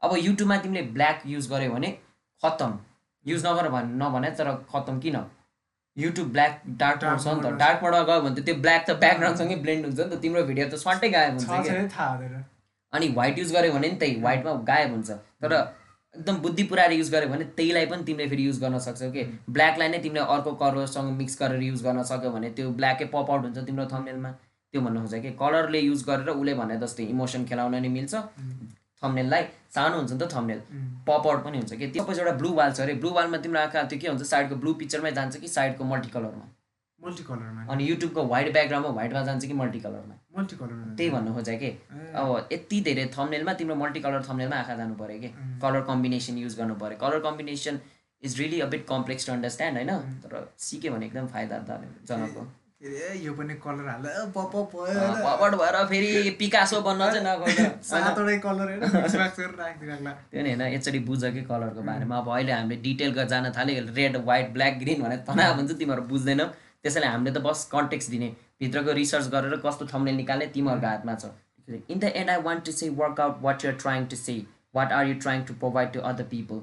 अब 0.02 0.16
युट्युबमा 0.18 0.58
तिमीले 0.64 0.82
ब्ल्याक 0.96 1.22
युज 1.28 1.50
गर्यो 1.52 1.72
भने 1.74 1.90
खत्तम। 2.44 2.78
युज 3.26 3.46
नगर 3.48 3.70
भन् 3.70 3.90
नभने 4.02 4.30
तर 4.38 4.52
खत्तम 4.72 5.00
किन? 5.00 5.18
युट्युब 5.98 6.28
ब्ल्याक 6.32 6.62
डार्क 6.80 7.04
मोड 7.04 7.20
छ 7.20 7.28
नि 7.28 7.42
त। 7.42 7.58
डार्क 7.60 7.84
मोडमा 7.84 8.04
गयो 8.04 8.22
भने 8.22 8.36
त 8.36 8.46
त्यो 8.46 8.56
ब्ल्याक 8.62 8.86
त 8.88 8.92
ब्याकग्राउन्डसँगै 9.00 9.56
ब्लेन्ड 9.66 9.86
हुन्छ 9.86 10.00
नि 10.00 10.10
त। 10.16 10.22
तिम्रो 10.22 10.44
भिडियो 10.46 10.66
त 10.70 10.76
स्वाटै 10.84 11.10
गायब 11.10 11.34
हुन्छ 11.38 11.50
अनि 12.94 13.08
व्हाइट 13.10 13.38
युज 13.40 13.52
गर्यो 13.54 13.74
भने 13.74 13.90
नि 13.90 13.98
त्यही 14.00 14.16
व्हाइटमा 14.22 14.54
गायब 14.68 14.92
हुन्छ। 14.92 15.10
तर 15.44 15.52
एकदम 16.16 16.36
बुद्धि 16.38 16.64
पुऱ्याएर 16.64 16.92
युज 16.92 17.12
गर्यो 17.12 17.30
भने 17.30 17.46
त्यहीलाई 17.58 17.86
पनि 17.86 18.04
तिमीले 18.04 18.30
फेरि 18.30 18.46
युज 18.46 18.60
गर्न 18.62 18.80
सक्छौ 18.86 19.12
कि 19.12 19.24
ब्ल्याकलाई 19.50 19.88
नै 19.88 20.00
तिमीले 20.00 20.26
अर्को 20.36 20.52
कलरसँग 20.62 21.12
मिक्स 21.18 21.38
गरेर 21.42 21.62
युज 21.64 21.84
गर्न 21.84 22.04
सक्यो 22.10 22.32
भने 22.32 22.50
त्यो 22.58 22.70
ब्ल्याकै 22.80 23.06
पप 23.14 23.32
आउट 23.32 23.44
हुन्छ 23.44 23.66
तिम्रो 23.68 23.86
थम्नेलमा 23.94 24.32
त्यो 24.32 24.82
भन्नु 24.82 25.02
खोजेँ 25.02 25.22
कि 25.22 25.32
कलरले 25.40 25.80
युज 25.80 26.04
गरेर 26.10 26.30
उसले 26.36 26.54
भने 26.54 26.78
जस्तै 26.80 27.04
इमोसन 27.16 27.46
खेलाउन 27.46 27.76
नि 27.82 27.90
मिल्छ। 27.98 28.14
थम्नेललाई 29.04 29.44
सानो 29.76 29.96
हुन्छ 29.98 30.12
नि 30.12 30.20
त 30.20 30.28
थम्नेल 30.34 30.60
पप 31.08 31.28
आउट 31.28 31.44
पनि 31.44 31.58
हुन्छ 31.58 31.74
कि 31.74 31.88
त्यो 31.96 32.04
पछि 32.04 32.20
एउटा 32.20 32.34
ब्लू 32.42 32.50
वाल 32.60 32.74
छ 32.74 32.82
अरे 32.82 32.94
ब्लू 33.02 33.10
वालमा 33.18 33.38
तिम्रो 33.46 33.60
आँखा 33.62 33.84
त्यो 33.84 34.00
के 34.00 34.08
हुन्छ 34.08 34.24
साइडको 34.32 34.56
ब्लू 34.66 34.74
पिक्चरमै 34.82 35.12
जान्छ 35.12 35.38
कि 35.38 35.48
साइडको 35.48 35.84
मल्टी 35.92 36.10
कलरमा 36.10 36.46
मल्टी 37.02 37.24
कलरमा 37.24 37.62
अनि 37.74 37.84
युट्युबको 37.90 38.22
व्हाइट 38.32 38.52
ब्याकग्राउन्डमा 38.54 38.94
व्हाइटमा 38.94 39.22
जान्छ 39.30 39.46
कि 39.46 39.54
मल्टी 39.62 39.80
कलरमा 39.86 40.16
मल्टी 40.38 40.56
कलरमा 40.56 40.96
त्यही 40.98 41.10
भन्नु 41.10 41.34
खोजेँ 41.34 41.58
कि? 41.60 41.70
अब 42.16 42.48
यति 42.54 42.82
धेरै 42.88 43.06
थम्नेलमा 43.18 43.54
तिम्रो 43.60 43.76
मल्टी 43.76 44.00
कलर 44.06 44.22
थम्नेलमा 44.30 44.56
आँखा 44.56 44.76
जानु 44.76 44.96
पऱ्यो 45.02 45.20
कि? 45.20 45.30
कलर 45.64 45.82
कम्बिनेसन 45.90 46.38
युज 46.38 46.58
गर्नु 46.60 46.76
पऱ्यो 46.86 46.98
colour 47.04 47.20
combination 47.28 47.80
is 48.24 48.40
really 48.40 48.60
a 48.62 48.66
bit 48.74 48.84
complex 48.88 49.24
to 49.28 49.32
understand 49.34 49.78
होइन? 49.78 49.92
तर 50.24 50.32
सिक्यो 50.70 50.90
भने 50.94 51.06
एकदम 51.06 51.28
फाइदा 51.36 51.56
जनक 52.10 52.38
हो 52.38 52.44
के 52.82 52.88
अरे 52.90 53.20
यो 53.24 53.34
पनि 53.34 53.54
कलर 53.64 53.88
हाल्दा 53.88 54.10
पपट 54.36 55.54
भएर 55.58 55.76
फेरि 55.90 56.30
पिकासो 56.40 56.82
बन्न 56.82 57.10
चाहिँ 57.12 57.26
त्यो 60.32 60.42
नि 60.44 60.50
होइन 60.50 60.62
एकचोटि 60.62 61.00
बुझ 61.10 61.22
कि 61.26 61.42
कलरको 61.52 61.82
बारेमा। 61.90 62.18
अब 62.18 62.30
अहिले 62.36 62.52
हामीले 62.52 62.82
डिटेल 62.82 63.12
गरेर 63.14 63.28
जान 63.34 63.52
थाल्यो 63.58 63.84
रेड 63.96 64.18
व्हाइट 64.26 64.48
ब्ल्याक 64.54 64.74
ग्रिन 64.80 65.02
भनेर 65.04 65.20
तनाव 65.30 65.56
हुन्छ 65.58 65.72
तिमीहरू 65.80 66.04
बुझ्दैनौ। 66.14 66.46
त्यसैले 66.84 67.08
हामीले 67.08 67.32
त 67.32 67.44
बस 67.44 67.68
कन्टेक्स 67.72 68.10
दिने। 68.10 68.30
भित्रको 68.62 68.92
रिसर्च 68.94 69.28
गरेर 69.30 69.56
कस्तो 69.66 69.86
थम्नेल 69.94 70.16
निकाल्ने 70.16 70.48
तिमीहरूको 70.56 70.88
हातमा 70.88 71.16
छ। 71.16 71.26
In 71.90 72.00
the 72.00 72.04
end 72.16 72.30
I 72.30 72.42
want 72.44 72.66
to 72.66 72.72
say 72.72 72.90
work 73.02 73.20
out 73.22 73.42
what 73.42 73.66
you're 73.66 73.76
trying 73.82 74.06
to 74.06 74.16
say 74.18 74.36
what 74.76 74.92
are 74.94 75.08
you 75.08 75.16
trying 75.22 75.44
to 75.46 75.54
provide 75.62 75.92
to 75.94 76.00
other 76.10 76.24
people 76.32 76.62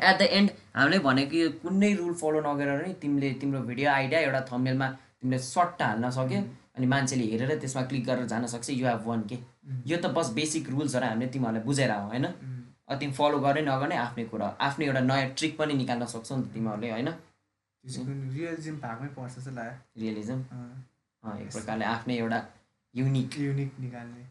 at 0.00 0.18
the 0.18 0.28
end 0.38 0.50
हामीले 0.76 0.98
भनेको 1.04 1.36
यो 1.36 1.50
कुनै 1.62 1.92
रुल 1.94 2.14
फलो 2.20 2.40
नगरेर 2.46 2.86
नै 2.86 2.92
तिमीले 3.02 3.32
तिम्रो 3.40 3.60
भिडियो 3.70 3.90
आइडिया 3.90 4.20
एउटा 4.20 4.40
थम्नेलमा 4.50 4.88
तिमीले 4.90 5.38
सट्ट 5.44 5.82
हाल्न 5.82 6.10
सक्यो 6.18 6.40
अनि 6.76 6.86
मान्छेले 6.92 7.24
हेरेर 7.32 7.58
त्यसमा 7.58 7.82
क्लिक 7.88 8.04
गरेर 8.06 8.26
जान 8.32 8.46
सक्छ 8.52 8.70
यु 8.70 8.86
हेभ 8.86 9.06
वान 9.06 9.22
के 9.32 9.38
यो 9.86 9.96
त 9.96 10.10
बस 10.16 10.32
बेसिक 10.38 10.70
रुल्सहरू 10.70 11.06
हामीले 11.06 11.28
तिमीहरूलाई 11.34 11.64
बुझाएर 11.64 11.90
हो 11.92 12.06
होइन? 12.08 12.26
अब 12.88 12.98
तिमी 13.00 13.12
फलो 13.12 13.38
गर्ने 13.44 13.62
नगर्ने 13.62 13.96
आफ्नै 13.96 14.24
कुरा। 14.30 14.46
आफ्नो 14.68 14.86
एउटा 14.86 15.00
नयाँ 15.00 15.28
ट्रिक 15.38 15.56
पनि 15.58 15.74
निकाल्न 15.74 16.06
सक्छौ 16.12 16.36
नि 16.36 16.42
त 16.42 16.54
तिमीहरूले 16.54 16.90
होइन? 16.90 17.08
रियलिजम 17.84 18.76
भागमै 18.78 19.08
पर्छ 19.14 19.34
जस्तो 19.36 19.50
लाग्यो। 19.52 20.02
रियलिजम 20.02 20.40
एक 21.24 21.50
प्रकारले 21.52 21.84
आफ्नै 21.84 22.16
एउटा 22.16 22.38
युनिक 22.94 23.38
युनिक 23.38 23.70
निकाल्ने। 23.80 24.22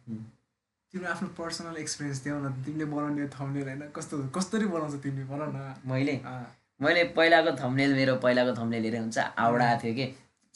तिम्रो 0.93 1.09
आफ्नो 1.09 1.27
पर्सनल 1.37 1.77
एक्सपिरियन्स 1.77 2.23
देऊ 2.23 2.39
न 2.39 2.51
तिमीले 2.65 2.85
बनाउने 2.93 3.27
थम्नेल 3.35 3.67
होइन 3.67 3.83
कस्तो 3.95 4.17
कसरी 4.37 4.65
बनाउँछ 4.67 4.95
तिमीले 5.03 5.25
भन 5.27 5.41
न। 5.45 5.75
मैले? 5.91 6.15
मैले 6.79 7.03
पहिलाको 7.15 7.51
थम्नेल 7.59 7.93
मेरो 7.95 8.15
पहिलाको 8.23 8.51
थम्नेल 8.57 8.83
हेरेर 8.83 9.01
हुन्छ 9.01 9.17
आवडा 9.39 9.67
थियो 9.83 9.93
कि। 9.93 10.05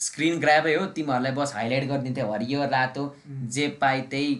स्क्रिन 0.00 0.40
ग्राबै 0.40 0.74
हो 0.74 0.86
तिमीहरूलाई 0.96 1.32
बस 1.32 1.54
हाइलाइट 1.54 1.84
गरिदिन्थ्यो 1.88 2.26
हरियो 2.32 2.64
रातो 2.72 3.04
जे 3.54 3.68
पाए 3.80 4.00
त्यही। 4.10 4.34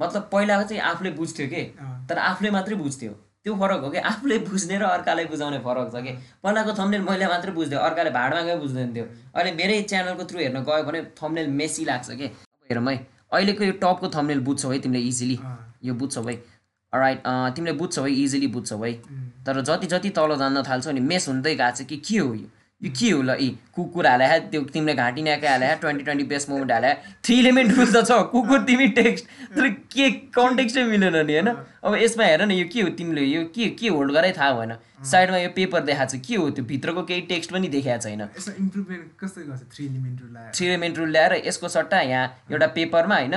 मतलब 0.00 0.28
पहिलाको 0.32 0.68
चाहिँ 0.68 0.82
आफूले 0.82 1.10
बुझ्थ्यो 1.18 1.46
कि 1.48 1.62
तर 2.08 2.18
आफूले 2.20 2.50
मात्रै 2.50 2.76
बुझ्थ्यो। 2.76 3.12
त्यो 3.44 3.54
फरक 3.60 3.80
हो 3.84 3.88
कि? 3.90 3.98
आफूले 3.98 4.38
बुझ्ने 4.48 4.76
र 4.78 4.82
अर्कालाई 4.88 5.24
बुझाउने 5.28 5.58
फरक 5.60 5.88
छ 5.92 6.00
कि? 6.00 6.12
पहिलाको 6.44 6.72
थम्नेल 6.80 7.02
मैले 7.04 7.26
मात्रै 7.28 7.52
बुझ्थ्यो 7.52 7.78
अर्काले 7.78 8.10
भाडमा 8.10 8.40
गए 8.42 8.56
बुझ्दैन 8.56 8.94
थियो 8.94 9.04
अहिले 9.36 9.52
मेरै 9.60 9.76
च्यानलको 9.84 10.24
थ्रु 10.24 10.38
हेर्न 10.40 10.62
गयो 10.64 10.82
भने 10.88 11.00
थम्नेल 11.20 11.50
मेसी 11.60 11.84
लाग्छ 11.84 12.10
कि? 12.10 12.24
अब 12.24 12.72
हेरौँ 12.72 12.84
है 12.88 12.96
अहिलेको 13.32 13.64
यो 13.64 13.74
टपको 13.84 14.08
थम्नेल 14.16 14.40
बुझ्छौ 14.48 14.72
है 14.72 14.78
तिमीले 14.80 15.02
इजिली 15.08 15.38
यो 15.84 15.94
बुझ्छौ 16.00 16.22
है। 16.24 16.34
राइट 16.92 17.22
तिमीले 17.56 17.72
बुझ्छौ 17.76 18.02
है 18.04 18.12
इजिली 18.24 18.48
बुझ्छौ 18.56 18.78
है। 18.84 18.92
तर 19.44 19.60
जति 19.60 19.86
जति 19.92 20.10
तल 20.16 20.36
जान्न 20.40 20.62
थाल्छौ 20.64 20.90
नि 20.96 21.00
मेस 21.04 21.28
हुँदै 21.28 21.54
गएको 21.54 21.76
छ 21.76 21.84
कि 21.84 21.96
के 22.00 22.18
हो 22.18 22.32
यो? 22.34 22.48
यो 22.82 22.90
के 22.90 23.10
हो 23.10 23.22
ल 23.22 23.36
यी 23.40 23.48
कुकुर 23.74 24.06
हाले 24.06 24.24
है 24.24 24.38
त्यो 24.50 24.60
तिमीले 24.74 24.94
घाँटी 24.94 25.22
न्याकै 25.22 25.48
हाले 25.48 25.66
है 25.66 25.74
ट्वेन्टी 25.80 26.04
ट्वेन्टी 26.04 26.24
बेस्ट 26.26 26.48
मोमेन्ट 26.50 26.72
हाले 26.72 26.92
थ्री 27.24 27.34
इलिमेन्ट 27.38 27.70
रुल 27.72 27.86
त 27.86 28.02
छ 28.04 28.12
कुकुर 28.32 28.60
तिमी 28.68 28.88
टेक्स्ट 28.98 29.24
तर 29.54 29.68
के 29.94 30.08
कन्टेक्स्टै 30.34 30.82
मिलेन 30.84 31.16
नि 31.16 31.32
होइन? 31.32 31.48
अब 31.84 31.94
यसमा 31.96 32.24
हेर 32.24 32.42
न 32.44 32.50
यो 32.50 32.66
के 32.72 32.82
हो 32.82 32.88
तिमीले 32.98 33.22
यो 33.24 33.44
के 33.54 33.68
के 33.78 33.88
होल्ड 33.88 34.12
गरै 34.12 34.32
थाहा 34.36 34.52
भएन। 34.58 34.72
साइडमा 35.04 35.38
यो 35.38 35.50
पेपर 35.56 35.80
देखाएको 35.88 36.10
छ 36.12 36.20
के 36.26 36.34
हो 36.34 36.50
त्यो? 36.50 36.64
भित्रको 36.64 37.02
केही 37.08 37.20
टेक्स्ट 37.30 37.52
पनि 37.52 37.68
देखाएको 37.68 38.02
छैन। 38.04 38.22
थ्री 40.52 40.66
इलिमेन्ट 40.66 40.98
रुल 40.98 41.10
ल्याएर। 41.10 41.32
यसको 41.46 41.68
सट्टा 41.68 42.00
यहाँ 42.02 42.26
एउटा 42.50 42.66
पेपरमा 42.74 43.16
होइन? 43.16 43.36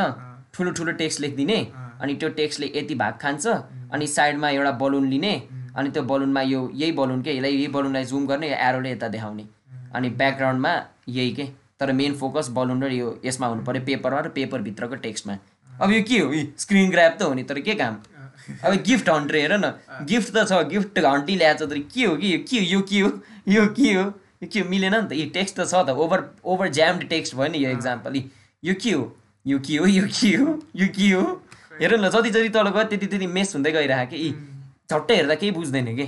ठुलो 0.53 0.71
ठुलो 0.71 0.91
टेक्स्ट 0.99 1.21
लेखिदिने 1.21 1.59
अनि 2.01 2.13
त्यो 2.15 2.29
टेक्स्टले 2.35 2.71
यति 2.75 2.95
भाग 2.95 3.13
खान्छ 3.21 3.45
अनि 3.93 4.07
साइडमा 4.07 4.49
एउटा 4.49 4.71
बलुन 4.81 5.07
लिने 5.09 5.33
अनि 5.77 5.89
त्यो 5.95 6.03
बलुनमा 6.11 6.41
यो 6.41 6.69
यही 6.73 6.91
बलुन 6.99 7.21
के 7.21 7.35
यसलाई 7.35 7.55
यही 7.55 7.67
बलुनलाई 7.75 8.05
जुम 8.11 8.27
गर्ने 8.27 8.49
यो 8.49 8.57
एरोले 8.67 8.91
यता 8.91 9.07
देखाउने 9.15 9.45
अनि 9.95 10.09
ब्याकग्राउन्डमा 10.21 10.73
यही 11.09 11.31
के 11.39 11.47
तर 11.79 11.91
मेन 11.93 12.13
फोकस 12.21 12.49
बलुन 12.57 12.83
र 12.83 12.91
यो 12.93 13.09
यसमा 13.25 13.47
हुनु 13.47 13.63
पऱ्यो 13.63 13.81
पेपरमा 13.89 14.19
र 14.19 14.29
पेपरभित्रको 14.37 14.95
टेक्स्टमा 15.07 15.37
अब 15.69 15.91
यो 15.91 16.03
के 16.09 16.19
हो 16.19 16.31
यी 16.33 16.47
स्क्रिन 16.59 16.89
ग्राब 16.91 17.17
त 17.19 17.21
हो 17.23 17.33
नि 17.33 17.43
तर 17.51 17.59
के 17.67 17.75
काम 17.81 17.97
अब 18.65 18.73
गिफ्ट 18.87 19.09
हन्ट्रे 19.09 19.41
हेर 19.41 19.53
न 19.57 19.71
गिफ्ट 20.09 20.33
त 20.35 20.45
छ 20.49 20.61
गिफ्ट 20.73 20.99
हन्टी 21.05 21.37
छ 21.37 21.69
तर 21.73 21.79
के 21.93 22.05
हो 22.05 22.15
कि 22.17 22.33
यो 22.33 22.39
के 22.49 22.59
हो 22.59 22.65
यो 22.73 22.81
के 22.89 22.99
हो 22.99 23.11
यो 23.55 23.67
के 23.79 23.93
हो 23.93 24.03
यो 24.43 24.49
के 24.53 24.63
मिलेन 24.73 24.95
नि 24.95 25.07
त 25.07 25.21
यो 25.21 25.29
टेक्स्ट 25.33 25.59
त 25.59 25.69
छ 25.71 25.85
त 25.87 25.97
ओभर 26.05 26.23
ओभर 26.53 26.73
ज्याम्ड 26.79 27.07
टेक्स्ट 27.09 27.35
भयो 27.35 27.51
नि 27.53 27.63
यो 27.65 27.77
एक्जाम्पल 27.77 28.15
यी 28.15 28.23
यो 28.63 28.73
के 28.83 28.91
हो 28.97 29.05
यो 29.45 29.59
के 29.67 29.77
हो 29.77 29.85
यो 29.95 30.07
के 30.19 30.35
हो 30.35 30.59
यो 30.81 30.87
के 30.99 31.09
हो 31.11 31.23
हेर 31.81 31.99
न 31.99 32.09
जति 32.09 32.29
जति 32.35 32.49
तल 32.55 32.69
गयो 32.69 32.83
त्यति 32.91 33.07
त्यति 33.07 33.27
मेस 33.39 33.55
हुँदै 33.55 33.71
गइरहेको 33.71 34.15
कि 34.15 34.29
झट्टै 34.89 35.15
हेर्दा 35.15 35.35
केही 35.35 35.51
बुझ्दैन 35.51 35.95
कि? 35.95 36.05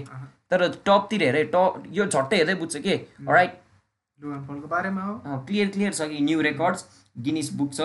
तर 0.52 0.68
टपतिर 0.86 1.24
हेरे 1.24 1.44
टप 1.54 1.84
यो 1.92 2.06
झट्टै 2.06 2.38
हेर्दै 2.38 2.56
बुझ्छ 2.56 2.76
कि? 2.78 2.96
राइट 3.30 3.52
बारेमा 4.70 5.04
हो। 5.04 5.38
क्लियर 5.48 5.68
क्लियर 5.70 5.94
छ 5.94 6.10
कि 6.10 6.20
न्यू 6.22 6.42
रेकर्ड्स 6.42 6.86
गिनिस 7.26 7.54
बुक 7.54 7.74
छ 7.74 7.82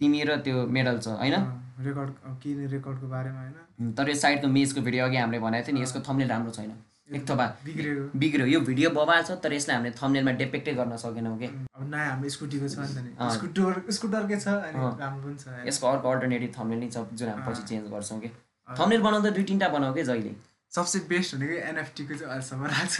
तिमी 0.00 0.22
र 0.24 0.36
त्यो 0.46 0.66
मेडल 0.76 0.98
छ 0.98 1.08
होइन? 1.20 1.34
रेकर्ड 1.80 2.10
किने 2.42 2.66
रेकर्डको 2.72 3.06
बारेमा 3.08 3.40
होइन? 3.40 3.92
तर 3.98 4.08
यो 4.08 4.14
साइडको 4.14 4.48
मेजको 4.48 4.80
भिडियो 4.80 5.04
अघि 5.04 5.16
हामीले 5.16 5.38
भनेको 5.44 5.66
थियो 5.66 5.76
नि 5.76 5.82
यसको 5.82 6.00
थम्नेल 6.08 6.28
राम्रो 6.28 6.52
छैन 6.56 6.72
एक 7.14 7.28
थोपा 7.28 7.46
बिग्रेको 7.64 8.18
बिग्रियो। 8.18 8.46
यो 8.48 8.60
भिडियो 8.68 8.90
बबाल 8.90 9.22
छ 9.22 9.36
तर 9.44 9.52
यसलाई 9.52 9.76
हामीले 9.76 9.94
थम्नेलमा 9.98 10.32
डेपेक्टै 10.40 10.72
गर्न 10.74 10.96
सकेनौँ 11.02 11.36
कि? 11.38 11.48
अब 11.76 11.82
नयाँ 11.90 12.10
हाम्रो 12.10 12.28
स्कुटीको 12.36 12.68
छ 12.68 12.78
नि 12.78 13.12
त 13.12 13.30
स्कुटर 13.36 13.92
स्कुटरकै 13.96 14.38
छ 14.40 14.48
अनि। 14.48 14.78
राम्रो 15.02 15.20
पनि 15.26 15.36
छ। 15.36 15.68
यसको 15.68 15.86
अर्को 15.88 16.06
अल्टरनेटिभ 16.10 16.50
थम्नेल 16.58 16.78
नै 16.80 16.88
छ 16.88 17.04
जुन 17.12 17.28
हामी 17.28 17.42
पछि 17.48 17.62
चेन्ज 17.68 17.90
गर्छौँ 17.92 18.20
कि? 18.20 18.30
थम्नेल 18.68 19.00
बनाउँदा 19.02 19.30
दुई 19.30 19.44
तिनवटा 19.44 19.68
बनाऊ 19.68 19.94
कि 19.94 20.02
जहिले? 20.04 20.34
सबसे 20.72 20.98
बेस्ट 21.08 21.34
भनेको 21.34 21.54
एनएफटीको 21.68 22.14
चाहिँ 22.14 22.30
अहिलेसम्म 22.30 22.66
राख्छ 22.66 22.96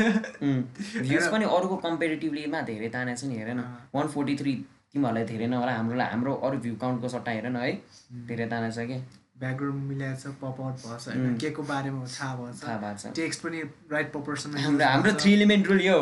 भ्युज 1.00 1.26
पनि 1.32 1.44
अरूको 1.56 1.76
कम्पेरिटिभलीमा 1.86 2.60
धेरै 2.70 2.88
तानेको 2.94 3.20
छ 3.20 3.24
नि 3.24 3.36
हेर 3.38 3.50
न 3.54 3.64
वान 3.94 4.08
फोर्टी 4.14 4.36
थ्री 4.36 4.54
तिमीहरूलाई 4.92 5.24
धेरै 5.32 5.46
नहोला 5.50 5.72
हाम्रोलाई 5.76 6.08
हाम्रो 6.10 6.34
अरू 6.48 6.58
भ्यू 6.66 6.74
काउन्टको 6.84 7.08
सट्टा 7.16 7.32
हेर 7.32 7.48
न 7.48 7.56
है 7.56 7.72
धेरै 8.28 8.46
तानेको 8.52 8.74
छ 8.76 8.86
कि? 8.90 8.98
ब्याकग्राउन्ड 9.40 9.82
मिलाएको 9.90 10.20
छ 10.20 10.34
पप 10.42 10.60
आउट 10.60 10.76
भएको 10.84 10.98
छ 10.98 11.08
होइन। 11.08 11.36
के 11.42 11.50
को 11.50 11.62
बारेमा 11.72 12.06
थाहा 12.14 12.34
भएको 12.36 12.54
थाहा 12.62 12.76
भएको 12.84 12.98
छ 13.02 13.16
टेक्स्ट 13.16 13.42
पनि 13.46 13.62
राइट 13.92 14.12
प्रोपोर्सनमा 14.12 14.62
हाम्रो 14.64 14.86
हाम्रो 14.86 15.12
थ्री 15.24 15.32
इलिमेन्ट 15.32 15.66
रुल 15.68 15.82
यो 15.82 15.98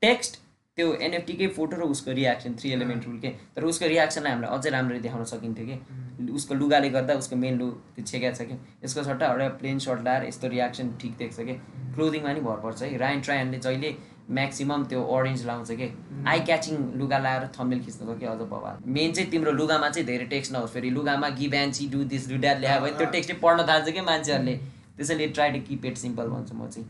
टेक्स्ट 0.00 0.40
त्यो 0.76 0.92
एनएफटीकै 0.94 1.46
फोटो 1.56 1.76
र 1.76 1.82
उसको 1.88 2.12
रियाक्सन 2.12 2.54
थ्री 2.54 2.70
एलिमेन्ट 2.72 3.06
रुल 3.06 3.18
के। 3.18 3.28
तर 3.56 3.64
उसको 3.64 3.86
रियाक्सनलाई 3.88 4.32
हामीले 4.32 4.48
अझै 4.56 4.70
राम्ररी 4.70 4.98
देखाउन 5.00 5.24
सकिन्थ्यो 5.24 5.66
कि। 5.66 6.32
उसको 6.32 6.54
लुगाले 6.54 6.88
गर्दा 6.90 7.14
उसको 7.14 7.36
मेन 7.36 7.54
लु 7.58 7.68
त्यो 7.96 8.04
छेका 8.04 8.30
छ 8.30 8.42
कि। 8.42 8.56
यसको 8.84 9.02
सट्टा 9.02 9.26
एउटा 9.26 9.48
प्लेन 9.60 9.78
सर्ट 9.78 10.04
लाएर 10.04 10.24
यस्तो 10.24 10.48
रियाक्सन 10.48 10.90
ठिक 11.00 11.16
देख्छ 11.16 11.36
कि। 11.40 11.54
क्लोदिङमा 11.94 12.32
नि 12.32 12.40
भर 12.40 12.60
पर्छ 12.64 12.82
है। 12.82 12.96
रायन 12.96 13.20
ट्रायनले 13.20 13.58
जहिले 13.58 13.94
म्याक्सिमम् 14.30 14.84
त्यो 14.88 15.00
ओरेन्ज 15.16 15.46
लाउँछ 15.46 15.70
कि। 15.80 15.88
आई 16.28 16.40
क्याचिङ 16.44 16.76
लुगा 17.00 17.18
लाएर 17.18 17.46
थम्मेल 17.56 17.80
खिच्नुको 17.84 18.14
कि 18.20 18.26
अझ 18.26 18.38
बवाल 18.52 18.84
मेन 18.86 19.12
चाहिँ 19.12 19.30
तिम्रो 19.30 19.52
लुगामा 19.52 19.88
चाहिँ 19.88 20.06
धेरै 20.06 20.26
टेक्स्ट 20.34 20.52
नहोस्। 20.52 20.72
फेरि 20.72 20.90
लुगामा 20.90 21.28
गिभ 21.40 21.54
एन्ची 21.54 21.88
डु 21.88 22.02
दिस 22.12 22.28
डु 22.28 22.38
द्याट 22.44 22.60
ल्यायो 22.60 22.80
भने 22.80 22.92
त्यो 22.98 23.06
टेक्स्ट 23.16 23.30
चाहिँ 23.30 23.40
पढ्न 23.42 23.66
थाल्छ 23.68 23.88
कि 23.88 24.00
मान्छेहरूले। 24.10 24.56
त्यसैले 24.96 25.28
try 25.32 25.50
to 25.56 25.60
keep 25.68 25.84
it 25.86 25.96
simple 25.96 26.28
भन्छु 26.34 26.54
म 26.54 26.68
चाहिँ। 26.68 26.86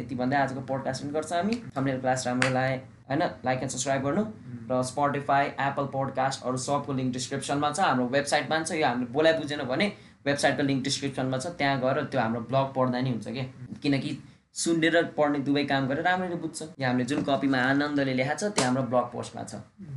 यति 0.00 0.14
भन्दै 0.14 0.36
आजको 0.36 0.60
पोडकास्ट 0.66 1.02
पनि 1.02 1.12
गर्छ 1.12 1.32
हामी। 1.32 1.54
थम्नेल 1.76 2.00
क्लास 2.00 2.26
राम्रो 2.26 2.50
लाग्यो 2.50 2.91
होइन? 3.08 3.22
लाइक 3.44 3.58
एन्ड 3.62 3.70
सब्सक्राइब 3.70 4.02
गर्नु। 4.02 4.24
र 4.70 4.82
स्पोटिफाई 4.82 5.46
एप्पल 5.60 5.86
पोडकास्ट 5.92 6.44
अरू 6.46 6.56
सबको 6.66 6.92
लिङ्क 6.92 7.12
डिस्क्रिप्सनमा 7.12 7.70
छ। 7.72 7.80
हाम्रो 7.80 8.06
वेबसाइटमा 8.08 8.62
छ। 8.62 8.72
यो 8.72 8.86
हामीले 8.86 9.12
बोलाइ 9.12 9.32
बुझेन 9.38 9.62
भने 9.70 9.86
वेबसाइटको 10.26 10.62
लिङ्क 10.62 10.82
डिस्क्रिप्सनमा 10.84 11.38
छ। 11.38 11.46
त्यहाँ 11.58 11.80
गएर 11.80 12.02
त्यो 12.12 12.20
हाम्रो 12.20 12.40
ब्लग 12.50 12.66
पढ्दा 12.76 13.00
नि 13.00 13.10
हुन्छ 13.10 13.28
कि? 13.28 13.42
किनकि 13.82 14.10
सुनेर 14.54 14.96
पढ्ने 15.16 15.38
दुवै 15.48 15.64
काम 15.64 15.88
गरेर 15.88 16.04
राम्ररी 16.04 16.36
बुझ्छ। 16.36 16.62
यहाँ 16.62 16.92
हामीले 16.92 17.06
जुन 17.10 17.22
कपीमा 17.24 17.58
आनन्दले 17.70 18.14
लेखाएको 18.14 18.38
छ 18.38 18.52
त्यो 18.54 18.64
हाम्रो 18.64 18.82
ब्लग 18.92 19.06
पोस्टमा 19.12 19.42
छ। 19.44 19.52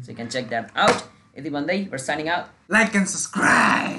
So 0.06 0.14
can 0.16 0.28
check 0.28 0.48
that 0.50 0.66
out 0.78 0.98
यति 1.38 1.50
भन्दै 1.50 1.78
signing 1.94 2.28
out 2.32 2.46
like 2.72 2.96
and 2.96 3.08
subscribe 3.08 3.95